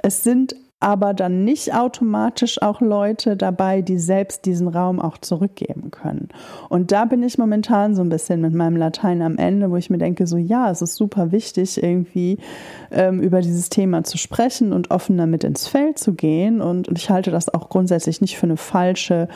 es 0.02 0.22
sind 0.22 0.54
aber 0.80 1.12
dann 1.12 1.44
nicht 1.44 1.74
automatisch 1.74 2.62
auch 2.62 2.80
Leute 2.80 3.36
dabei, 3.36 3.82
die 3.82 3.98
selbst 3.98 4.44
diesen 4.46 4.68
Raum 4.68 5.00
auch 5.00 5.18
zurückgeben 5.18 5.90
können. 5.90 6.28
Und 6.68 6.92
da 6.92 7.04
bin 7.04 7.24
ich 7.24 7.36
momentan 7.36 7.96
so 7.96 8.02
ein 8.02 8.08
bisschen 8.08 8.40
mit 8.40 8.54
meinem 8.54 8.76
Latein 8.76 9.20
am 9.22 9.38
Ende, 9.38 9.72
wo 9.72 9.76
ich 9.76 9.90
mir 9.90 9.98
denke, 9.98 10.28
so 10.28 10.36
ja, 10.36 10.70
es 10.70 10.80
ist 10.80 10.94
super 10.94 11.32
wichtig, 11.32 11.82
irgendwie 11.82 12.38
ähm, 12.92 13.20
über 13.20 13.40
dieses 13.40 13.70
Thema 13.70 14.04
zu 14.04 14.18
sprechen 14.18 14.72
und 14.72 14.92
offen 14.92 15.16
damit 15.16 15.42
ins 15.42 15.66
Feld 15.66 15.98
zu 15.98 16.14
gehen. 16.14 16.60
Und, 16.60 16.86
und 16.88 16.96
ich 16.96 17.10
halte 17.10 17.32
das 17.32 17.52
auch 17.52 17.70
grundsätzlich 17.70 18.20
nicht 18.20 18.38
für 18.38 18.46
eine 18.46 18.56
falsche 18.56 19.26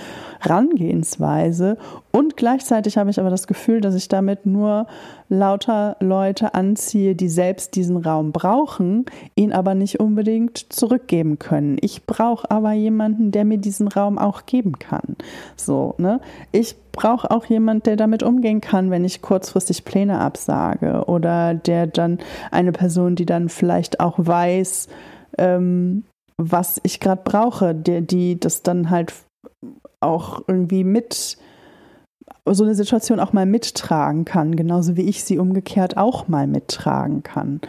Rangehensweise. 0.42 1.76
Und 2.12 2.36
gleichzeitig 2.36 2.98
habe 2.98 3.10
ich 3.10 3.18
aber 3.18 3.30
das 3.30 3.48
Gefühl, 3.48 3.80
dass 3.80 3.96
ich 3.96 4.06
damit 4.06 4.46
nur 4.46 4.86
lauter 5.28 5.96
Leute 5.98 6.54
anziehe, 6.54 7.16
die 7.16 7.28
selbst 7.28 7.74
diesen 7.74 7.96
Raum 7.96 8.32
brauchen, 8.32 9.06
ihn 9.34 9.52
aber 9.52 9.74
nicht 9.74 9.98
unbedingt 9.98 10.66
zurückgeben 10.68 11.31
können. 11.38 11.76
Ich 11.80 12.06
brauche 12.06 12.50
aber 12.50 12.72
jemanden, 12.72 13.30
der 13.30 13.44
mir 13.44 13.58
diesen 13.58 13.88
Raum 13.88 14.18
auch 14.18 14.46
geben 14.46 14.78
kann. 14.78 15.16
So, 15.56 15.94
ne? 15.98 16.20
Ich 16.52 16.76
brauche 16.92 17.30
auch 17.30 17.46
jemanden, 17.46 17.84
der 17.84 17.96
damit 17.96 18.22
umgehen 18.22 18.60
kann, 18.60 18.90
wenn 18.90 19.04
ich 19.04 19.22
kurzfristig 19.22 19.84
Pläne 19.84 20.18
absage 20.18 21.04
oder 21.06 21.54
der 21.54 21.86
dann 21.86 22.18
eine 22.50 22.72
Person, 22.72 23.16
die 23.16 23.26
dann 23.26 23.48
vielleicht 23.48 24.00
auch 24.00 24.14
weiß, 24.18 24.88
ähm, 25.38 26.04
was 26.36 26.80
ich 26.82 27.00
gerade 27.00 27.22
brauche, 27.24 27.74
der, 27.74 28.00
die 28.00 28.38
das 28.38 28.62
dann 28.62 28.90
halt 28.90 29.12
auch 30.00 30.42
irgendwie 30.46 30.84
mit 30.84 31.38
so 32.44 32.64
eine 32.64 32.74
Situation 32.74 33.20
auch 33.20 33.32
mal 33.32 33.46
mittragen 33.46 34.24
kann, 34.24 34.56
genauso 34.56 34.96
wie 34.96 35.08
ich 35.08 35.22
sie 35.24 35.38
umgekehrt 35.38 35.96
auch 35.96 36.28
mal 36.28 36.46
mittragen 36.46 37.22
kann. 37.22 37.60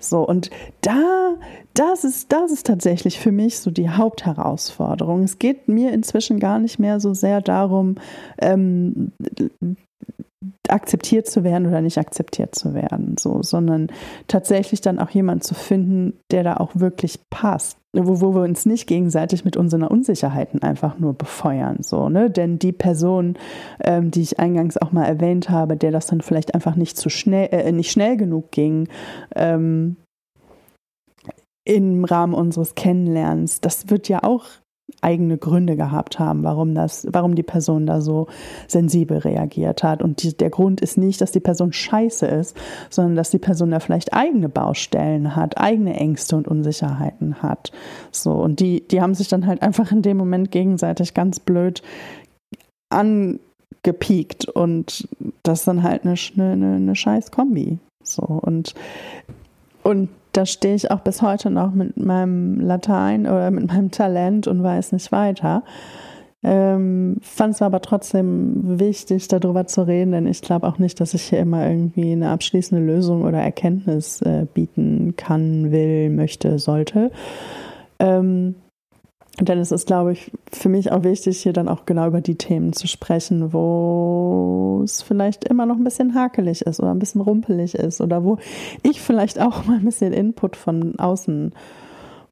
So, 0.00 0.26
und 0.26 0.50
da, 0.80 1.34
das 1.74 2.04
ist, 2.04 2.32
das 2.32 2.50
ist 2.50 2.66
tatsächlich 2.66 3.18
für 3.18 3.32
mich 3.32 3.58
so 3.58 3.70
die 3.70 3.90
Hauptherausforderung. 3.90 5.22
Es 5.22 5.38
geht 5.38 5.68
mir 5.68 5.92
inzwischen 5.92 6.38
gar 6.38 6.58
nicht 6.58 6.78
mehr 6.78 7.00
so 7.00 7.14
sehr 7.14 7.40
darum, 7.40 7.96
ähm, 8.38 9.12
akzeptiert 10.68 11.26
zu 11.26 11.42
werden 11.42 11.66
oder 11.66 11.80
nicht 11.80 11.98
akzeptiert 11.98 12.54
zu 12.54 12.72
werden, 12.72 13.16
so, 13.18 13.42
sondern 13.42 13.88
tatsächlich 14.28 14.80
dann 14.80 14.98
auch 14.98 15.10
jemand 15.10 15.42
zu 15.42 15.54
finden, 15.54 16.20
der 16.30 16.44
da 16.44 16.56
auch 16.58 16.72
wirklich 16.74 17.18
passt, 17.28 17.78
wo, 17.92 18.20
wo 18.20 18.34
wir 18.34 18.42
uns 18.42 18.64
nicht 18.64 18.86
gegenseitig 18.86 19.44
mit 19.44 19.56
unseren 19.56 19.82
Unsicherheiten 19.82 20.62
einfach 20.62 20.98
nur 20.98 21.14
befeuern, 21.14 21.78
so, 21.80 22.08
ne? 22.08 22.30
Denn 22.30 22.58
die 22.58 22.72
Person, 22.72 23.36
ähm, 23.80 24.10
die 24.12 24.22
ich 24.22 24.38
eingangs 24.38 24.76
auch 24.76 24.92
mal 24.92 25.06
erwähnt 25.06 25.50
habe, 25.50 25.76
der 25.76 25.90
das 25.90 26.06
dann 26.06 26.20
vielleicht 26.20 26.54
einfach 26.54 26.76
nicht 26.76 26.96
zu 26.96 27.08
schnell, 27.08 27.48
äh, 27.50 27.72
nicht 27.72 27.90
schnell 27.90 28.16
genug 28.16 28.52
ging, 28.52 28.88
ähm, 29.34 29.96
im 31.64 32.04
Rahmen 32.04 32.32
unseres 32.32 32.76
Kennenlernens, 32.76 33.60
das 33.60 33.90
wird 33.90 34.08
ja 34.08 34.22
auch 34.22 34.44
eigene 35.00 35.38
Gründe 35.38 35.76
gehabt 35.76 36.18
haben, 36.18 36.42
warum 36.42 36.74
das, 36.74 37.06
warum 37.10 37.34
die 37.34 37.42
Person 37.42 37.86
da 37.86 38.00
so 38.00 38.26
sensibel 38.66 39.18
reagiert 39.18 39.82
hat. 39.82 40.02
Und 40.02 40.22
die, 40.22 40.36
der 40.36 40.50
Grund 40.50 40.80
ist 40.80 40.98
nicht, 40.98 41.20
dass 41.20 41.30
die 41.30 41.40
Person 41.40 41.72
scheiße 41.72 42.26
ist, 42.26 42.56
sondern 42.90 43.16
dass 43.16 43.30
die 43.30 43.38
Person 43.38 43.70
da 43.70 43.80
vielleicht 43.80 44.12
eigene 44.12 44.48
Baustellen 44.48 45.36
hat, 45.36 45.58
eigene 45.58 45.94
Ängste 45.94 46.36
und 46.36 46.48
Unsicherheiten 46.48 47.42
hat. 47.42 47.72
So, 48.10 48.32
und 48.32 48.60
die, 48.60 48.86
die 48.86 49.00
haben 49.00 49.14
sich 49.14 49.28
dann 49.28 49.46
halt 49.46 49.62
einfach 49.62 49.92
in 49.92 50.02
dem 50.02 50.16
Moment 50.16 50.50
gegenseitig 50.50 51.14
ganz 51.14 51.38
blöd 51.38 51.82
angepiekt 52.90 54.48
und 54.48 55.08
das 55.42 55.60
ist 55.60 55.68
dann 55.68 55.82
halt 55.82 56.04
eine, 56.04 56.14
eine, 56.36 56.76
eine 56.76 56.96
scheiß 56.96 57.30
Kombi. 57.30 57.78
So, 58.02 58.22
und, 58.22 58.74
und 59.82 60.08
da 60.32 60.46
stehe 60.46 60.74
ich 60.74 60.90
auch 60.90 61.00
bis 61.00 61.22
heute 61.22 61.50
noch 61.50 61.72
mit 61.72 61.96
meinem 61.96 62.60
Latein 62.60 63.26
oder 63.26 63.50
mit 63.50 63.66
meinem 63.66 63.90
Talent 63.90 64.46
und 64.46 64.62
weiß 64.62 64.92
nicht 64.92 65.10
weiter. 65.12 65.62
Ähm, 66.44 67.16
fand 67.20 67.54
es 67.54 67.62
aber 67.62 67.80
trotzdem 67.80 68.78
wichtig, 68.78 69.26
darüber 69.26 69.66
zu 69.66 69.86
reden, 69.86 70.12
denn 70.12 70.26
ich 70.26 70.40
glaube 70.40 70.68
auch 70.68 70.78
nicht, 70.78 71.00
dass 71.00 71.14
ich 71.14 71.22
hier 71.22 71.40
immer 71.40 71.68
irgendwie 71.68 72.12
eine 72.12 72.30
abschließende 72.30 72.84
Lösung 72.84 73.24
oder 73.24 73.38
Erkenntnis 73.38 74.22
äh, 74.22 74.46
bieten 74.52 75.14
kann, 75.16 75.72
will, 75.72 76.10
möchte, 76.10 76.60
sollte. 76.60 77.10
Ähm, 77.98 78.54
denn 79.40 79.58
es 79.58 79.72
ist, 79.72 79.86
glaube 79.86 80.12
ich, 80.12 80.32
für 80.50 80.68
mich 80.68 80.90
auch 80.90 81.04
wichtig, 81.04 81.40
hier 81.42 81.52
dann 81.52 81.68
auch 81.68 81.86
genau 81.86 82.06
über 82.08 82.20
die 82.20 82.36
Themen 82.36 82.72
zu 82.72 82.88
sprechen, 82.88 83.52
wo 83.52 84.80
es 84.84 85.02
vielleicht 85.02 85.44
immer 85.44 85.66
noch 85.66 85.76
ein 85.76 85.84
bisschen 85.84 86.14
hakelig 86.14 86.62
ist 86.62 86.80
oder 86.80 86.90
ein 86.90 86.98
bisschen 86.98 87.20
rumpelig 87.20 87.74
ist 87.74 88.00
oder 88.00 88.24
wo 88.24 88.38
ich 88.82 89.00
vielleicht 89.00 89.40
auch 89.40 89.64
mal 89.66 89.78
ein 89.78 89.84
bisschen 89.84 90.12
Input 90.12 90.56
von 90.56 90.98
außen 90.98 91.52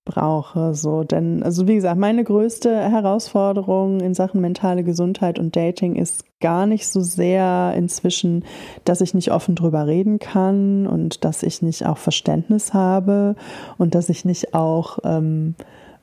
brauche. 0.06 0.74
So, 0.74 1.04
denn, 1.04 1.42
also 1.42 1.68
wie 1.68 1.74
gesagt, 1.74 1.98
meine 1.98 2.24
größte 2.24 2.74
Herausforderung 2.74 4.00
in 4.00 4.14
Sachen 4.14 4.40
mentale 4.40 4.82
Gesundheit 4.82 5.38
und 5.38 5.54
Dating 5.54 5.96
ist 5.96 6.24
gar 6.40 6.66
nicht 6.66 6.88
so 6.88 7.00
sehr 7.00 7.74
inzwischen, 7.76 8.44
dass 8.84 9.00
ich 9.00 9.14
nicht 9.14 9.32
offen 9.32 9.54
drüber 9.54 9.86
reden 9.86 10.18
kann 10.18 10.86
und 10.86 11.24
dass 11.24 11.42
ich 11.42 11.60
nicht 11.60 11.84
auch 11.84 11.98
Verständnis 11.98 12.72
habe 12.72 13.36
und 13.78 13.94
dass 13.94 14.08
ich 14.08 14.24
nicht 14.24 14.54
auch 14.54 14.98
ähm, 15.04 15.56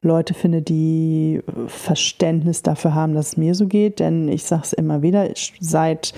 Leute 0.03 0.33
finde, 0.33 0.61
die 0.61 1.41
Verständnis 1.67 2.61
dafür 2.61 2.93
haben, 2.93 3.13
dass 3.13 3.29
es 3.29 3.37
mir 3.37 3.55
so 3.55 3.67
geht. 3.67 3.99
Denn 3.99 4.27
ich 4.27 4.43
sage 4.43 4.63
es 4.65 4.73
immer 4.73 5.01
wieder, 5.01 5.27
seit 5.59 6.13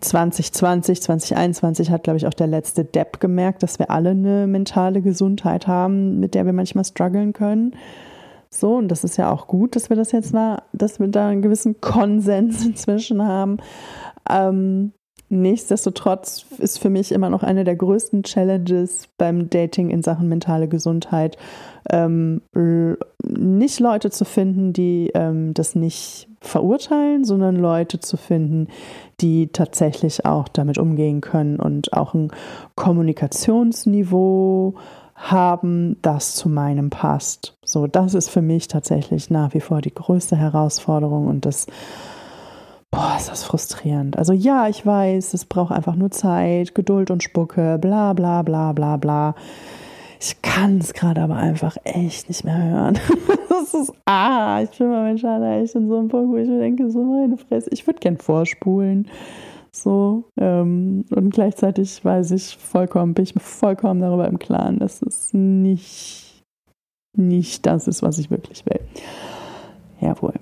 2020, 0.00 1.02
2021 1.02 1.90
hat, 1.90 2.04
glaube 2.04 2.18
ich, 2.18 2.26
auch 2.26 2.34
der 2.34 2.46
letzte 2.46 2.84
Depp 2.84 3.20
gemerkt, 3.20 3.62
dass 3.62 3.78
wir 3.78 3.90
alle 3.90 4.10
eine 4.10 4.46
mentale 4.46 5.00
Gesundheit 5.00 5.66
haben, 5.66 6.20
mit 6.20 6.34
der 6.34 6.46
wir 6.46 6.52
manchmal 6.52 6.84
strugglen 6.84 7.32
können. 7.32 7.74
So, 8.50 8.76
und 8.76 8.88
das 8.88 9.02
ist 9.02 9.16
ja 9.16 9.32
auch 9.32 9.48
gut, 9.48 9.74
dass 9.74 9.88
wir 9.88 9.96
das 9.96 10.12
jetzt 10.12 10.32
mal, 10.32 10.62
dass 10.72 11.00
wir 11.00 11.08
da 11.08 11.28
einen 11.28 11.42
gewissen 11.42 11.80
Konsens 11.80 12.64
inzwischen 12.66 13.26
haben. 13.26 13.56
Ähm, 14.30 14.92
nichtsdestotrotz 15.28 16.46
ist 16.58 16.78
für 16.78 16.90
mich 16.90 17.12
immer 17.12 17.30
noch 17.30 17.42
eine 17.42 17.64
der 17.64 17.76
größten 17.76 18.22
Challenges 18.22 19.08
beim 19.18 19.50
Dating 19.50 19.90
in 19.90 20.02
Sachen 20.02 20.28
mentale 20.28 20.68
Gesundheit, 20.68 21.36
ähm, 21.90 22.40
nicht 23.22 23.80
Leute 23.80 24.10
zu 24.10 24.24
finden, 24.24 24.72
die 24.72 25.10
ähm, 25.14 25.54
das 25.54 25.74
nicht 25.74 26.28
verurteilen, 26.40 27.24
sondern 27.24 27.56
Leute 27.56 28.00
zu 28.00 28.16
finden, 28.16 28.68
die 29.20 29.48
tatsächlich 29.48 30.24
auch 30.24 30.48
damit 30.48 30.78
umgehen 30.78 31.20
können 31.20 31.58
und 31.58 31.92
auch 31.92 32.14
ein 32.14 32.30
Kommunikationsniveau 32.74 34.74
haben, 35.14 35.96
das 36.02 36.34
zu 36.34 36.48
meinem 36.48 36.90
passt. 36.90 37.56
So, 37.64 37.86
das 37.86 38.14
ist 38.14 38.28
für 38.28 38.42
mich 38.42 38.68
tatsächlich 38.68 39.30
nach 39.30 39.54
wie 39.54 39.60
vor 39.60 39.80
die 39.80 39.94
größte 39.94 40.36
Herausforderung 40.36 41.28
und 41.28 41.46
das 41.46 41.66
Boah, 42.94 43.16
ist 43.18 43.28
das 43.28 43.42
frustrierend. 43.42 44.16
Also 44.16 44.32
ja, 44.32 44.68
ich 44.68 44.86
weiß, 44.86 45.34
es 45.34 45.46
braucht 45.46 45.72
einfach 45.72 45.96
nur 45.96 46.12
Zeit, 46.12 46.76
Geduld 46.76 47.10
und 47.10 47.24
Spucke, 47.24 47.76
bla 47.80 48.12
bla 48.12 48.42
bla 48.42 48.70
bla 48.72 48.96
bla. 48.96 49.34
Ich 50.20 50.40
kann 50.42 50.78
es 50.78 50.94
gerade 50.94 51.20
aber 51.20 51.34
einfach 51.34 51.76
echt 51.82 52.28
nicht 52.28 52.44
mehr 52.44 52.56
hören. 52.56 52.98
das 53.48 53.74
ist, 53.74 53.92
ah, 54.04 54.62
ich 54.62 54.78
bin 54.78 54.90
momentan 54.90 55.42
echt 55.42 55.74
in 55.74 55.88
so 55.88 55.98
einem 55.98 56.06
Punkt, 56.06 56.32
wo 56.32 56.36
ich 56.36 56.48
mir 56.48 56.60
denke, 56.60 56.88
so 56.88 57.02
meine 57.02 57.36
Fresse, 57.36 57.68
ich 57.72 57.84
würde 57.84 57.98
gern 57.98 58.16
vorspulen. 58.16 59.08
So, 59.72 60.30
ähm, 60.38 61.04
und 61.10 61.34
gleichzeitig 61.34 62.04
weiß 62.04 62.30
ich 62.30 62.56
vollkommen, 62.56 63.14
bin 63.14 63.24
ich 63.24 63.34
vollkommen 63.42 64.02
darüber 64.02 64.28
im 64.28 64.38
Klaren, 64.38 64.78
dass 64.78 65.02
es 65.02 65.30
nicht, 65.32 66.44
nicht 67.16 67.66
das 67.66 67.88
ist, 67.88 68.04
was 68.04 68.18
ich 68.18 68.30
wirklich 68.30 68.64
will. 68.66 68.80
Jawohl. 70.00 70.34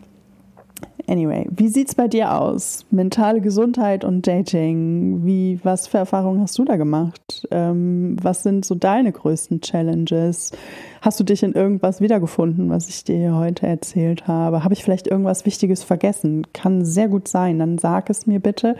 Anyway, 1.08 1.46
wie 1.50 1.68
sieht's 1.68 1.94
bei 1.94 2.06
dir 2.06 2.32
aus? 2.40 2.86
Mentale 2.90 3.40
Gesundheit 3.40 4.04
und 4.04 4.26
Dating. 4.26 5.24
Wie, 5.24 5.58
was 5.64 5.88
für 5.88 5.98
Erfahrungen 5.98 6.40
hast 6.40 6.58
du 6.58 6.64
da 6.64 6.76
gemacht? 6.76 7.46
Ähm, 7.50 8.16
was 8.22 8.42
sind 8.42 8.64
so 8.64 8.74
deine 8.74 9.10
größten 9.10 9.60
Challenges? 9.60 10.52
Hast 11.00 11.18
du 11.18 11.24
dich 11.24 11.42
in 11.42 11.52
irgendwas 11.52 12.00
wiedergefunden, 12.00 12.70
was 12.70 12.88
ich 12.88 13.02
dir 13.04 13.34
heute 13.34 13.66
erzählt 13.66 14.28
habe? 14.28 14.62
Habe 14.62 14.74
ich 14.74 14.84
vielleicht 14.84 15.08
irgendwas 15.08 15.44
Wichtiges 15.44 15.82
vergessen? 15.82 16.46
Kann 16.52 16.84
sehr 16.84 17.08
gut 17.08 17.26
sein. 17.26 17.58
Dann 17.58 17.78
sag 17.78 18.08
es 18.08 18.26
mir 18.26 18.38
bitte. 18.38 18.76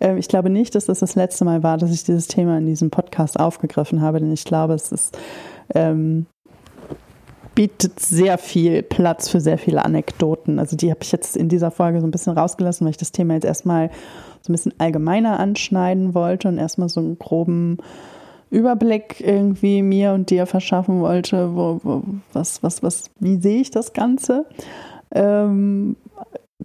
Ähm, 0.00 0.16
ich 0.16 0.28
glaube 0.28 0.50
nicht, 0.50 0.74
dass 0.74 0.86
das 0.86 0.98
das 0.98 1.14
letzte 1.14 1.44
Mal 1.44 1.62
war, 1.62 1.78
dass 1.78 1.92
ich 1.92 2.02
dieses 2.02 2.26
Thema 2.26 2.58
in 2.58 2.66
diesem 2.66 2.90
Podcast 2.90 3.38
aufgegriffen 3.38 4.00
habe, 4.00 4.18
denn 4.18 4.32
ich 4.32 4.44
glaube, 4.44 4.74
es 4.74 4.90
ist 4.90 5.16
ähm, 5.74 6.26
bietet 7.60 8.00
sehr 8.00 8.38
viel 8.38 8.82
Platz 8.82 9.28
für 9.28 9.38
sehr 9.38 9.58
viele 9.58 9.84
Anekdoten. 9.84 10.58
Also 10.58 10.78
die 10.78 10.88
habe 10.88 11.00
ich 11.02 11.12
jetzt 11.12 11.36
in 11.36 11.50
dieser 11.50 11.70
Folge 11.70 12.00
so 12.00 12.06
ein 12.06 12.10
bisschen 12.10 12.32
rausgelassen, 12.32 12.86
weil 12.86 12.92
ich 12.92 12.96
das 12.96 13.12
Thema 13.12 13.34
jetzt 13.34 13.44
erstmal 13.44 13.90
so 14.40 14.50
ein 14.50 14.54
bisschen 14.54 14.72
allgemeiner 14.78 15.38
anschneiden 15.38 16.14
wollte 16.14 16.48
und 16.48 16.56
erstmal 16.56 16.88
so 16.88 17.00
einen 17.00 17.18
groben 17.18 17.76
Überblick 18.48 19.20
irgendwie 19.20 19.82
mir 19.82 20.12
und 20.12 20.30
dir 20.30 20.46
verschaffen 20.46 21.02
wollte, 21.02 21.54
wo, 21.54 21.80
wo, 21.82 22.02
was, 22.32 22.62
was, 22.62 22.82
was, 22.82 23.10
wie 23.20 23.36
sehe 23.36 23.60
ich 23.60 23.70
das 23.70 23.92
Ganze. 23.92 24.46
Ähm, 25.10 25.96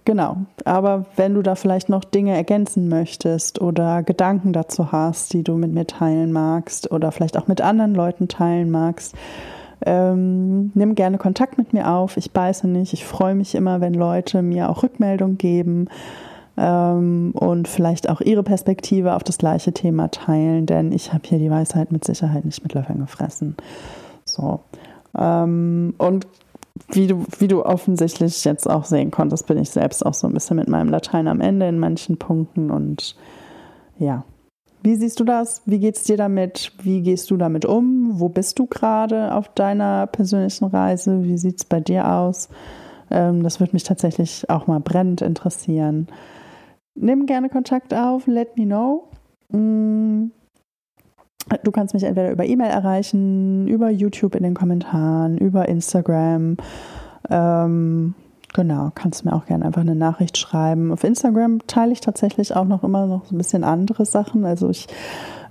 genau, 0.06 0.38
aber 0.64 1.04
wenn 1.16 1.34
du 1.34 1.42
da 1.42 1.56
vielleicht 1.56 1.90
noch 1.90 2.04
Dinge 2.04 2.34
ergänzen 2.34 2.88
möchtest 2.88 3.60
oder 3.60 4.02
Gedanken 4.02 4.54
dazu 4.54 4.92
hast, 4.92 5.34
die 5.34 5.44
du 5.44 5.58
mit 5.58 5.74
mir 5.74 5.86
teilen 5.86 6.32
magst 6.32 6.90
oder 6.90 7.12
vielleicht 7.12 7.36
auch 7.36 7.48
mit 7.48 7.60
anderen 7.60 7.94
Leuten 7.94 8.28
teilen 8.28 8.70
magst, 8.70 9.14
ähm, 9.84 10.70
nimm 10.74 10.94
gerne 10.94 11.18
Kontakt 11.18 11.58
mit 11.58 11.72
mir 11.72 11.90
auf. 11.90 12.16
Ich 12.16 12.32
beiße 12.32 12.66
nicht. 12.66 12.92
Ich 12.92 13.04
freue 13.04 13.34
mich 13.34 13.54
immer, 13.54 13.80
wenn 13.80 13.94
Leute 13.94 14.42
mir 14.42 14.70
auch 14.70 14.82
Rückmeldung 14.82 15.36
geben 15.36 15.88
ähm, 16.56 17.32
und 17.34 17.68
vielleicht 17.68 18.08
auch 18.08 18.20
ihre 18.20 18.42
Perspektive 18.42 19.14
auf 19.14 19.22
das 19.22 19.38
gleiche 19.38 19.72
Thema 19.72 20.10
teilen, 20.10 20.66
denn 20.66 20.92
ich 20.92 21.12
habe 21.12 21.22
hier 21.26 21.38
die 21.38 21.50
Weisheit 21.50 21.92
mit 21.92 22.04
Sicherheit 22.04 22.44
nicht 22.44 22.62
mit 22.62 22.74
Löffeln 22.74 23.00
gefressen. 23.00 23.56
So. 24.24 24.60
Ähm, 25.16 25.94
und 25.98 26.26
wie 26.88 27.06
du, 27.06 27.24
wie 27.38 27.48
du 27.48 27.64
offensichtlich 27.64 28.44
jetzt 28.44 28.68
auch 28.68 28.84
sehen 28.84 29.10
konntest, 29.10 29.46
bin 29.46 29.58
ich 29.58 29.70
selbst 29.70 30.04
auch 30.04 30.14
so 30.14 30.26
ein 30.26 30.32
bisschen 30.32 30.56
mit 30.56 30.68
meinem 30.68 30.90
Latein 30.90 31.28
am 31.28 31.40
Ende 31.40 31.68
in 31.68 31.78
manchen 31.78 32.18
Punkten 32.18 32.70
und 32.70 33.16
ja. 33.98 34.24
Wie 34.86 34.94
siehst 34.94 35.20
du 35.20 35.24
das? 35.24 35.62
Wie 35.66 35.78
geht 35.78 35.96
es 35.96 36.04
dir 36.04 36.16
damit? 36.16 36.72
Wie 36.82 37.02
gehst 37.02 37.30
du 37.30 37.36
damit 37.36 37.64
um? 37.64 38.20
Wo 38.20 38.28
bist 38.28 38.58
du 38.58 38.66
gerade 38.66 39.34
auf 39.34 39.48
deiner 39.48 40.06
persönlichen 40.06 40.64
Reise? 40.66 41.24
Wie 41.24 41.38
sieht 41.38 41.58
es 41.58 41.64
bei 41.64 41.80
dir 41.80 42.10
aus? 42.10 42.48
Ähm, 43.10 43.42
das 43.42 43.60
würde 43.60 43.72
mich 43.72 43.82
tatsächlich 43.82 44.48
auch 44.48 44.66
mal 44.66 44.80
brennend 44.80 45.22
interessieren 45.22 46.08
nimm 46.96 47.26
gerne 47.26 47.48
Kontakt 47.48 47.94
auf, 47.94 48.26
let 48.26 48.56
me 48.56 48.64
know. 48.64 49.08
Mm. 49.50 50.30
Du 51.62 51.70
kannst 51.70 51.94
mich 51.94 52.02
entweder 52.02 52.32
über 52.32 52.44
E-Mail 52.44 52.70
erreichen, 52.70 53.68
über 53.68 53.88
YouTube 53.88 54.34
in 54.34 54.42
den 54.42 54.54
Kommentaren, 54.54 55.38
über 55.38 55.68
Instagram. 55.68 56.56
Ähm, 57.30 58.14
genau, 58.56 58.90
kannst 58.94 59.26
mir 59.26 59.34
auch 59.34 59.44
gerne 59.44 59.66
einfach 59.66 59.82
eine 59.82 59.94
Nachricht 59.94 60.38
schreiben. 60.38 60.90
Auf 60.90 61.04
Instagram 61.04 61.60
teile 61.66 61.92
ich 61.92 62.00
tatsächlich 62.00 62.56
auch 62.56 62.64
noch 62.64 62.82
immer 62.82 63.06
noch 63.06 63.26
so 63.26 63.34
ein 63.34 63.38
bisschen 63.38 63.64
andere 63.64 64.06
Sachen. 64.06 64.46
Also 64.46 64.70
ich, 64.70 64.86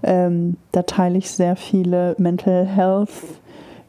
ähm, 0.01 0.57
da 0.71 0.81
teile 0.81 1.19
ich 1.19 1.29
sehr 1.29 1.55
viele 1.55 2.15
Mental 2.17 2.65
Health 2.65 3.11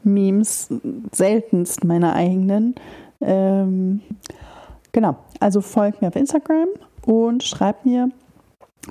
Memes, 0.03 0.69
seltenst 1.11 1.83
meine 1.83 2.13
eigenen. 2.13 2.75
Ähm, 3.19 4.01
genau, 4.91 5.15
also 5.39 5.61
folgt 5.61 6.03
mir 6.03 6.09
auf 6.09 6.15
Instagram 6.15 6.67
und 7.05 7.43
schreib 7.43 7.85
mir, 7.85 8.09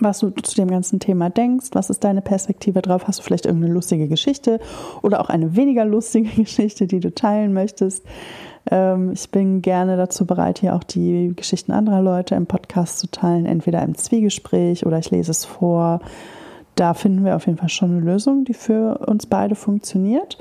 was 0.01 0.19
du 0.19 0.31
zu 0.31 0.57
dem 0.57 0.69
ganzen 0.69 0.99
Thema 0.99 1.31
denkst, 1.31 1.69
was 1.73 1.89
ist 1.89 2.03
deine 2.03 2.21
Perspektive 2.21 2.83
drauf, 2.83 3.07
hast 3.07 3.21
du 3.21 3.23
vielleicht 3.23 3.47
irgendeine 3.47 3.73
lustige 3.73 4.09
Geschichte 4.09 4.59
oder 5.03 5.21
auch 5.21 5.29
eine 5.29 5.55
weniger 5.55 5.85
lustige 5.85 6.29
Geschichte, 6.43 6.89
die 6.89 6.99
du 6.99 7.15
teilen 7.15 7.53
möchtest. 7.53 8.05
Ähm, 8.71 9.13
ich 9.13 9.31
bin 9.31 9.63
gerne 9.63 9.97
dazu 9.97 10.27
bereit, 10.27 10.59
hier 10.59 10.75
auch 10.75 10.85
die 10.85 11.33
Geschichten 11.35 11.73
anderer 11.73 12.03
Leute 12.03 12.35
im 12.35 12.47
Podcast 12.47 12.99
zu 12.99 13.11
teilen, 13.11 13.47
entweder 13.47 13.83
im 13.83 13.95
Zwiegespräch 13.95 14.87
oder 14.87 14.99
ich 14.99 15.11
lese 15.11 15.31
es 15.31 15.45
vor. 15.45 16.01
Da 16.75 16.95
finden 16.95 17.25
wir 17.25 17.37
auf 17.37 17.47
jeden 17.47 17.59
Fall 17.59 17.69
schon 17.69 17.93
eine 17.93 18.01
Lösung, 18.01 18.45
die 18.45 18.55
für 18.55 18.99
uns 19.07 19.27
beide 19.27 19.55
funktioniert. 19.55 20.39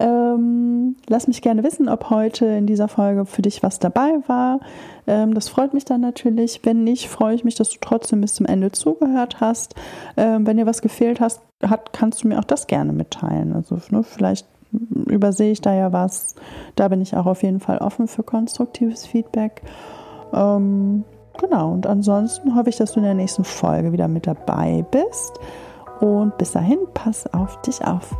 Ähm, 0.00 0.94
lass 1.08 1.26
mich 1.26 1.42
gerne 1.42 1.64
wissen, 1.64 1.88
ob 1.88 2.10
heute 2.10 2.46
in 2.46 2.66
dieser 2.66 2.86
Folge 2.86 3.26
für 3.26 3.42
dich 3.42 3.64
was 3.64 3.80
dabei 3.80 4.20
war. 4.28 4.60
Ähm, 5.08 5.34
das 5.34 5.48
freut 5.48 5.74
mich 5.74 5.84
dann 5.84 6.00
natürlich. 6.00 6.60
Wenn 6.62 6.84
nicht, 6.84 7.08
freue 7.08 7.34
ich 7.34 7.42
mich, 7.42 7.56
dass 7.56 7.70
du 7.70 7.78
trotzdem 7.80 8.20
bis 8.20 8.34
zum 8.34 8.46
Ende 8.46 8.70
zugehört 8.70 9.40
hast. 9.40 9.74
Ähm, 10.16 10.46
wenn 10.46 10.56
dir 10.56 10.66
was 10.66 10.82
gefehlt 10.82 11.20
hast, 11.20 11.40
hat, 11.64 11.92
kannst 11.92 12.22
du 12.22 12.28
mir 12.28 12.38
auch 12.38 12.44
das 12.44 12.68
gerne 12.68 12.92
mitteilen. 12.92 13.52
Also 13.52 13.80
ne, 13.90 14.04
vielleicht 14.04 14.46
übersehe 15.06 15.52
ich 15.52 15.60
da 15.60 15.74
ja 15.74 15.92
was. 15.92 16.34
Da 16.76 16.88
bin 16.88 17.00
ich 17.00 17.16
auch 17.16 17.26
auf 17.26 17.42
jeden 17.42 17.60
Fall 17.60 17.78
offen 17.78 18.08
für 18.08 18.22
konstruktives 18.22 19.06
Feedback. 19.06 19.62
Ähm, 20.32 21.04
genau, 21.38 21.72
und 21.72 21.86
ansonsten 21.86 22.54
hoffe 22.54 22.68
ich, 22.68 22.76
dass 22.76 22.92
du 22.92 23.00
in 23.00 23.04
der 23.04 23.14
nächsten 23.14 23.44
Folge 23.44 23.92
wieder 23.92 24.08
mit 24.08 24.26
dabei 24.26 24.84
bist. 24.90 25.32
Und 26.00 26.36
bis 26.38 26.52
dahin, 26.52 26.78
pass 26.94 27.32
auf 27.32 27.60
dich 27.62 27.84
auf. 27.84 28.16